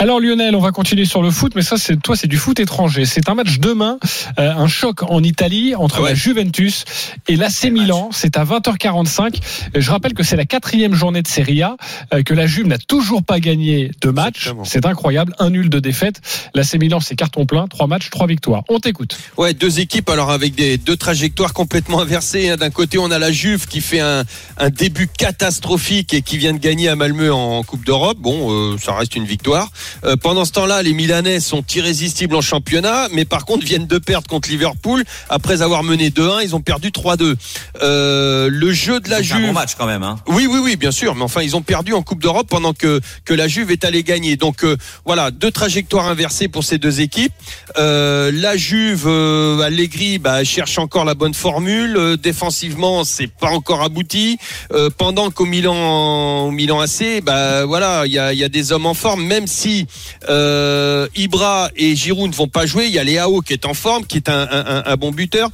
Alors 0.00 0.20
Lionel, 0.20 0.54
on 0.54 0.60
va 0.60 0.70
continuer 0.70 1.04
sur 1.06 1.22
le 1.22 1.30
foot, 1.32 1.54
mais 1.56 1.62
ça, 1.62 1.76
c'est 1.76 1.96
toi, 2.00 2.14
c'est 2.14 2.28
du 2.28 2.36
foot 2.36 2.60
étranger. 2.60 3.04
C'est 3.04 3.28
un 3.28 3.34
match 3.34 3.58
demain, 3.58 3.98
euh, 4.38 4.52
un 4.52 4.68
choc 4.68 5.02
en 5.02 5.24
Italie 5.24 5.74
entre 5.74 6.02
Ouais. 6.02 6.10
la 6.10 6.14
Juventus 6.14 6.84
et 7.26 7.34
l'AC 7.34 7.64
Milan. 7.72 8.10
C'est 8.12 8.36
à 8.36 8.44
20h45. 8.44 9.40
Euh, 9.74 9.80
Je 9.80 9.90
rappelle 9.90 10.14
que 10.14 10.22
c'est 10.22 10.36
la 10.36 10.44
quatrième 10.44 10.94
journée 10.94 11.20
de 11.20 11.26
Serie 11.26 11.62
A, 11.64 11.76
euh, 12.14 12.22
que 12.22 12.32
la 12.32 12.46
Juve 12.46 12.68
n'a 12.68 12.78
toujours 12.78 13.24
pas 13.24 13.40
gagné 13.40 13.90
de 14.00 14.10
match. 14.10 14.52
C'est 14.62 14.86
incroyable, 14.86 15.34
un 15.40 15.50
nul 15.50 15.68
de 15.68 15.80
défaite. 15.80 16.20
L'AC 16.54 16.74
Milan, 16.76 17.00
c'est 17.00 17.16
carton 17.16 17.44
plein, 17.44 17.66
trois 17.66 17.88
matchs, 17.88 18.08
trois 18.10 18.27
victoires. 18.28 18.62
On 18.68 18.78
t'écoute. 18.78 19.16
Ouais, 19.36 19.54
deux 19.54 19.80
équipes 19.80 20.08
alors 20.10 20.30
avec 20.30 20.54
des 20.54 20.78
deux 20.78 20.96
trajectoires 20.96 21.52
complètement 21.52 22.00
inversées. 22.00 22.50
hein. 22.50 22.56
D'un 22.56 22.70
côté, 22.70 22.98
on 22.98 23.10
a 23.10 23.18
la 23.18 23.32
Juve 23.32 23.66
qui 23.66 23.80
fait 23.80 24.00
un, 24.00 24.22
un 24.58 24.70
début 24.70 25.08
catastrophique 25.08 26.14
et 26.14 26.22
qui 26.22 26.38
vient 26.38 26.52
de 26.52 26.58
gagner 26.58 26.88
à 26.88 26.94
Malmö 26.96 27.32
en 27.32 27.62
Coupe 27.62 27.84
d'Europe. 27.84 28.18
Bon, 28.20 28.52
euh, 28.52 28.76
ça 28.78 28.94
reste 28.94 29.16
une 29.16 29.24
victoire. 29.24 29.70
Euh, 30.04 30.16
pendant 30.16 30.44
ce 30.44 30.52
temps-là, 30.52 30.82
les 30.82 30.92
Milanais 30.92 31.40
sont 31.40 31.64
irrésistibles 31.74 32.36
en 32.36 32.40
championnat, 32.42 33.08
mais 33.12 33.24
par 33.24 33.44
contre 33.44 33.64
viennent 33.64 33.86
de 33.86 33.98
perdre 33.98 34.26
contre 34.28 34.48
Liverpool 34.50 35.04
après 35.28 35.62
avoir 35.62 35.82
mené 35.82 36.10
2-1. 36.10 36.42
Ils 36.44 36.54
ont 36.54 36.60
perdu 36.60 36.88
3-2. 36.90 37.34
Euh, 37.82 38.48
le 38.50 38.72
jeu 38.72 39.00
de 39.00 39.08
la 39.08 39.16
C'est 39.22 39.32
un 39.32 39.36
Juve. 39.38 39.46
bon 39.46 39.52
match 39.52 39.72
quand 39.78 39.86
même. 39.86 40.02
Hein. 40.02 40.16
Oui, 40.26 40.46
oui, 40.50 40.58
oui, 40.62 40.76
bien 40.76 40.90
sûr. 40.90 41.14
Mais 41.14 41.22
enfin, 41.22 41.42
ils 41.42 41.56
ont 41.56 41.62
perdu 41.62 41.92
en 41.94 42.02
Coupe 42.02 42.20
d'Europe 42.22 42.48
pendant 42.48 42.72
que 42.72 43.00
que 43.24 43.34
la 43.34 43.48
Juve 43.48 43.70
est 43.70 43.84
allée 43.84 44.02
gagner. 44.02 44.36
Donc 44.36 44.64
euh, 44.64 44.76
voilà, 45.04 45.30
deux 45.30 45.50
trajectoires 45.50 46.06
inversées 46.06 46.48
pour 46.48 46.64
ces 46.64 46.78
deux 46.78 47.00
équipes. 47.00 47.32
Euh, 47.78 48.17
la 48.32 48.56
Juve, 48.56 49.04
euh, 49.06 49.60
Allegri, 49.60 50.18
bah, 50.18 50.44
cherche 50.44 50.78
encore 50.78 51.04
la 51.04 51.14
bonne 51.14 51.34
formule. 51.34 51.96
Euh, 51.96 52.16
défensivement, 52.16 53.04
c'est 53.04 53.26
pas 53.26 53.50
encore 53.50 53.82
abouti. 53.82 54.38
Euh, 54.72 54.90
pendant 54.96 55.30
qu'au 55.30 55.46
Milan, 55.46 56.46
au 56.46 56.50
Milan 56.50 56.80
AC, 56.80 57.20
bah 57.22 57.64
voilà, 57.64 58.04
il 58.06 58.12
y 58.12 58.18
a, 58.18 58.32
y 58.32 58.44
a 58.44 58.48
des 58.48 58.72
hommes 58.72 58.86
en 58.86 58.94
forme. 58.94 59.24
Même 59.24 59.46
si 59.46 59.86
euh, 60.28 61.06
Ibra 61.16 61.70
et 61.76 61.94
Giroud 61.96 62.30
ne 62.30 62.36
vont 62.36 62.48
pas 62.48 62.66
jouer, 62.66 62.86
il 62.86 62.92
y 62.92 62.98
a 62.98 63.04
Léao 63.04 63.40
qui 63.40 63.52
est 63.52 63.64
en 63.66 63.74
forme, 63.74 64.04
qui 64.04 64.16
est 64.18 64.28
un- 64.28 64.48
un- 64.50 64.82
un 64.86 64.96
bon 64.96 65.10
buteur. 65.10 65.50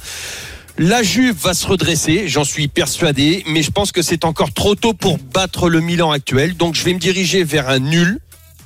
La 0.77 1.03
Juve 1.03 1.35
va 1.41 1.53
se 1.53 1.65
redresser, 1.67 2.27
j'en 2.27 2.43
suis 2.43 2.67
persuadé, 2.67 3.43
mais 3.47 3.61
je 3.63 3.71
pense 3.71 3.93
que 3.93 4.01
c'est 4.01 4.25
encore 4.25 4.51
trop 4.53 4.75
tôt 4.75 4.93
pour 4.93 5.17
battre 5.17 5.69
le 5.69 5.79
Milan 5.79 6.11
actuel. 6.11 6.57
Donc 6.57 6.75
je 6.75 6.83
vais 6.83 6.93
me 6.93 6.99
diriger 6.99 7.45
vers 7.45 7.69
un 7.69 7.79
nul 7.79 8.19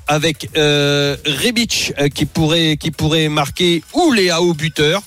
avec 0.10 0.50
euh, 0.58 1.16
Rebic 1.26 1.94
euh, 2.00 2.10
qui 2.10 2.26
pourrait 2.26 2.76
qui 2.76 2.92
pourrait 2.92 3.30
marquer 3.30 3.84
ou 3.94 4.12
Léao 4.12 4.54
buteur 4.54 5.02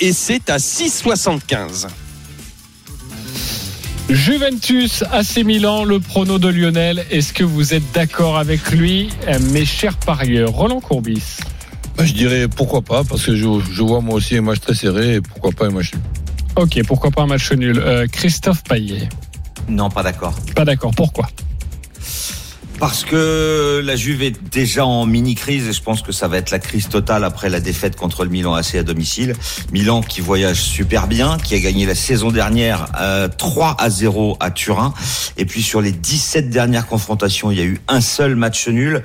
et 0.00 0.12
c'est 0.12 0.50
à 0.50 0.58
6,75. 0.58 1.86
Juventus, 4.08 5.04
AC 5.12 5.44
Milan, 5.44 5.84
le 5.84 6.00
prono 6.00 6.38
de 6.38 6.48
Lionel. 6.48 7.04
Est-ce 7.10 7.32
que 7.32 7.44
vous 7.44 7.74
êtes 7.74 7.92
d'accord 7.92 8.38
avec 8.38 8.70
lui, 8.70 9.10
euh, 9.28 9.38
mes 9.52 9.64
chers 9.66 9.96
parieurs? 9.98 10.50
Roland 10.50 10.80
Courbis. 10.80 11.38
Bah, 11.96 12.04
je 12.06 12.14
dirais 12.14 12.48
pourquoi 12.48 12.80
pas, 12.80 13.04
parce 13.04 13.26
que 13.26 13.36
je, 13.36 13.46
je 13.70 13.82
vois 13.82 14.00
moi 14.00 14.14
aussi 14.14 14.36
un 14.36 14.42
match 14.42 14.60
très 14.60 14.74
serré, 14.74 15.16
et 15.16 15.20
pourquoi 15.20 15.52
pas 15.52 15.66
un 15.66 15.70
match 15.70 15.92
nul. 15.92 16.02
Ok, 16.56 16.80
pourquoi 16.86 17.10
pas 17.10 17.22
un 17.22 17.26
match 17.26 17.52
nul? 17.52 17.78
Euh, 17.78 18.06
Christophe 18.10 18.64
Paillet. 18.64 19.08
Non, 19.68 19.90
pas 19.90 20.02
d'accord. 20.02 20.34
Pas 20.54 20.64
d'accord, 20.64 20.92
pourquoi? 20.96 21.28
Parce 22.78 23.04
que 23.04 23.82
la 23.84 23.96
Juve 23.96 24.22
est 24.22 24.36
déjà 24.52 24.86
en 24.86 25.04
mini 25.04 25.34
crise 25.34 25.66
et 25.66 25.72
je 25.72 25.82
pense 25.82 26.00
que 26.00 26.12
ça 26.12 26.28
va 26.28 26.38
être 26.38 26.52
la 26.52 26.60
crise 26.60 26.88
totale 26.88 27.24
après 27.24 27.48
la 27.48 27.58
défaite 27.58 27.96
contre 27.96 28.22
le 28.22 28.30
Milan 28.30 28.54
AC 28.54 28.76
à 28.76 28.84
domicile. 28.84 29.34
Milan 29.72 30.00
qui 30.00 30.20
voyage 30.20 30.62
super 30.62 31.08
bien, 31.08 31.38
qui 31.38 31.56
a 31.56 31.58
gagné 31.58 31.86
la 31.86 31.96
saison 31.96 32.30
dernière 32.30 32.86
euh, 33.00 33.26
3 33.26 33.76
à 33.80 33.90
0 33.90 34.36
à 34.38 34.52
Turin. 34.52 34.94
Et 35.36 35.44
puis 35.44 35.62
sur 35.62 35.80
les 35.80 35.90
17 35.90 36.50
dernières 36.50 36.86
confrontations, 36.86 37.50
il 37.50 37.58
y 37.58 37.62
a 37.62 37.64
eu 37.64 37.80
un 37.88 38.00
seul 38.00 38.36
match 38.36 38.68
nul. 38.68 39.02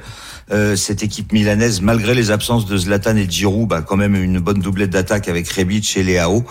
Euh, 0.51 0.75
cette 0.75 1.03
équipe 1.03 1.31
milanaise, 1.31 1.81
malgré 1.81 2.13
les 2.13 2.31
absences 2.31 2.65
de 2.65 2.77
Zlatan 2.77 3.15
et 3.15 3.25
de 3.25 3.31
Giroud, 3.31 3.67
bah, 3.67 3.81
quand 3.81 3.95
même 3.95 4.15
une 4.15 4.39
bonne 4.39 4.59
doublette 4.59 4.89
d'attaque 4.89 5.27
avec 5.27 5.47
Rebic 5.49 5.95
et 5.95 6.03
Leao. 6.03 6.43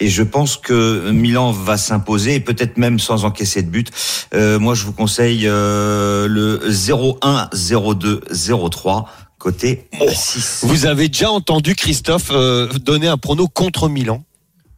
Et 0.00 0.08
je 0.08 0.22
pense 0.22 0.56
que 0.56 1.10
Milan 1.10 1.52
va 1.52 1.76
s'imposer, 1.76 2.34
et 2.36 2.40
peut-être 2.40 2.78
même 2.78 2.98
sans 2.98 3.24
encaisser 3.24 3.62
de 3.62 3.68
but. 3.68 3.90
Euh, 4.34 4.58
moi, 4.58 4.74
je 4.74 4.84
vous 4.84 4.92
conseille 4.92 5.46
euh, 5.46 6.26
le 6.26 6.60
0-1, 6.70 7.50
0-2, 7.52 8.20
0-3 8.32 9.04
côté 9.38 9.88
Oh. 10.00 10.06
6. 10.10 10.60
Vous 10.62 10.86
avez 10.86 11.08
déjà 11.08 11.30
entendu 11.30 11.74
Christophe 11.74 12.30
euh, 12.30 12.66
donner 12.80 13.08
un 13.08 13.18
prono 13.18 13.46
contre 13.46 13.88
Milan? 13.88 14.24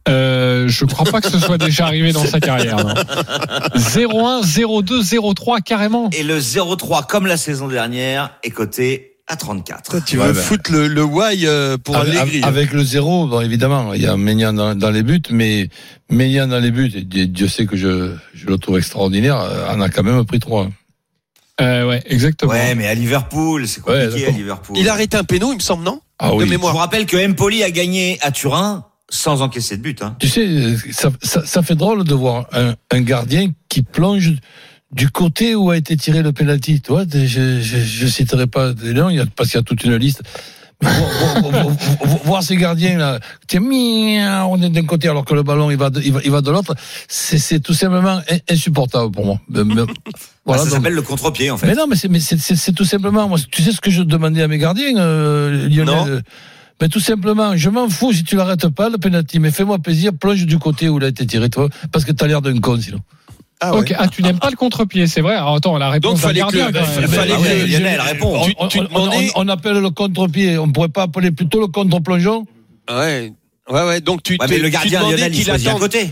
Euh, 0.07 0.67
Je 0.67 0.85
crois 0.85 1.05
pas 1.09 1.21
que 1.21 1.29
ce 1.29 1.39
soit 1.39 1.57
déjà 1.57 1.85
arrivé 1.85 2.11
dans 2.13 2.25
sa 2.25 2.39
carrière. 2.39 2.77
non. 2.85 2.93
0-1, 3.75 4.43
0-2, 4.43 5.01
0-3, 5.03 5.61
carrément. 5.61 6.09
Et 6.11 6.23
le 6.23 6.39
0-3, 6.39 7.05
comme 7.07 7.25
la 7.27 7.37
saison 7.37 7.67
dernière, 7.67 8.31
est 8.43 8.49
coté 8.51 9.13
à 9.27 9.35
34. 9.35 10.05
Tu 10.05 10.17
Ouais, 10.17 10.27
veux 10.27 10.33
ben. 10.33 10.39
foutre 10.41 10.71
le, 10.71 10.87
le 10.87 11.03
why 11.03 11.45
euh, 11.45 11.77
pour 11.77 11.97
avec, 11.97 12.15
Allegri 12.15 12.41
avec 12.43 12.71
le 12.71 12.83
zéro, 12.83 13.27
bon, 13.27 13.41
évidemment, 13.41 13.93
il 13.93 14.01
y 14.01 14.07
a 14.07 14.15
Ménian 14.15 14.53
dans, 14.53 14.73
dans 14.73 14.89
les 14.89 15.03
buts, 15.03 15.21
mais 15.31 15.67
Ménian 16.09 16.47
dans 16.47 16.59
les 16.59 16.71
buts, 16.71 16.91
et 16.95 17.03
Dieu 17.03 17.47
sait 17.49 17.65
que 17.65 17.75
je, 17.75 18.13
je 18.33 18.47
le 18.47 18.57
trouve 18.57 18.77
extraordinaire, 18.77 19.37
euh, 19.41 19.67
en 19.69 19.81
a 19.81 19.89
quand 19.89 20.03
même 20.03 20.23
pris 20.25 20.39
trois. 20.39 20.69
Euh, 21.59 21.87
ouais, 21.89 22.03
exactement. 22.05 22.51
Ouais, 22.53 22.75
mais 22.75 22.87
à 22.87 22.93
Liverpool, 22.93 23.67
c'est 23.67 23.81
Ouais, 23.85 24.03
compliqué 24.05 24.23
à 24.23 24.27
d'accord. 24.27 24.37
Liverpool. 24.37 24.77
Il 24.79 24.87
a 24.87 24.93
arrêté 24.93 25.17
un 25.17 25.23
péno, 25.23 25.51
il 25.51 25.55
me 25.55 25.59
semble, 25.59 25.83
non? 25.83 25.99
Ah 26.19 26.29
De 26.29 26.35
oui. 26.35 26.45
Je 26.45 26.49
mémoire. 26.51 26.71
vous 26.71 26.79
rappelle 26.79 27.05
que 27.05 27.17
Empoli 27.17 27.63
a 27.63 27.71
gagné 27.71 28.17
à 28.21 28.31
Turin 28.31 28.85
sans 29.09 29.41
encaisser 29.41 29.77
de 29.77 29.81
but. 29.81 30.01
Hein. 30.01 30.15
Tu 30.19 30.27
sais, 30.27 30.75
ça, 30.91 31.09
ça, 31.21 31.45
ça 31.45 31.61
fait 31.61 31.75
drôle 31.75 32.03
de 32.03 32.13
voir 32.13 32.47
un, 32.53 32.75
un 32.91 33.01
gardien 33.01 33.49
qui 33.69 33.81
plonge 33.81 34.33
du 34.91 35.09
côté 35.09 35.55
où 35.55 35.69
a 35.71 35.77
été 35.77 35.95
tiré 35.97 36.21
le 36.23 36.31
penalty. 36.31 36.81
Tu 36.81 36.91
vois, 36.91 37.03
je, 37.11 37.59
je, 37.61 37.77
je 37.77 38.07
citerai 38.07 38.47
pas 38.47 38.73
des 38.73 38.93
noms, 38.93 39.09
parce 39.35 39.49
qu'il 39.49 39.57
y 39.57 39.61
a 39.61 39.63
toute 39.63 39.83
une 39.83 39.95
liste. 39.95 40.23
Voir, 40.79 40.93
voir- 40.93 41.51
voir- 41.51 41.67
voir- 42.03 42.23
voir 42.23 42.43
ces 42.43 42.55
gardiens 42.55 42.99
là, 42.99 43.19
tiens, 43.47 43.61
on 44.47 44.61
est 44.61 44.69
d'un 44.69 44.85
côté 44.85 45.07
alors 45.09 45.25
que 45.25 45.33
le 45.33 45.41
ballon 45.41 45.71
il 45.71 45.77
va 45.77 45.89
de, 45.89 45.99
il 46.03 46.13
va, 46.13 46.19
il 46.23 46.29
va 46.29 46.41
de 46.41 46.51
l'autre, 46.51 46.75
c'est 47.07 47.59
tout 47.61 47.73
simplement 47.73 48.21
in- 48.29 48.37
insupportable 48.53 49.11
pour 49.11 49.25
moi. 49.25 49.41
Mais- 49.49 49.63
Voilà, 50.45 50.63
ça 50.63 50.69
s'appelle 50.69 50.93
le 50.93 51.01
contre-pied 51.01 51.49
en 51.49 51.57
fait. 51.57 51.65
mais 51.67 51.73
non, 51.73 51.87
mais 51.87 51.95
c'est 52.19 52.71
tout 52.73 52.85
simplement. 52.85 53.27
Moi, 53.27 53.39
tu 53.51 53.63
sais 53.63 53.71
ce 53.71 53.81
que 53.81 53.89
je 53.89 54.03
demandais 54.03 54.43
à 54.43 54.47
mes 54.47 54.59
gardiens, 54.59 54.95
euh, 54.97 55.67
Lionel? 55.67 55.85
Non. 56.13 56.21
Mais 56.81 56.89
tout 56.89 56.99
simplement, 56.99 57.55
je 57.57 57.69
m'en 57.69 57.89
fous 57.89 58.13
si 58.13 58.23
tu 58.23 58.35
l'arrêtes 58.35 58.67
pas 58.69 58.89
le 58.89 58.97
penalty, 58.97 59.39
mais 59.39 59.49
fais-moi 59.51 59.79
plaisir, 59.79 60.11
plonge 60.13 60.45
du 60.45 60.59
côté 60.59 60.89
où 60.89 60.97
il 60.99 61.03
a 61.03 61.07
été 61.07 61.25
tiré, 61.25 61.49
toi, 61.49 61.69
parce 61.91 62.05
que 62.05 62.11
t'as 62.11 62.27
l'air 62.27 62.41
d'un 62.41 62.59
con 62.59 62.79
sinon. 62.79 62.99
Ah 63.59 63.73
Ok, 63.75 63.91
ah, 63.97 64.07
tu 64.07 64.21
n'aimes 64.21 64.37
pas 64.37 64.51
le 64.51 64.55
contre-pied, 64.55 65.07
c'est 65.07 65.21
vrai. 65.21 65.33
Alors 65.33 65.55
attends, 65.55 65.77
la 65.79 65.89
réponse 65.89 66.11
Donc, 66.13 66.19
fallait 66.21 66.41
que 66.41 66.55
gardien, 66.57 66.69
même. 66.71 67.07
fallait 67.09 67.33
Ah 67.33 67.37
que- 67.37 67.41
ouais, 67.41 67.65
Lionel, 67.65 67.99
on, 68.21 68.45
on- 68.59 68.67
demandais- 68.67 69.31
on- 69.35 69.41
on 69.41 69.47
appelle 69.47 69.79
le 69.79 69.89
contre-pied, 69.89 70.59
on 70.59 70.71
pourrait 70.71 70.89
pas 70.89 71.03
appeler 71.03 71.31
plutôt 71.31 71.59
le 71.59 71.65
contre-plongeon 71.67 72.45
Ouais. 72.91 73.33
Ouais, 73.69 73.83
ouais, 73.83 73.99
donc 74.01 74.23
tu, 74.23 74.33
Ouais, 74.33 74.47
tu- 74.47 74.53
mais 74.53 74.57
le 74.59 74.65
tu 74.65 74.71
gardien 74.71 74.99
demandais 74.99 75.17
Lionel, 75.17 75.35
il 75.35 75.51
attende. 75.51 75.79
côté. 75.79 76.09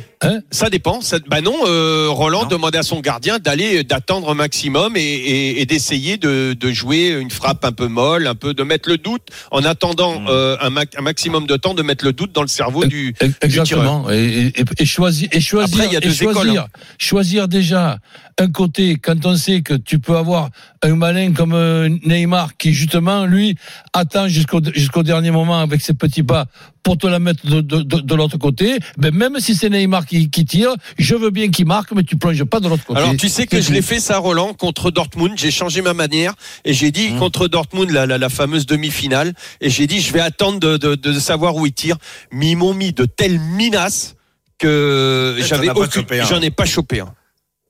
Ça 0.52 0.70
dépend. 0.70 1.00
Ça, 1.02 1.20
bah 1.28 1.40
non, 1.40 1.56
euh, 1.68 2.08
Roland 2.10 2.42
Non. 2.44 2.48
demandait 2.48 2.80
à 2.80 2.84
son 2.84 3.00
gardien 3.00 3.38
d'aller, 3.40 3.84
d'attendre 3.84 4.30
un 4.30 4.34
maximum 4.34 4.98
et, 4.98 5.00
et- 5.02 5.62
et 5.62 5.66
d'essayer 5.66 6.18
de, 6.18 6.54
de 6.60 6.72
jouer 6.72 7.10
une 7.10 7.30
frappe 7.32 7.64
un 7.64 7.72
peu 7.72 7.88
molle, 7.88 8.28
un 8.28 8.36
peu 8.36 8.54
de 8.54 8.64
mettre 8.64 8.90
le 8.90 8.98
doute 8.98 9.22
en 9.52 9.64
attendant 9.64 10.20
Mm. 10.20 10.28
euh, 10.30 10.58
un, 10.62 10.70
ma- 10.70 10.82
un 10.98 11.02
maximum 11.02 11.46
de 11.48 11.56
temps 11.56 11.74
de 11.76 11.82
mettre 11.84 12.04
le 12.04 12.12
doute 12.12 12.32
dans 12.34 12.42
le 12.42 12.48
cerveau 12.48 12.86
du. 12.86 13.14
Exactement. 13.42 14.10
Et, 14.12 14.48
et, 14.48 14.64
et 14.80 14.86
choisir, 14.86 15.30
et 15.32 15.40
choisir, 15.40 15.76
Après, 15.76 15.88
il 15.88 15.94
y 15.94 15.98
a 15.98 16.02
deux 16.02 16.22
écoles, 16.24 16.34
choisir, 16.34 16.62
hein. 16.64 16.68
choisir 16.98 17.48
déjà 17.48 18.00
un 18.38 18.50
côté, 18.50 18.98
quand 18.98 19.26
on 19.26 19.38
sait 19.38 19.62
que 19.62 19.74
tu 19.74 20.00
peux 20.00 20.18
avoir 20.18 20.50
un 20.84 20.96
malin 20.96 21.32
comme 21.32 21.54
euh, 21.54 21.88
Neymar 22.06 22.58
qui 22.58 22.74
justement 22.74 23.26
lui 23.26 23.56
attend 23.94 24.28
jusqu'au 24.28 24.60
jusqu'au 24.74 25.04
dernier 25.04 25.32
moment 25.32 25.60
avec 25.62 25.80
ses 25.82 25.94
petits 25.94 26.22
pas 26.24 26.46
pour 26.84 26.98
te 26.98 27.08
la 27.08 27.20
mettre 27.20 27.46
de, 27.48 27.62
de, 27.62 27.82
de, 27.82 28.02
de 28.02 28.16
l'autre 28.16 28.38
côté, 28.38 28.78
ben 28.98 29.16
même 29.16 29.40
si 29.40 29.56
c'est 29.56 29.70
Neymar 29.70 30.06
qui, 30.06 30.30
qui 30.30 30.44
tire, 30.46 30.76
je 31.00 31.16
veux 31.16 31.32
bien 31.32 31.50
qu'il 31.50 31.66
marque, 31.66 31.94
mais 31.94 32.04
tu 32.04 32.18
plonges 32.18 32.44
pas 32.44 32.60
de 32.60 32.68
l'autre 32.68 32.86
côté. 32.86 33.00
Alors 33.00 33.16
tu 33.16 33.30
sais 33.30 33.48
que 33.48 33.60
je 33.62 33.72
l'ai 33.72 33.82
fait 33.82 34.00
ça, 34.00 34.18
Roland, 34.18 34.54
contre 34.54 34.92
Dortmund. 34.92 35.34
J'ai 35.38 35.50
changé 35.50 35.82
ma 35.82 35.94
manière 35.94 36.34
et 36.66 36.74
j'ai 36.74 36.92
dit 36.92 37.12
Mmh. 37.12 37.20
contre 37.20 37.48
Dortmund 37.48 37.90
la, 37.92 38.06
la, 38.06 38.18
la 38.18 38.30
fameuse 38.30 38.66
demi-finale 38.66 39.34
et 39.62 39.70
j'ai 39.70 39.88
dit 39.88 40.02
je 40.02 40.12
vais 40.12 40.20
attendre 40.20 40.60
de, 40.60 40.76
de, 40.78 40.96
de 40.96 41.20
savoir 41.20 41.56
où 41.56 41.66
il 41.66 41.74
tire. 41.74 41.98
Mais 42.32 42.52
ils 42.52 42.56
m'ont 42.58 42.74
mis 42.74 42.92
de 42.92 43.06
telles 43.06 43.40
menaces 43.40 44.16
que 44.58 45.38
j'avais 45.40 45.70
as 45.70 45.74
pas 45.74 45.80
aucune, 45.82 46.02
chopé 46.02 46.20
un. 46.20 46.26
j'en 46.26 46.42
ai 46.42 46.52
pas 46.52 46.66
chopé 46.66 47.00
un. 47.00 47.14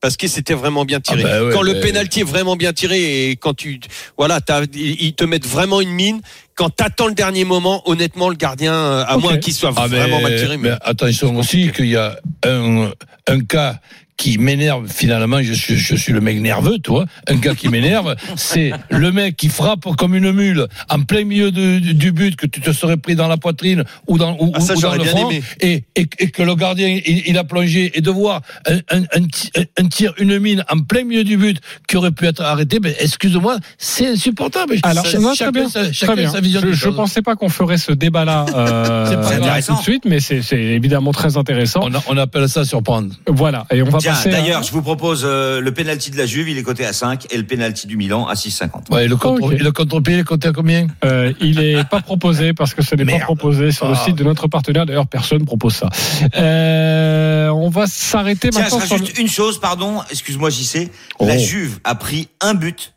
Parce 0.06 0.18
que 0.18 0.28
c'était 0.28 0.54
vraiment 0.54 0.86
bien 0.86 1.00
tiré. 1.00 1.24
Ah 1.26 1.28
bah 1.40 1.44
ouais, 1.46 1.52
quand 1.52 1.64
le 1.64 1.74
mais- 1.74 1.80
pénalty 1.80 2.20
est 2.20 2.24
vraiment 2.24 2.56
bien 2.56 2.74
tiré 2.74 3.32
et 3.32 3.36
quand 3.38 3.56
tu, 3.56 3.80
voilà, 4.20 4.40
t'as- 4.40 4.62
ils 4.76 5.14
te 5.16 5.24
mettent 5.24 5.48
vraiment 5.48 5.82
une 5.82 5.90
mine. 5.90 6.22
Quand 6.54 6.70
t'attends 6.70 7.08
le 7.08 7.16
dernier 7.16 7.44
moment, 7.44 7.82
honnêtement, 7.90 8.30
le 8.30 8.36
gardien, 8.36 8.72
euh, 8.72 9.04
à 9.08 9.18
moins 9.18 9.38
qu'il 9.40 9.52
soit 9.54 9.74
Ah, 9.76 9.88
mais- 9.90 9.98
vraiment 9.98 10.22
mal 10.22 10.36
tiré, 10.36 10.58
mais, 10.58 10.70
mais 10.70 10.76
attention 10.84 11.36
aussi 11.38 11.72
qu'il 11.76 11.88
y 11.88 11.96
a 11.96 12.20
un, 12.46 12.92
un 13.28 13.40
cas 13.40 13.80
qui 14.18 14.38
m'énerve 14.38 14.88
finalement, 14.88 15.42
je 15.44 15.54
suis, 15.54 15.78
je 15.78 15.96
suis 15.96 16.14
le 16.14 16.22
mec 16.22 16.40
nerveux, 16.40 16.80
toi. 16.80 17.06
Un 17.28 17.38
cas 17.38 17.54
qui 17.54 17.68
m'énerve, 17.70 18.16
c'est 18.38 18.72
le 18.90 19.12
mec 19.12 19.36
qui 19.36 19.50
frappe 19.50 19.86
comme 19.98 20.16
une 20.16 20.32
mule 20.32 20.68
en 20.90 21.02
plein 21.02 21.26
milieu 21.26 21.52
de- 21.52 21.80
du, 21.80 21.94
du 21.94 22.12
but 22.14 22.36
que 22.38 22.46
tu 22.48 22.62
te 22.62 22.72
serais 22.72 22.96
pris 22.98 23.16
dans 23.16 23.28
la 23.28 23.36
poitrine 23.38 23.84
ou 24.08 24.18
dans, 24.18 24.38
ou, 24.40 24.52
Ah, 24.56 24.62
ça, 24.62 24.74
ou 24.74 24.76
dans 24.76 24.82
j'aurais 24.82 24.98
le 25.00 25.04
bien 25.04 25.12
front, 25.12 25.30
aimé. 25.30 25.44
et, 25.60 25.84
et, 25.98 26.08
et 26.20 26.30
que 26.32 26.44
le 26.44 26.56
gardien 26.56 26.88
il, 26.88 27.24
il 27.28 27.38
a 27.38 27.44
plongé 27.44 27.92
et 27.98 28.02
de 28.02 28.10
voir 28.10 28.42
un, 28.68 28.78
un, 28.98 29.04
un, 29.14 29.24
ti- 29.28 29.52
un 29.78 29.88
tir, 29.88 30.14
une 30.18 30.40
mine 30.40 30.64
en 30.72 30.80
plein 30.80 31.04
milieu 31.04 31.24
du 31.26 31.36
but 31.38 31.60
qui 31.88 31.98
aurait 31.98 32.12
pu 32.12 32.26
être 32.26 32.42
arrêté, 32.42 32.80
ben 32.80 32.94
excuse-moi, 33.00 33.58
c'est 33.78 34.08
insupportable. 34.08 34.78
Alors, 34.84 35.06
Cha- 35.06 35.20
non, 35.20 35.28
très 35.30 35.36
chacun 35.36 35.52
bien, 35.52 35.70
sa- 35.70 35.84
très 35.84 35.94
chacun 35.94 36.16
bien. 36.16 36.30
sa 36.32 36.40
vision 36.40 36.62
Je, 36.64 36.74
choses. 36.74 36.96
pensais 36.96 37.22
pas 37.22 37.36
qu'on 37.36 37.50
ferait 37.50 37.78
ce 37.78 37.92
débat-là 37.92 38.46
euh, 38.56 39.62
tout 39.62 39.76
de 39.76 39.82
suite, 39.82 40.06
mais 40.06 40.20
c'est 40.22 40.42
c'est 40.42 40.58
évidemment 40.60 41.12
très 41.12 41.36
intéressant. 41.38 41.82
On, 41.84 41.94
a- 41.94 42.04
on 42.08 42.18
appelle 42.18 42.48
ça 42.48 42.64
surprendre. 42.64 43.14
Voilà, 43.28 43.66
et 43.72 43.82
on 43.82 43.90
va 43.90 44.00
Tiens, 44.14 44.32
à- 44.32 44.36
d'ailleurs, 44.36 44.64
je 44.64 44.72
vous 44.72 44.82
propose 44.82 45.24
euh, 45.26 45.60
le 45.62 45.72
penalty 45.74 46.12
de 46.12 46.18
la 46.18 46.26
Juve, 46.26 46.50
il 46.50 46.58
est 46.58 46.64
coté 46.64 46.86
à 46.86 46.94
5 46.94 47.28
et 47.34 47.38
le 47.38 47.46
penalty 47.46 47.88
du 47.88 47.98
Milan 47.98 48.28
à 48.28 48.34
6,50. 48.36 48.90
Ouais, 48.92 49.06
et 49.06 49.08
le 49.08 49.16
contre- 49.18 49.44
Ok. 49.44 49.54
et 49.54 49.58
le 49.58 49.72
contre-pied, 49.72 50.14
il 50.16 50.20
est 50.20 50.24
compté 50.24 50.48
à 50.48 50.52
combien? 50.54 50.88
Euh, 51.04 51.34
il 51.42 51.60
est 51.60 51.88
pas 51.90 52.02
proposé 52.02 52.54
parce 52.54 52.74
que 52.74 52.82
ce 52.84 52.96
n'est 52.96 53.06
pas 53.06 53.20
proposé 53.26 53.72
sur 53.72 53.88
le 53.88 53.94
Ah. 53.96 54.04
site 54.06 54.16
de 54.16 54.24
notre 54.24 54.48
partenaire. 54.48 54.86
D'ailleurs, 54.86 55.08
personne 55.08 55.46
propose 55.46 55.76
ça. 55.76 55.90
Euh, 56.38 57.50
on 57.50 57.70
va 57.70 57.88
s'arrêter 57.88 58.50
Tiens, 58.50 58.60
je 58.68 58.72
maintenant 58.76 58.86
sur 58.86 58.98
rajoute 59.00 59.18
une 59.18 59.28
chose, 59.28 59.60
pardon, 59.60 60.02
excuse-moi 60.10 60.50
JC. 60.50 60.90
Oh. 61.20 61.26
La 61.26 61.38
Juve 61.38 61.80
a 61.84 61.96
pris 61.96 62.30
un 62.42 62.54
but 62.54 62.94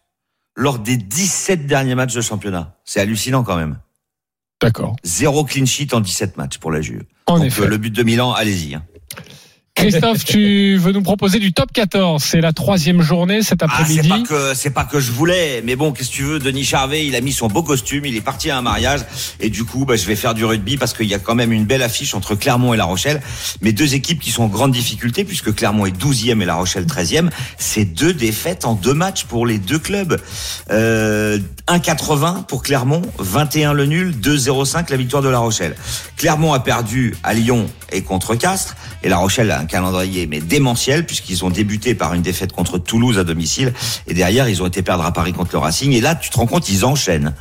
lors 0.56 0.78
des 0.78 0.96
17 0.96 1.66
derniers 1.66 1.94
matchs 1.94 2.14
de 2.14 2.20
championnat. 2.20 2.74
C'est 2.84 3.00
hallucinant 3.00 3.42
quand 3.44 3.56
même. 3.56 3.78
D'accord. 4.60 4.96
Zéro 5.04 5.44
clean 5.44 5.66
sheet 5.66 5.94
en 5.94 6.00
17 6.00 6.36
matchs 6.36 6.58
pour 6.58 6.72
la 6.72 6.80
Juve. 6.80 7.02
En 7.26 7.36
Donc 7.38 7.46
effet. 7.46 7.62
euh, 7.62 7.66
le 7.68 7.76
but 7.78 7.94
de 7.94 8.02
Milan, 8.02 8.32
allez-y. 8.32 8.74
hein. 8.74 8.82
Christophe, 9.78 10.24
tu 10.24 10.76
veux 10.76 10.92
nous 10.92 11.02
proposer 11.02 11.38
du 11.38 11.52
top 11.52 11.72
14. 11.72 12.22
C'est 12.22 12.40
la 12.40 12.52
troisième 12.52 13.00
journée 13.00 13.42
cet 13.42 13.62
Ah, 13.62 13.66
c'est 13.68 13.82
après-midi. 13.82 14.08
pas 14.08 14.20
que 14.20 14.54
c'est 14.54 14.70
pas 14.70 14.84
que 14.84 14.98
je 15.00 15.12
voulais, 15.12 15.62
mais 15.64 15.76
bon, 15.76 15.92
qu'est-ce 15.92 16.10
que 16.10 16.14
tu 16.14 16.22
veux? 16.24 16.38
Denis 16.38 16.64
Charvet, 16.64 17.06
il 17.06 17.14
a 17.14 17.20
mis 17.20 17.32
son 17.32 17.46
beau 17.48 17.62
costume, 17.62 18.04
il 18.04 18.16
est 18.16 18.20
parti 18.20 18.50
à 18.50 18.58
un 18.58 18.62
mariage, 18.62 19.00
et 19.40 19.50
du 19.50 19.64
coup, 19.64 19.84
bah, 19.84 19.96
je 19.96 20.04
vais 20.06 20.16
faire 20.16 20.34
du 20.34 20.44
rugby 20.44 20.76
parce 20.76 20.92
qu'il 20.94 21.06
y 21.06 21.14
a 21.14 21.18
quand 21.18 21.34
même 21.34 21.52
une 21.52 21.64
belle 21.64 21.82
affiche 21.82 22.14
entre 22.14 22.34
Clermont 22.34 22.74
et 22.74 22.76
La 22.76 22.84
Rochelle. 22.84 23.20
Mais 23.62 23.72
deux 23.72 23.94
équipes 23.94 24.20
qui 24.20 24.30
sont 24.30 24.42
en 24.44 24.48
grande 24.48 24.72
difficulté 24.72 25.24
puisque 25.24 25.54
Clermont 25.54 25.86
est 25.86 25.96
12e 25.96 26.42
et 26.42 26.44
La 26.44 26.56
Rochelle 26.56 26.84
13e. 26.86 27.30
C'est 27.58 27.84
deux 27.84 28.12
défaites 28.12 28.64
en 28.64 28.74
deux 28.74 28.94
matchs 28.94 29.24
pour 29.24 29.46
les 29.46 29.58
deux 29.58 29.78
clubs. 29.78 30.20
Euh, 30.70 31.38
1,80 31.68 32.44
pour 32.46 32.62
Clermont, 32.62 33.02
21 33.18 33.74
le 33.74 33.86
nul, 33.86 34.14
2,05 34.20 34.90
la 34.90 34.96
victoire 34.96 35.22
de 35.22 35.28
La 35.28 35.38
Rochelle. 35.38 35.76
Clermont 36.16 36.52
a 36.52 36.60
perdu 36.60 37.14
à 37.22 37.34
Lyon 37.34 37.66
et 37.92 38.02
contre 38.02 38.34
Castres, 38.34 38.76
et 39.02 39.08
La 39.08 39.18
Rochelle 39.18 39.50
a 39.50 39.58
un 39.60 39.66
calendrier 39.68 40.26
mais 40.26 40.40
démentiel 40.40 41.06
puisqu'ils 41.06 41.44
ont 41.44 41.50
débuté 41.50 41.94
par 41.94 42.14
une 42.14 42.22
défaite 42.22 42.52
contre 42.52 42.78
Toulouse 42.78 43.18
à 43.18 43.24
domicile 43.24 43.72
et 44.08 44.14
derrière 44.14 44.48
ils 44.48 44.62
ont 44.62 44.66
été 44.66 44.82
perdre 44.82 45.04
à 45.04 45.12
Paris 45.12 45.32
contre 45.32 45.50
le 45.52 45.58
Racing 45.58 45.92
et 45.92 46.00
là 46.00 46.16
tu 46.16 46.30
te 46.30 46.36
rends 46.36 46.46
compte 46.46 46.68
ils 46.68 46.84
enchaînent 46.84 47.34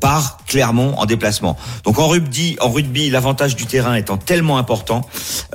par 0.00 0.38
Clermont 0.46 0.94
en 0.96 1.06
déplacement. 1.06 1.56
Donc 1.84 1.98
en 1.98 2.08
rugby, 2.08 2.56
en 2.60 2.70
rugby, 2.70 3.10
l'avantage 3.10 3.56
du 3.56 3.66
terrain 3.66 3.94
étant 3.94 4.16
tellement 4.16 4.58
important, 4.58 5.02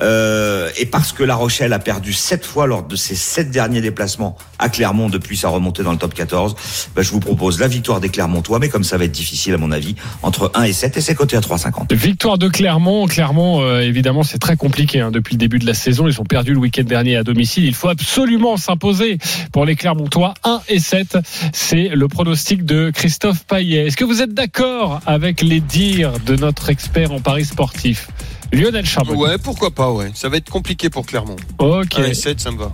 euh, 0.00 0.68
et 0.78 0.86
parce 0.86 1.12
que 1.12 1.22
La 1.22 1.34
Rochelle 1.34 1.72
a 1.72 1.78
perdu 1.78 2.12
sept 2.12 2.44
fois 2.44 2.66
lors 2.66 2.82
de 2.82 2.96
ses 2.96 3.14
sept 3.14 3.50
derniers 3.50 3.80
déplacements 3.80 4.36
à 4.58 4.68
Clermont 4.68 5.08
depuis 5.08 5.36
sa 5.36 5.48
remontée 5.48 5.82
dans 5.82 5.92
le 5.92 5.98
top 5.98 6.14
14, 6.14 6.54
bah, 6.94 7.02
je 7.02 7.10
vous 7.10 7.20
propose 7.20 7.60
la 7.60 7.68
victoire 7.68 8.00
des 8.00 8.08
Clermontois, 8.08 8.58
mais 8.58 8.68
comme 8.68 8.84
ça 8.84 8.96
va 8.96 9.04
être 9.04 9.12
difficile 9.12 9.54
à 9.54 9.58
mon 9.58 9.72
avis, 9.72 9.94
entre 10.22 10.50
1 10.54 10.64
et 10.64 10.72
7 10.72 10.96
et 10.96 11.00
c'est 11.00 11.14
coté 11.14 11.36
à 11.36 11.40
3,50. 11.40 11.92
Victoire 11.94 12.38
de 12.38 12.48
Clermont. 12.48 13.06
Clermont, 13.06 13.62
euh, 13.62 13.80
évidemment, 13.80 14.22
c'est 14.22 14.38
très 14.38 14.56
compliqué 14.56 15.00
hein, 15.00 15.10
depuis 15.10 15.34
le 15.34 15.38
début 15.38 15.58
de 15.58 15.66
la 15.66 15.74
saison. 15.74 16.06
Ils 16.08 16.20
ont 16.20 16.24
perdu 16.24 16.52
le 16.52 16.58
week-end 16.58 16.84
dernier 16.84 17.16
à 17.16 17.24
domicile. 17.24 17.64
Il 17.64 17.74
faut 17.74 17.88
absolument 17.88 18.56
s'imposer 18.56 19.18
pour 19.52 19.64
les 19.64 19.76
Clermontois. 19.76 20.34
1 20.44 20.62
et 20.68 20.78
7, 20.78 21.18
c'est 21.52 21.88
le 21.88 22.08
pronostic 22.08 22.64
de 22.64 22.90
Christophe 22.90 23.44
Paillet. 23.44 23.86
Est-ce 23.86 23.96
que 23.96 24.04
vous 24.04 24.21
êtes 24.22 24.34
d'accord 24.34 25.00
avec 25.06 25.42
les 25.42 25.60
dires 25.60 26.12
de 26.24 26.36
notre 26.36 26.70
expert 26.70 27.12
en 27.12 27.20
paris 27.20 27.44
sportif 27.44 28.08
Lionel 28.52 28.86
Charbonnier? 28.86 29.20
ouais, 29.20 29.38
pourquoi 29.38 29.70
pas, 29.70 29.90
ouais. 29.90 30.10
Ça 30.14 30.28
va 30.28 30.36
être 30.36 30.50
compliqué 30.50 30.90
pour 30.90 31.06
Clermont. 31.06 31.36
Ok. 31.58 31.98
1 31.98 32.04
et 32.04 32.14
7, 32.14 32.40
ça 32.40 32.50
me 32.50 32.58
va. 32.58 32.70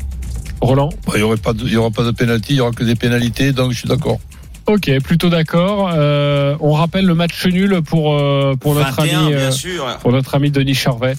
Roland? 0.61 0.91
Bah, 1.07 1.13
Il 1.15 1.21
y 1.21 1.23
aurait 1.23 1.37
pas 1.37 1.53
de, 1.53 1.65
il 1.65 1.73
y 1.73 1.77
aura 1.77 1.91
pas 1.91 2.05
de 2.05 2.11
pénalty, 2.11 2.55
il 2.55 2.57
y 2.57 2.61
aura 2.61 2.73
que 2.73 2.85
des 2.85 2.97
pénalités, 2.97 3.53
donc 3.53 3.73
je 3.73 3.79
suis 3.79 3.89
d'accord. 3.89 4.19
Ok, 4.67 4.91
plutôt 5.03 5.31
d'accord. 5.31 5.91
Euh, 5.95 6.57
on 6.61 6.73
rappelle 6.73 7.07
le 7.07 7.15
match 7.15 7.47
nul 7.47 7.81
pour 7.81 8.19
euh, 8.19 8.55
pour 8.57 8.75
notre 8.75 8.97
21 9.01 9.19
ami 9.21 9.29
bien 9.29 9.39
euh, 9.39 9.51
sûr. 9.51 9.99
pour 10.03 10.13
notre 10.13 10.35
ami 10.35 10.51
Denis 10.51 10.75
Charvet. 10.75 11.15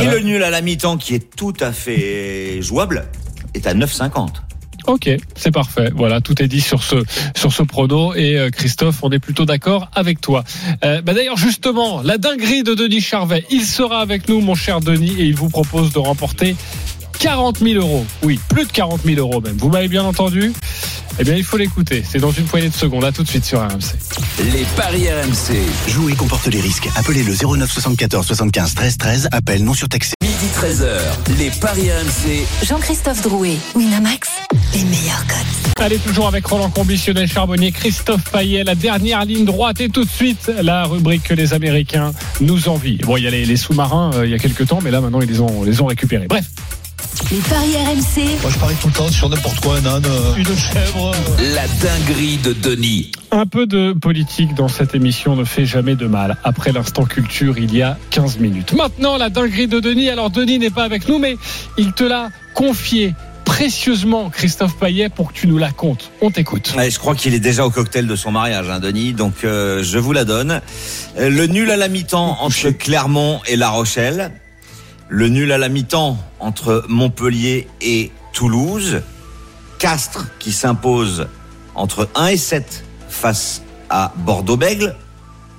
Et 0.00 0.06
le 0.06 0.20
nul 0.20 0.42
à 0.42 0.48
la 0.48 0.62
mi-temps 0.62 0.96
qui 0.96 1.14
est 1.14 1.36
tout 1.36 1.52
à 1.60 1.72
fait 1.72 2.62
jouable 2.62 3.04
est 3.52 3.66
à 3.66 3.74
9,50. 3.74 4.28
Ok, 4.86 5.08
c'est 5.34 5.50
parfait. 5.50 5.90
Voilà, 5.94 6.20
tout 6.20 6.42
est 6.42 6.48
dit 6.48 6.60
sur 6.60 6.82
ce 6.82 6.96
sur 7.34 7.52
ce 7.52 7.62
prono 7.62 8.14
et 8.14 8.38
euh, 8.38 8.50
Christophe, 8.50 8.98
on 9.02 9.10
est 9.10 9.18
plutôt 9.18 9.46
d'accord 9.46 9.88
avec 9.94 10.20
toi. 10.20 10.44
Euh, 10.84 11.00
bah 11.00 11.14
d'ailleurs 11.14 11.38
justement, 11.38 12.02
la 12.02 12.18
dinguerie 12.18 12.62
de 12.62 12.74
Denis 12.74 13.00
Charvet, 13.00 13.44
il 13.50 13.64
sera 13.64 14.00
avec 14.00 14.28
nous, 14.28 14.40
mon 14.40 14.54
cher 14.54 14.80
Denis, 14.80 15.14
et 15.18 15.24
il 15.24 15.34
vous 15.34 15.48
propose 15.48 15.92
de 15.92 15.98
remporter 15.98 16.54
40 17.18 17.60
000 17.60 17.74
euros. 17.82 18.04
Oui, 18.22 18.38
plus 18.48 18.66
de 18.66 18.72
40 18.72 19.00
000 19.04 19.18
euros 19.18 19.40
même. 19.40 19.56
Vous 19.56 19.70
m'avez 19.70 19.88
bien 19.88 20.04
entendu? 20.04 20.52
Eh 21.18 21.22
bien, 21.22 21.34
il 21.36 21.44
faut 21.44 21.56
l'écouter. 21.56 22.02
C'est 22.08 22.18
dans 22.18 22.32
une 22.32 22.44
poignée 22.44 22.68
de 22.68 22.74
secondes. 22.74 23.04
À 23.04 23.12
tout 23.12 23.22
de 23.22 23.28
suite 23.28 23.44
sur 23.44 23.60
RMC. 23.60 23.94
Les 24.52 24.64
paris 24.76 25.06
RMC. 25.08 25.56
Jouer 25.88 26.14
comporte 26.14 26.46
les 26.48 26.60
risques. 26.60 26.88
Appelez 26.96 27.22
le 27.22 27.34
09 27.34 27.70
74 27.70 28.26
75 28.26 28.74
13 28.74 28.98
13. 28.98 29.28
Appel 29.30 29.62
non 29.62 29.74
surtaxé. 29.74 30.14
Midi 30.22 30.46
13h. 30.56 31.38
Les 31.38 31.50
paris 31.50 31.88
RMC. 31.92 32.66
Jean-Christophe 32.66 33.22
Drouet, 33.22 33.56
Winamax, 33.76 34.28
les 34.74 34.84
meilleurs 34.84 35.26
codes. 35.26 35.82
Allez, 35.84 35.98
toujours 35.98 36.28
avec 36.28 36.46
Roland 36.46 36.70
Combitionnel 36.70 37.28
Charbonnier, 37.28 37.72
Christophe 37.72 38.24
Payet, 38.30 38.64
la 38.64 38.74
dernière 38.74 39.24
ligne 39.24 39.44
droite 39.44 39.80
et 39.80 39.88
tout 39.88 40.04
de 40.04 40.10
suite 40.10 40.50
la 40.62 40.84
rubrique 40.84 41.24
que 41.24 41.34
les 41.34 41.52
Américains 41.52 42.12
nous 42.40 42.68
envient. 42.68 42.98
Bon, 43.04 43.16
il 43.16 43.24
y 43.24 43.26
a 43.26 43.30
les, 43.30 43.44
les 43.44 43.56
sous-marins 43.56 44.10
euh, 44.14 44.24
il 44.26 44.30
y 44.30 44.34
a 44.34 44.38
quelques 44.38 44.66
temps, 44.66 44.80
mais 44.82 44.90
là 44.90 45.00
maintenant 45.00 45.20
ils 45.20 45.28
les 45.28 45.40
ont, 45.40 45.62
les 45.64 45.80
ont 45.80 45.86
récupérés. 45.86 46.26
Bref, 46.28 46.44
Les 47.30 47.38
paris 47.38 47.74
RMC, 47.76 48.40
Moi, 48.42 48.50
je 48.52 48.58
parie 48.58 48.74
tout 48.80 48.86
le 48.88 48.92
temps 48.92 49.08
sur 49.08 49.28
n'importe 49.28 49.60
quoi, 49.60 49.76
un 49.78 49.86
âne, 49.86 50.04
euh, 50.06 50.36
une 50.36 50.44
chèvre. 50.56 51.12
euh. 51.12 51.54
La 51.54 51.66
dinguerie 51.68 52.38
de 52.38 52.52
Denis. 52.52 53.10
un 53.30 53.46
peu 53.46 53.66
de 53.66 53.92
politique 53.92 54.54
dans 54.54 54.68
cette 54.68 54.94
émission 54.94 55.34
ne 55.36 55.44
fait 55.44 55.66
jamais 55.66 55.96
de 55.96 56.06
mal. 56.06 56.36
Après 56.44 56.72
l'instant 56.72 57.04
culture, 57.04 57.58
il 57.58 57.74
y 57.74 57.82
a 57.82 57.98
15 58.10 58.38
minutes. 58.38 58.72
Maintenant, 58.74 59.16
la 59.16 59.28
dinguerie 59.28 59.66
de 59.68 59.80
Denis. 59.80 60.08
Alors, 60.08 60.30
Denis 60.30 60.58
n'est 60.58 60.70
pas 60.70 60.84
avec 60.84 61.08
nous, 61.08 61.18
mais 61.18 61.36
il 61.78 61.92
te 61.92 62.04
l'a 62.04 62.30
confié 62.54 63.12
précieusement, 63.54 64.30
Christophe 64.30 64.76
Payet, 64.76 65.08
pour 65.08 65.32
que 65.32 65.38
tu 65.38 65.46
nous 65.46 65.58
la 65.58 65.70
comptes. 65.70 66.10
On 66.20 66.32
t'écoute. 66.32 66.74
Ouais, 66.76 66.90
je 66.90 66.98
crois 66.98 67.14
qu'il 67.14 67.34
est 67.34 67.40
déjà 67.40 67.64
au 67.64 67.70
cocktail 67.70 68.08
de 68.08 68.16
son 68.16 68.32
mariage, 68.32 68.68
hein, 68.68 68.80
Denis. 68.80 69.12
Donc 69.12 69.44
euh, 69.44 69.80
je 69.80 69.96
vous 69.96 70.12
la 70.12 70.24
donne. 70.24 70.60
Euh, 71.18 71.30
Le 71.30 71.46
nul 71.46 71.70
à 71.70 71.76
la 71.76 71.86
mi-temps 71.86 72.38
entre 72.40 72.70
Clermont 72.70 73.40
et 73.46 73.54
La 73.54 73.68
Rochelle. 73.68 74.32
Le 75.08 75.28
nul 75.28 75.52
à 75.52 75.58
la 75.58 75.68
mi-temps 75.68 76.18
entre 76.40 76.84
Montpellier 76.88 77.68
et 77.80 78.10
Toulouse. 78.32 79.02
Castres 79.78 80.26
qui 80.40 80.50
s'impose 80.50 81.28
entre 81.76 82.08
1 82.16 82.26
et 82.28 82.36
7 82.36 82.82
face 83.08 83.62
à 83.88 84.12
Bordeaux-Bègle. 84.16 84.96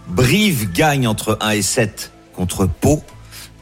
Brive 0.09 0.69
gagne 0.73 1.07
entre 1.07 1.37
1 1.39 1.51
et 1.51 1.61
7 1.61 2.11
contre 2.35 2.65
Pau. 2.65 3.03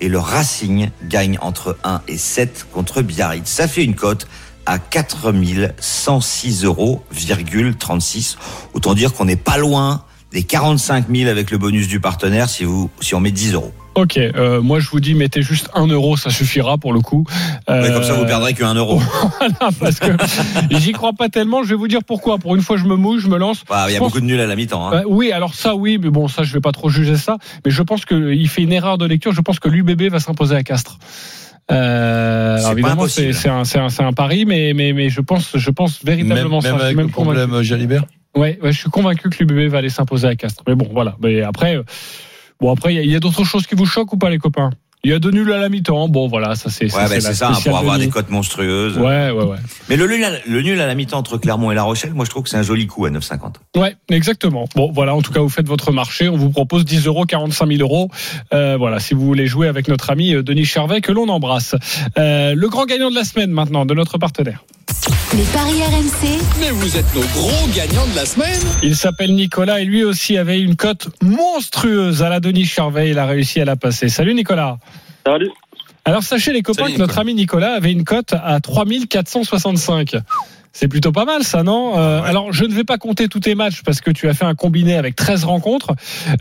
Et 0.03 0.09
le 0.09 0.19
Racing 0.19 0.89
gagne 1.05 1.37
entre 1.39 1.77
1 1.85 2.01
et 2.09 2.17
7 2.17 2.67
contre 2.73 3.01
Biarritz. 3.01 3.47
Ça 3.47 3.69
fait 3.69 3.85
une 3.85 3.95
cote 3.95 4.27
à 4.65 4.77
4106 4.77 6.65
euros, 6.65 7.01
36. 7.79 8.37
Autant 8.73 8.95
dire 8.95 9.13
qu'on 9.13 9.23
n'est 9.23 9.37
pas 9.37 9.57
loin 9.57 10.03
des 10.33 10.43
45 10.43 11.05
000 11.09 11.29
avec 11.29 11.51
le 11.51 11.57
bonus 11.57 11.87
du 11.87 12.01
partenaire 12.01 12.49
si 12.49 12.65
vous 12.65 12.91
si 12.99 13.15
on 13.15 13.21
met 13.21 13.31
10 13.31 13.53
euros. 13.53 13.71
Ok, 13.95 14.17
euh, 14.17 14.59
moi 14.61 14.79
je 14.79 14.89
vous 14.89 14.99
dis 14.99 15.13
mettez 15.13 15.43
juste 15.43 15.69
un 15.75 15.85
euro, 15.85 16.17
ça 16.17 16.31
suffira 16.31 16.79
pour 16.79 16.93
le 16.93 16.99
coup. 17.01 17.25
Ouais, 17.29 17.75
comme 17.75 17.75
Euh, 17.75 18.01
ça 18.01 18.13
vous 18.13 18.25
perdrez 18.25 18.53
que 18.55 18.63
1 18.63 18.73
euro. 18.73 18.99
voilà, 19.39 19.69
parce 19.79 19.99
que 19.99 20.07
j'y 20.79 20.93
crois 20.93 21.13
pas 21.13 21.29
tellement. 21.29 21.61
Je 21.63 21.69
vais 21.69 21.75
vous 21.75 21.87
dire 21.87 22.03
pourquoi. 22.03 22.39
Pour 22.39 22.55
une 22.55 22.61
fois, 22.61 22.77
je 22.77 22.85
me 22.85 22.95
mouille, 22.95 23.19
je 23.19 23.27
me 23.27 23.37
lance. 23.37 23.63
Bah, 23.69 23.85
Il 23.89 23.93
y 23.93 23.95
a 23.95 23.99
pense- 23.99 24.07
beaucoup 24.09 24.21
de 24.21 24.25
nuls 24.25 24.39
à 24.39 24.47
la 24.47 24.55
mi-temps. 24.55 24.87
hein. 24.89 25.01
Euh, 25.01 25.03
oui, 25.07 25.31
alors 25.31 25.53
ça, 25.53 25.75
oui, 25.75 25.99
mais 26.01 26.09
bon, 26.09 26.27
ça, 26.27 26.41
je 26.41 26.51
vais 26.53 26.59
pas 26.59 26.71
trop 26.71 26.89
juger 26.89 27.17
ça. 27.17 27.37
Mais 27.65 27.69
je 27.71 27.83
pense 27.83 28.05
qu'il 28.05 28.49
fait 28.49 28.63
une 28.63 28.73
erreur 28.73 28.97
de 28.97 29.05
lecture. 29.05 29.31
Je 29.31 29.41
pense 29.41 29.59
que 29.59 29.69
l'UBB 29.69 30.09
va 30.09 30.19
s'imposer 30.19 30.55
à 30.55 30.63
Castres. 30.63 30.97
Euh, 31.71 32.57
C'est 32.57 32.63
alors 32.65 32.73
pas 32.73 32.79
évidemment, 32.79 33.07
c'est 33.07 33.47
un, 33.47 33.61
un, 33.61 34.05
un 34.07 34.13
pari, 34.13 34.45
mais, 34.45 34.73
mais, 34.75 34.91
mais 34.93 35.09
je 35.09 35.21
pense, 35.21 35.51
je 35.55 35.69
pense 35.69 36.03
Même, 36.03 36.15
véritablement 36.15 36.61
ça. 36.61 36.69
même 36.69 36.75
Je 36.77 36.79
suis 36.79 36.85
avec 36.87 36.97
même 36.97 37.05
le 37.07 37.11
convaincu. 37.13 37.39
problème 37.39 37.61
Jalibert? 37.63 38.05
Ouais, 38.35 38.57
ouais, 38.63 38.71
je 38.71 38.79
suis 38.79 38.89
convaincu 38.89 39.29
que 39.29 39.43
l'UBB 39.43 39.71
va 39.71 39.77
aller 39.77 39.89
s'imposer 39.89 40.27
à 40.27 40.35
Castres. 40.35 40.63
Mais 40.67 40.73
bon, 40.75 40.89
voilà. 40.91 41.15
Mais 41.21 41.41
après, 41.43 41.77
euh, 41.77 41.83
bon, 42.63 42.71
après, 42.71 42.95
il 42.95 43.11
y 43.11 43.15
a- 43.15 43.19
d'autres 43.19 43.43
choses 43.43 43.67
qui 43.67 43.75
vous 43.75 43.85
choquent 43.85 44.13
ou 44.13 44.17
pas, 44.17 44.29
les 44.29 44.39
copains? 44.39 44.71
Il 45.05 45.11
y 45.11 45.13
a 45.13 45.19
deux 45.19 45.31
nuls 45.31 45.51
à 45.51 45.57
la 45.57 45.67
mi-temps. 45.67 46.07
Bon, 46.07 46.29
voilà, 46.29 46.55
ça 46.55 46.69
c'est. 46.69 46.85
Ouais, 46.85 47.03
bah, 47.03 47.15
la 47.15 47.19
c'est 47.19 47.33
ça, 47.33 47.49
hein, 47.49 47.59
pour 47.65 47.77
avoir 47.77 47.99
des 47.99 48.07
cotes 48.07 48.29
monstrueuses. 48.29 48.97
Ouais, 48.97 49.31
ouais, 49.31 49.43
ouais. 49.43 49.57
Mais 49.89 49.97
le 49.97 50.07
nul, 50.07 50.23
à, 50.23 50.29
le 50.47 50.61
nul 50.61 50.79
à 50.79 50.87
la 50.87 50.95
mi-temps 50.95 51.17
entre 51.17 51.37
Clermont 51.37 51.71
et 51.71 51.75
La 51.75 51.83
Rochelle, 51.83 52.13
moi 52.13 52.23
je 52.23 52.29
trouve 52.29 52.43
que 52.43 52.49
c'est 52.49 52.55
un 52.55 52.63
joli 52.63 52.87
coup 52.87 53.03
à 53.03 53.09
9,50. 53.09 53.55
Ouais, 53.75 53.97
exactement. 54.09 54.65
Bon, 54.77 54.93
voilà, 54.93 55.13
en 55.13 55.21
tout 55.21 55.33
cas, 55.33 55.41
vous 55.41 55.49
faites 55.49 55.67
votre 55.67 55.91
marché. 55.91 56.29
On 56.29 56.37
vous 56.37 56.51
propose 56.51 56.85
10 56.85 57.07
euros, 57.07 57.25
45 57.25 57.67
000 57.67 57.81
euros. 57.81 58.09
Euh, 58.53 58.77
voilà, 58.77 59.01
si 59.01 59.13
vous 59.13 59.25
voulez 59.25 59.45
jouer 59.45 59.67
avec 59.67 59.89
notre 59.89 60.09
ami 60.09 60.35
euh, 60.35 60.41
Denis 60.41 60.63
Charvet, 60.63 61.01
que 61.01 61.11
l'on 61.11 61.27
embrasse. 61.27 61.75
Euh, 62.17 62.53
le 62.55 62.69
grand 62.69 62.85
gagnant 62.85 63.09
de 63.09 63.15
la 63.15 63.25
semaine 63.25 63.51
maintenant, 63.51 63.85
de 63.85 63.93
notre 63.93 64.17
partenaire. 64.17 64.63
Les 65.35 65.43
paris 65.45 65.81
RMC, 65.81 66.39
Mais 66.61 66.69
vous 66.69 66.95
êtes 66.95 67.13
nos 67.15 67.21
gros 67.21 67.67
gagnants 67.75 68.07
de 68.07 68.15
la 68.15 68.25
semaine. 68.25 68.59
Il 68.83 68.95
s'appelle 68.95 69.33
Nicolas 69.33 69.81
et 69.81 69.85
lui 69.85 70.03
aussi 70.03 70.37
avait 70.37 70.61
une 70.61 70.75
cote 70.75 71.09
monstrueuse 71.21 72.21
à 72.21 72.29
la 72.29 72.39
Denis 72.39 72.65
Charvet. 72.65 73.09
Il 73.09 73.19
a 73.19 73.25
réussi 73.25 73.59
à 73.59 73.65
la 73.65 73.75
passer. 73.75 74.09
Salut 74.09 74.33
Nicolas. 74.33 74.77
Salut. 75.25 75.51
Alors 76.05 76.23
sachez 76.23 76.51
les 76.51 76.61
copains 76.61 76.83
Salut, 76.83 76.95
que 76.95 76.99
notre 76.99 77.17
ami 77.17 77.33
Nicolas 77.33 77.73
avait 77.73 77.91
une 77.91 78.03
cote 78.03 78.33
à 78.33 78.59
3465. 78.59 80.17
C'est 80.75 80.87
plutôt 80.87 81.11
pas 81.11 81.23
mal 81.25 81.43
ça, 81.43 81.61
non 81.61 81.93
Euh, 81.99 82.21
Alors 82.23 82.51
je 82.51 82.65
ne 82.65 82.73
vais 82.73 82.83
pas 82.83 82.97
compter 82.97 83.27
tous 83.27 83.39
tes 83.41 83.53
matchs 83.53 83.83
parce 83.85 84.01
que 84.01 84.09
tu 84.09 84.27
as 84.27 84.33
fait 84.33 84.45
un 84.45 84.55
combiné 84.55 84.95
avec 84.95 85.15
13 85.15 85.43
rencontres. 85.43 85.93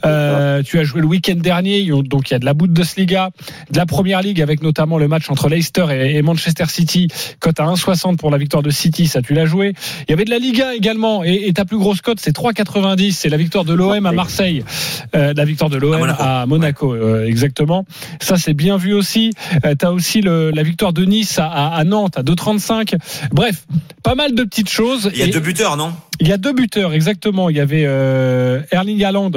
Euh, 0.06 0.62
tu 0.62 0.78
as 0.78 0.84
joué 0.84 1.02
le 1.02 1.06
week-end 1.06 1.34
dernier, 1.36 1.86
donc 2.04 2.30
il 2.30 2.32
y 2.32 2.36
a 2.36 2.38
de 2.38 2.46
la 2.46 2.54
Bundesliga, 2.54 3.28
de 3.70 3.76
la 3.76 3.84
Première 3.84 4.22
Ligue 4.22 4.40
avec 4.40 4.62
notamment 4.62 4.96
le 4.96 5.06
match 5.06 5.28
entre 5.28 5.50
Leicester 5.50 5.84
et, 5.90 6.22
Manchester 6.22 6.64
City, 6.68 7.08
cote 7.40 7.60
à 7.60 7.64
1,60 7.64 8.16
pour 8.16 8.30
la 8.30 8.38
victoire 8.38 8.62
de 8.62 8.70
City, 8.70 9.06
ça 9.06 9.20
tu 9.20 9.34
l'as 9.34 9.44
joué. 9.44 9.74
Il 10.08 10.10
y 10.10 10.14
avait 10.14 10.24
de 10.24 10.30
la 10.30 10.38
Liga 10.38 10.74
également 10.74 11.22
et, 11.24 11.48
et 11.48 11.52
ta 11.52 11.66
plus 11.66 11.76
grosse 11.78 12.00
cote 12.00 12.18
c'est 12.18 12.34
3,90, 12.34 13.12
c'est 13.12 13.28
la 13.28 13.36
victoire 13.36 13.64
de 13.66 13.74
l'OM 13.74 14.06
à 14.06 14.12
Marseille, 14.12 14.64
euh, 15.14 15.34
la 15.36 15.44
victoire 15.44 15.68
de 15.68 15.76
l'OM 15.76 15.92
À 15.94 15.98
Monaco. 15.98 16.22
à 16.22 16.46
Monaco, 16.46 16.94
euh, 16.94 17.26
exactement. 17.26 17.84
Ça 18.22 18.36
c'est 18.38 18.54
bien 18.54 18.78
vu 18.78 18.94
aussi. 18.94 19.32
Euh, 19.66 19.74
tu 19.78 19.84
as 19.84 19.92
aussi 19.92 20.22
le, 20.22 20.50
la 20.52 20.62
victoire 20.62 20.94
de 20.94 21.04
Nice 21.04 21.38
à, 21.38 21.48
à- 21.48 21.76
à 21.76 21.84
Nantes 21.84 22.16
à 22.16 22.22
2,35. 22.22 22.94
Bref, 23.32 23.66
pas 24.02 24.14
mal 24.14 24.21
de 24.30 24.44
petites 24.44 24.70
choses. 24.70 25.10
Il 25.12 25.18
y 25.18 25.22
a 25.22 25.26
Et- 25.26 25.30
deux 25.30 25.40
buteurs, 25.40 25.76
non? 25.76 25.92
il 26.20 26.28
y 26.28 26.32
a 26.32 26.36
deux 26.36 26.52
buteurs, 26.52 26.92
exactement. 26.92 27.50
Il 27.50 27.56
y 27.56 27.60
avait 27.60 27.82
euh, 27.84 28.62
Erling 28.70 29.02
Haaland 29.04 29.32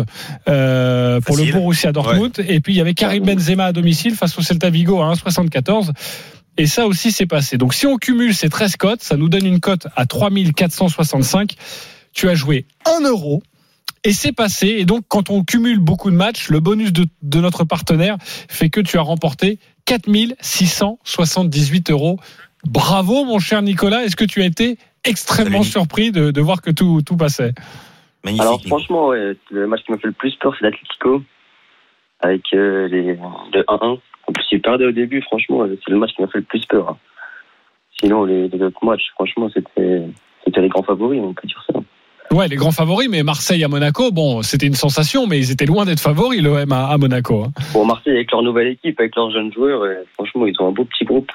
euh, 0.47 1.19
pour 1.21 1.35
le 1.37 1.51
Borussia 1.51 1.91
Dortmund, 1.91 2.33
et 2.47 2.59
puis 2.59 2.73
il 2.73 2.77
y 2.77 2.81
avait 2.81 2.93
Karim 2.93 3.23
Benzema 3.25 3.65
à 3.65 3.71
domicile 3.73 4.15
face 4.15 4.37
au 4.37 4.41
Celta 4.43 4.69
Vigo 4.69 5.01
à 5.01 5.11
1,74. 5.13 5.89
Et 6.57 6.67
ça 6.67 6.85
aussi, 6.85 7.11
c'est 7.11 7.25
passé. 7.25 7.57
Donc 7.57 7.73
si 7.73 7.87
on 7.87 7.97
cumule 7.97 8.33
ces 8.35 8.49
13 8.49 8.75
cotes, 8.77 9.03
ça 9.03 9.17
nous 9.17 9.27
donne 9.29 9.45
une 9.45 9.59
cote 9.59 9.87
à 9.95 10.05
3465. 10.05 11.53
Tu 12.13 12.29
as 12.29 12.35
joué 12.35 12.65
1 12.85 13.01
euro. 13.05 13.41
Et 14.07 14.13
c'est 14.13 14.33
passé. 14.33 14.67
Et 14.67 14.85
donc, 14.85 15.03
quand 15.07 15.31
on 15.31 15.43
cumule 15.43 15.79
beaucoup 15.79 16.11
de 16.11 16.15
matchs, 16.15 16.49
le 16.49 16.59
bonus 16.59 16.93
de, 16.93 17.07
de 17.23 17.39
notre 17.41 17.63
partenaire 17.63 18.17
fait 18.47 18.69
que 18.69 18.79
tu 18.79 18.99
as 18.99 19.01
remporté 19.01 19.57
4678 19.85 21.89
euros. 21.91 22.19
Bravo, 22.67 23.25
mon 23.25 23.39
cher 23.39 23.61
Nicolas. 23.61 24.03
Est-ce 24.03 24.15
que 24.15 24.25
tu 24.25 24.41
as 24.41 24.45
été 24.45 24.77
extrêmement 25.03 25.59
Salut. 25.63 25.71
surpris 25.71 26.11
de, 26.11 26.31
de 26.31 26.41
voir 26.41 26.61
que 26.61 26.71
tout, 26.71 27.01
tout 27.05 27.17
passait? 27.17 27.53
Magnifique. 28.23 28.41
Alors 28.41 28.61
franchement, 28.65 29.07
ouais, 29.09 29.33
le 29.51 29.67
match 29.67 29.81
qui 29.85 29.91
m'a 29.91 29.97
fait 29.97 30.07
le 30.07 30.13
plus 30.13 30.35
peur, 30.35 30.53
c'est 30.57 30.65
l'Atlético. 30.65 31.21
Avec 32.21 32.41
euh, 32.53 32.87
les 32.87 33.13
de 33.51 33.61
1-1. 33.67 33.99
En 34.27 34.31
plus, 34.31 34.45
il 34.51 34.61
perdait 34.61 34.85
au 34.85 34.91
début, 34.91 35.21
franchement, 35.21 35.61
euh, 35.63 35.77
c'est 35.85 35.91
le 35.91 35.97
match 35.99 36.11
qui 36.15 36.21
m'a 36.21 36.27
fait 36.27 36.39
le 36.39 36.43
plus 36.45 36.65
peur. 36.65 36.89
hein. 36.89 36.97
Sinon, 38.01 38.23
les, 38.25 38.47
les 38.47 38.61
autres 38.63 38.83
matchs, 38.83 39.09
franchement, 39.13 39.49
c'était 39.53 40.01
c'était 40.43 40.61
les 40.61 40.69
grands 40.69 40.83
favoris, 40.83 41.19
on 41.23 41.33
peut 41.33 41.47
dire 41.47 41.63
ça. 41.71 41.79
Ouais, 42.35 42.47
les 42.47 42.55
grands 42.55 42.71
favoris, 42.71 43.07
mais 43.09 43.21
Marseille 43.23 43.63
à 43.63 43.67
Monaco, 43.67 44.11
bon, 44.11 44.41
c'était 44.41 44.65
une 44.65 44.73
sensation, 44.73 45.27
mais 45.27 45.37
ils 45.37 45.51
étaient 45.51 45.65
loin 45.65 45.85
d'être 45.85 45.99
favoris, 45.99 46.41
l'OM 46.41 46.71
à, 46.71 46.87
à 46.87 46.97
Monaco. 46.97 47.43
hein. 47.45 47.51
Pour 47.71 47.85
Marseille, 47.85 48.13
avec 48.15 48.31
leur 48.31 48.41
nouvelle 48.41 48.67
équipe, 48.67 48.99
avec 48.99 49.15
leurs 49.15 49.29
jeunes 49.31 49.53
joueurs, 49.53 49.83
euh, 49.83 50.03
franchement, 50.15 50.47
ils 50.47 50.55
ont 50.59 50.67
un 50.67 50.71
beau 50.71 50.85
petit 50.85 51.05
groupe. 51.05 51.31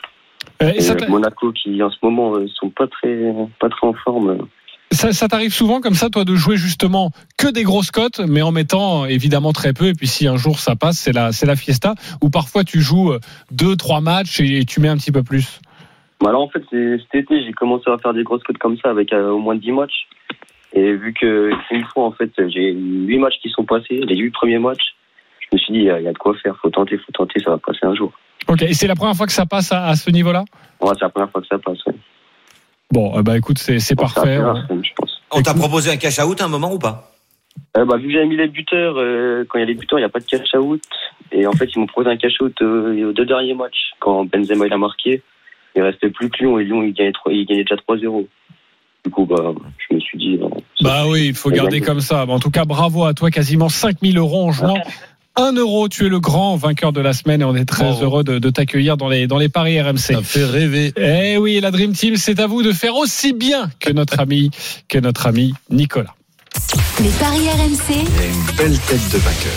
Euh, 0.62 0.72
et 0.74 0.80
ça, 0.80 0.94
euh, 0.94 1.08
Monaco, 1.08 1.52
qui 1.52 1.82
en 1.82 1.90
ce 1.90 1.96
moment, 2.02 2.34
euh, 2.36 2.46
sont 2.48 2.70
pas 2.70 2.86
très, 2.86 3.32
pas 3.58 3.68
très 3.68 3.86
en 3.86 3.94
forme. 3.94 4.46
ça, 4.90 5.12
ça 5.12 5.28
t'arrive 5.28 5.52
souvent 5.52 5.80
comme 5.80 5.94
ça, 5.94 6.10
toi, 6.10 6.24
de 6.24 6.34
jouer 6.34 6.56
justement 6.56 7.10
que 7.38 7.48
des 7.50 7.62
grosses 7.62 7.90
cotes, 7.90 8.20
mais 8.20 8.42
en 8.42 8.52
mettant 8.52 9.06
évidemment 9.06 9.52
très 9.52 9.72
peu, 9.72 9.86
et 9.86 9.94
puis 9.94 10.06
si 10.06 10.26
un 10.28 10.36
jour 10.36 10.58
ça 10.58 10.76
passe, 10.76 10.98
c'est 10.98 11.12
la, 11.12 11.32
c'est 11.32 11.46
la 11.46 11.56
fiesta, 11.56 11.94
ou 12.22 12.28
parfois 12.30 12.64
tu 12.64 12.80
joues 12.80 13.12
euh, 13.12 13.20
deux, 13.50 13.76
trois 13.76 14.00
matchs 14.00 14.40
et 14.40 14.64
tu 14.64 14.80
mets 14.80 14.88
un 14.88 14.96
petit 14.96 15.12
peu 15.12 15.22
plus? 15.22 15.60
Bah 16.20 16.28
alors, 16.28 16.42
en 16.42 16.48
fait, 16.50 16.62
c'est- 16.70 16.98
cet 17.10 17.22
été, 17.24 17.42
j'ai 17.42 17.52
commencé 17.52 17.90
à 17.90 17.96
faire 17.96 18.12
des 18.12 18.24
grosses 18.24 18.42
cotes 18.42 18.58
comme 18.58 18.76
ça, 18.78 18.90
avec 18.90 19.12
euh, 19.14 19.30
au 19.30 19.38
moins 19.38 19.54
10 19.56 19.72
matchs. 19.72 20.06
Et 20.74 20.92
vu 20.92 21.14
que 21.18 21.50
une 21.70 21.84
fois, 21.86 22.04
en 22.04 22.12
fait, 22.12 22.30
j'ai 22.48 22.72
8 22.72 23.18
matchs 23.18 23.40
qui 23.42 23.48
sont 23.48 23.64
passés, 23.64 23.98
les 24.06 24.16
8 24.16 24.30
premiers 24.30 24.58
matchs, 24.58 24.94
je 25.40 25.56
me 25.56 25.58
suis 25.58 25.72
dit, 25.72 25.78
il 25.80 25.84
y, 25.84 25.86
y 25.86 25.90
a 26.08 26.12
de 26.12 26.18
quoi 26.18 26.34
faire, 26.42 26.54
faut 26.60 26.68
tenter, 26.70 26.98
faut 26.98 27.10
tenter, 27.12 27.40
ça 27.42 27.50
va 27.52 27.58
passer 27.58 27.84
un 27.84 27.94
jour. 27.94 28.12
Ok, 28.50 28.62
et 28.62 28.74
c'est 28.74 28.86
la 28.86 28.94
première 28.96 29.14
fois 29.16 29.26
que 29.26 29.32
ça 29.32 29.46
passe 29.46 29.72
à, 29.72 29.86
à 29.86 29.94
ce 29.96 30.10
niveau-là 30.10 30.44
Ouais, 30.80 30.92
c'est 30.94 31.02
la 31.02 31.08
première 31.10 31.30
fois 31.30 31.40
que 31.40 31.46
ça 31.46 31.58
passe. 31.58 31.84
Ouais. 31.86 31.94
Bon, 32.92 33.16
euh, 33.18 33.22
bah 33.22 33.36
écoute, 33.38 33.58
c'est 33.58 33.94
parfait. 33.94 34.38
on- 34.38 34.54
faire, 34.54 34.66
je 34.82 34.90
pense. 34.96 35.22
On 35.30 35.42
t'a 35.42 35.54
proposé 35.54 35.90
un 35.92 35.96
cash 35.96 36.18
out 36.18 36.40
à 36.40 36.44
un 36.46 36.48
moment 36.48 36.72
ou 36.72 36.78
pas? 36.78 37.12
Euh, 37.76 37.84
bah, 37.84 37.96
vu 37.98 38.08
que 38.08 38.12
j'avais 38.14 38.26
mis 38.26 38.36
les 38.36 38.48
buteurs, 38.48 38.94
euh, 38.98 39.44
quand 39.48 39.58
il 39.58 39.62
y 39.62 39.64
a 39.64 39.66
les 39.66 39.74
buteurs, 39.74 39.98
il 39.98 40.02
n'y 40.02 40.06
a 40.06 40.08
pas 40.08 40.18
de 40.18 40.24
cash 40.24 40.54
out. 40.54 40.82
Et 41.30 41.46
en 41.46 41.52
fait, 41.52 41.68
ils 41.74 41.78
m'ont 41.78 41.86
proposé 41.86 42.10
un 42.10 42.16
cash 42.16 42.40
out 42.40 42.54
euh, 42.62 43.10
aux 43.10 43.12
deux 43.12 43.26
derniers 43.26 43.54
matchs. 43.54 43.92
Quand 44.00 44.24
Benzema 44.24 44.66
il 44.66 44.72
a 44.72 44.78
marqué, 44.78 45.22
il 45.76 45.82
restait 45.82 46.10
plus 46.10 46.30
que 46.30 46.38
Lyon 46.42 46.58
et 46.58 46.64
Lyon 46.64 46.82
il 46.82 46.92
gagnait, 46.92 47.12
trois- 47.12 47.32
il 47.32 47.46
gagnait 47.46 47.62
déjà 47.64 47.76
3-0. 47.76 48.26
Du 49.04 49.10
coup, 49.10 49.24
bah, 49.24 49.52
je 49.88 49.94
me 49.94 50.00
suis 50.00 50.18
dit. 50.18 50.40
Bah 50.82 51.04
oui, 51.06 51.26
il 51.28 51.34
faut 51.34 51.50
garder 51.50 51.80
comme 51.80 52.00
ça. 52.00 52.26
Bah, 52.26 52.32
En 52.32 52.40
tout 52.40 52.50
cas, 52.50 52.64
bravo 52.64 53.04
à 53.04 53.14
toi, 53.14 53.30
quasiment 53.30 53.68
5000 53.68 54.18
euros 54.18 54.44
en 54.48 54.52
jouant. 54.52 54.74
1 55.40 55.54
euro, 55.54 55.88
tu 55.88 56.06
es 56.06 56.08
le 56.08 56.20
grand 56.20 56.56
vainqueur 56.56 56.92
de 56.92 57.00
la 57.00 57.12
semaine 57.12 57.40
et 57.40 57.44
on 57.44 57.56
est 57.56 57.64
très 57.64 58.02
heureux 58.02 58.24
de, 58.24 58.38
de 58.38 58.50
t'accueillir 58.50 58.96
dans 58.96 59.08
les, 59.08 59.26
dans 59.26 59.38
les 59.38 59.48
paris 59.48 59.80
RMC. 59.80 59.98
Ça 59.98 60.22
fait 60.22 60.44
rêver. 60.44 60.92
Eh 60.96 61.38
oui, 61.38 61.58
la 61.60 61.70
Dream 61.70 61.92
Team, 61.92 62.16
c'est 62.16 62.40
à 62.40 62.46
vous 62.46 62.62
de 62.62 62.72
faire 62.72 62.96
aussi 62.96 63.32
bien 63.32 63.70
que 63.80 63.90
notre 63.90 64.20
ami, 64.20 64.50
que 64.88 64.98
notre 64.98 65.26
ami 65.26 65.54
Nicolas. 65.70 66.14
Les 67.02 67.10
paris 67.10 67.48
RMC, 67.48 67.78
Il 67.88 67.96
y 67.96 67.98
a 67.98 68.26
une 68.26 68.56
belle 68.56 68.78
tête 68.80 69.08
de 69.10 69.18
vainqueur. 69.18 69.52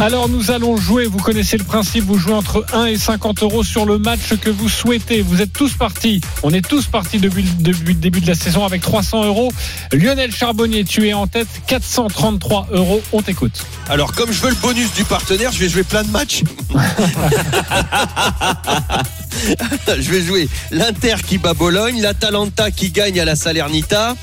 Alors 0.00 0.28
nous 0.28 0.50
allons 0.50 0.76
jouer, 0.76 1.06
vous 1.06 1.18
connaissez 1.18 1.58
le 1.58 1.64
principe, 1.64 2.04
vous 2.04 2.18
jouez 2.18 2.32
entre 2.32 2.64
1 2.72 2.86
et 2.86 2.96
50 2.96 3.42
euros 3.42 3.62
sur 3.62 3.84
le 3.84 3.98
match 3.98 4.34
que 4.40 4.50
vous 4.50 4.68
souhaitez. 4.68 5.22
Vous 5.22 5.42
êtes 5.42 5.52
tous 5.52 5.74
partis, 5.74 6.20
on 6.42 6.52
est 6.52 6.66
tous 6.66 6.86
partis 6.86 7.18
depuis, 7.18 7.44
depuis 7.58 7.94
le 7.94 8.00
début 8.00 8.20
de 8.20 8.26
la 8.26 8.34
saison 8.34 8.64
avec 8.64 8.80
300 8.80 9.24
euros. 9.24 9.52
Lionel 9.92 10.32
Charbonnier, 10.32 10.84
tu 10.84 11.06
es 11.06 11.12
en 11.12 11.26
tête, 11.26 11.48
433 11.66 12.68
euros, 12.72 13.02
on 13.12 13.20
t'écoute. 13.20 13.66
Alors, 13.88 14.12
comme 14.12 14.32
je 14.32 14.40
veux 14.40 14.50
le 14.50 14.56
bonus 14.56 14.92
du 14.94 15.04
partenaire, 15.04 15.52
je 15.52 15.58
vais 15.58 15.68
jouer 15.68 15.84
plein 15.84 16.02
de 16.02 16.10
matchs. 16.10 16.42
je 20.00 20.10
vais 20.10 20.22
jouer 20.22 20.48
l'Inter 20.70 21.16
qui 21.26 21.38
bat 21.38 21.54
Bologne, 21.54 22.00
l'Atalanta 22.00 22.70
qui 22.70 22.90
gagne 22.90 23.18
à 23.20 23.24
la 23.24 23.36
Salernita, 23.36 24.16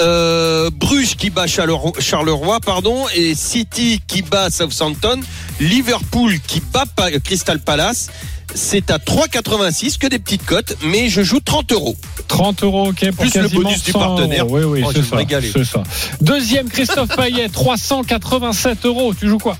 euh, 0.00 0.70
Bruges 0.72 1.16
qui 1.16 1.30
bat 1.30 1.46
Charleroi, 1.46 2.60
pardon, 2.64 3.06
et 3.14 3.34
City 3.34 4.00
qui 4.06 4.22
bat 4.22 4.50
Southampton, 4.50 5.20
Liverpool 5.60 6.38
qui 6.46 6.60
bat 6.72 6.84
Pa- 6.94 7.10
Crystal 7.20 7.58
Palace. 7.60 8.08
C'est 8.54 8.90
à 8.90 8.98
3,86 8.98 9.96
que 9.96 10.06
des 10.08 10.18
petites 10.18 10.44
cotes, 10.44 10.76
mais 10.84 11.08
je 11.08 11.22
joue 11.22 11.40
30 11.40 11.72
euros. 11.72 11.96
30 12.28 12.62
euros, 12.64 12.88
ok, 12.88 13.10
pour 13.12 13.24
Plus 13.24 13.34
le 13.40 13.48
bonus 13.48 13.82
du 13.82 13.92
100 13.92 13.98
partenaire. 13.98 14.44
euros. 14.44 14.58
Oui, 14.58 14.64
oui, 14.64 14.82
Oh, 14.86 14.92
ça, 14.92 15.16
c'est 15.54 15.64
ça. 15.64 15.82
Deuxième, 16.20 16.68
Christophe 16.68 17.16
Payet, 17.16 17.48
387 17.52 18.84
euros. 18.84 19.14
Tu 19.14 19.26
joues 19.28 19.38
quoi? 19.38 19.56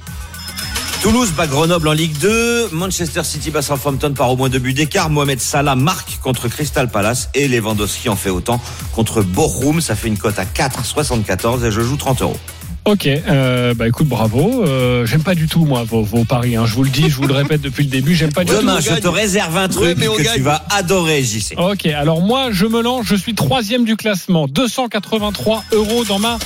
Toulouse 1.03 1.33
bat 1.33 1.49
Grenoble 1.49 1.89
en 1.89 1.93
Ligue 1.93 2.17
2. 2.19 2.69
Manchester 2.71 3.25
City 3.25 3.51
bat 3.51 3.61
Southampton 3.63 4.13
par 4.13 4.31
au 4.31 4.37
moins 4.37 4.49
deux 4.49 4.61
buts 4.61 4.73
d'écart. 4.73 5.11
Mohamed 5.11 5.41
Salah 5.41 5.75
marque 5.75 6.21
contre 6.23 6.47
Crystal 6.49 6.89
Palace 6.89 7.29
et 7.35 7.49
Lewandowski 7.49 8.09
en 8.09 8.15
fait 8.15 8.31
autant 8.31 8.61
contre 8.93 9.23
Bochum. 9.23 9.81
Ça 9.81 9.97
fait 9.97 10.07
une 10.09 10.17
cote 10.17 10.39
à 10.39 10.45
4,74 10.45 11.65
et 11.65 11.71
je 11.73 11.81
joue 11.81 11.97
30 11.97 12.23
euros. 12.23 12.37
Ok, 12.85 13.07
euh, 13.07 13.75
bah 13.75 13.87
écoute, 13.89 14.09
bravo. 14.09 14.65
Euh, 14.65 15.05
j'aime 15.07 15.23
pas 15.23 15.35
du 15.37 15.47
tout 15.49 15.65
moi 15.65 15.85
vos, 15.85 16.03
vos 16.03 16.25
paris. 16.25 16.55
Hein. 16.57 16.67
Je 16.67 16.75
vous 16.75 16.83
le 16.85 16.91
dis, 16.91 17.09
je 17.11 17.17
vous 17.17 17.27
le 17.29 17.35
répète 17.35 17.61
depuis 17.61 17.85
le 17.85 17.91
début, 17.91 18.15
j'aime 18.15 18.33
pas 18.33 18.43
du 18.45 18.53
Demain, 18.53 18.77
tout. 18.77 18.83
je 18.95 19.01
te 19.01 19.07
réserve 19.09 19.57
un 19.57 19.69
truc 19.69 19.85
Ouais, 19.85 19.95
mais 19.97 20.09
on 20.09 20.15
que 20.17 20.23
gagne. 20.23 20.35
tu 20.35 20.41
vas 20.43 20.65
adorer, 20.71 21.23
JC. 21.23 21.55
Ok, 21.59 21.87
alors 21.87 22.21
moi 22.23 22.49
je 22.51 22.67
me 22.67 22.81
lance, 22.83 23.07
je 23.07 23.15
suis 23.15 23.35
troisième 23.35 23.85
du 23.85 23.97
classement, 23.97 24.47
283 24.49 25.65
euros 25.73 26.05
dans 26.05 26.19
ma 26.19 26.39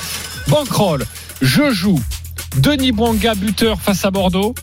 bankroll. 0.49 1.07
Je 1.41 1.71
joue 1.71 2.01
Denis 2.59 2.93
Bouanga, 2.93 3.35
buteur 3.35 3.81
face 3.81 4.05
à 4.05 4.11
Bordeaux. 4.11 4.55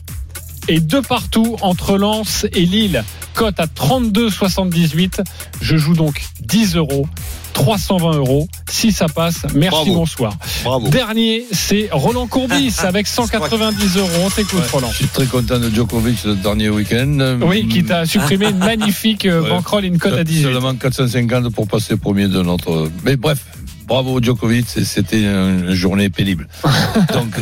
Et 0.66 0.80
deux 0.80 1.02
partout 1.02 1.56
entre 1.60 1.98
Lens 1.98 2.46
et 2.54 2.64
Lille. 2.64 3.04
Cote 3.34 3.60
à 3.60 3.66
32,78. 3.66 5.20
Je 5.60 5.76
joue 5.76 5.94
donc 5.94 6.22
10 6.40 6.76
euros. 6.76 7.06
320 7.52 8.16
euros. 8.16 8.48
Si 8.68 8.90
ça 8.90 9.06
passe, 9.06 9.42
merci, 9.54 9.70
Bravo. 9.70 9.94
bonsoir. 9.94 10.32
Bravo. 10.64 10.88
Dernier, 10.88 11.44
c'est 11.52 11.88
Roland 11.92 12.26
Courbis 12.26 12.74
avec 12.82 13.06
190 13.06 13.98
euros. 13.98 14.08
On 14.24 14.30
t'écoute, 14.30 14.64
Roland. 14.72 14.88
Je 14.90 14.96
suis 14.96 15.06
très 15.08 15.26
content 15.26 15.58
de 15.60 15.68
Djokovic 15.70 16.24
le 16.24 16.34
dernier 16.36 16.70
week-end. 16.70 17.38
Oui, 17.42 17.68
qui 17.68 17.84
t'a 17.84 18.06
supprimé 18.06 18.48
une 18.48 18.58
magnifique 18.58 19.26
euh, 19.26 19.42
Ouais. 19.42 19.50
bankroll, 19.50 19.84
une 19.84 19.98
cote 19.98 20.14
à 20.14 20.24
18. 20.24 20.42
Seulement 20.44 20.74
450 20.74 21.50
pour 21.52 21.68
passer 21.68 21.96
premier 21.96 22.26
de 22.26 22.42
notre. 22.42 22.90
Mais 23.04 23.16
bref, 23.16 23.44
bravo 23.86 24.20
Djokovic, 24.20 24.66
c'était 24.66 25.22
une 25.22 25.72
journée 25.72 26.10
pénible. 26.10 26.48
Donc, 27.12 27.34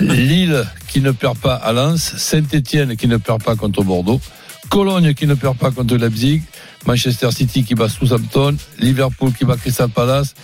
Lille 0.00 0.64
qui 0.88 1.00
ne 1.00 1.10
perd 1.10 1.38
pas 1.38 1.54
à 1.54 1.72
Lens, 1.72 2.14
Saint-Etienne 2.16 2.96
qui 2.96 3.08
ne 3.08 3.16
perd 3.16 3.42
pas 3.42 3.56
contre 3.56 3.82
Bordeaux, 3.82 4.20
Cologne 4.68 5.14
qui 5.14 5.26
ne 5.26 5.34
perd 5.34 5.56
pas 5.56 5.70
contre 5.70 5.96
Leipzig, 5.96 6.42
Manchester 6.86 7.30
City 7.30 7.64
qui 7.64 7.74
bat 7.74 7.88
Southampton, 7.88 8.56
Liverpool 8.78 9.32
qui 9.32 9.44
bat 9.44 9.56
Crystal 9.56 9.88
Palace 9.88 10.34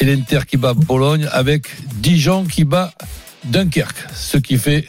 et 0.00 0.04
l'Inter 0.04 0.40
qui 0.46 0.56
bat 0.56 0.74
Bologne 0.74 1.28
avec 1.32 1.68
Dijon 1.96 2.44
qui 2.44 2.64
bat 2.64 2.92
Dunkerque, 3.44 4.06
ce 4.14 4.38
qui 4.38 4.58
fait 4.58 4.88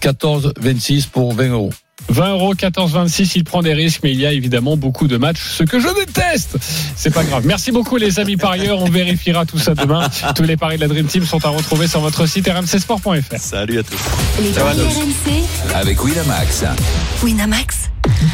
14-26 0.00 1.08
pour 1.08 1.34
20 1.34 1.48
euros. 1.48 1.72
20 2.08 2.30
euros, 2.32 2.54
14, 2.54 2.92
26, 2.92 3.36
il 3.36 3.44
prend 3.44 3.62
des 3.62 3.74
risques, 3.74 4.00
mais 4.02 4.12
il 4.12 4.20
y 4.20 4.26
a 4.26 4.32
évidemment 4.32 4.76
beaucoup 4.76 5.08
de 5.08 5.16
matchs, 5.16 5.40
ce 5.42 5.62
que 5.62 5.78
je 5.78 5.88
déteste. 5.94 6.56
C'est 6.96 7.12
pas 7.12 7.24
grave. 7.24 7.42
Merci 7.46 7.70
beaucoup, 7.70 7.96
les 7.96 8.18
amis 8.18 8.36
parieurs. 8.36 8.80
On 8.80 8.88
vérifiera 8.88 9.44
tout 9.46 9.58
ça 9.58 9.74
demain. 9.74 10.08
Tous 10.34 10.42
les 10.42 10.56
paris 10.56 10.76
de 10.76 10.82
la 10.82 10.88
Dream 10.88 11.06
Team 11.06 11.24
sont 11.24 11.44
à 11.44 11.48
retrouver 11.48 11.86
sur 11.86 12.00
votre 12.00 12.26
site 12.26 12.48
rmcsport.fr. 12.48 13.36
Salut 13.38 13.78
à 13.78 13.82
tous. 13.82 13.98
Les 14.42 14.50
paris 14.50 14.78
RMC, 14.78 15.74
Avec 15.74 16.02
Winamax. 16.02 16.64
Winamax, 17.22 17.76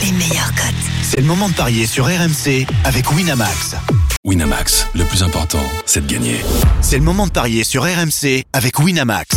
les 0.03 0.13
meilleurs 0.13 0.55
cotes. 0.55 0.75
C'est 1.03 1.21
le 1.21 1.27
moment 1.27 1.49
de 1.49 1.55
parier 1.55 1.87
sur 1.87 2.07
RMC 2.07 2.67
avec 2.85 3.11
Winamax. 3.13 3.77
Winamax, 4.25 4.89
le 4.95 5.05
plus 5.05 5.23
important, 5.23 5.63
c'est 5.85 6.07
de 6.07 6.11
gagner. 6.13 6.37
C'est 6.81 6.97
le 6.99 7.05
moment 7.05 7.27
de 7.27 7.33
parier 7.33 7.65
sur 7.65 7.83
RMC 7.83 8.45
avec 8.53 8.79
Winamax. 8.79 9.37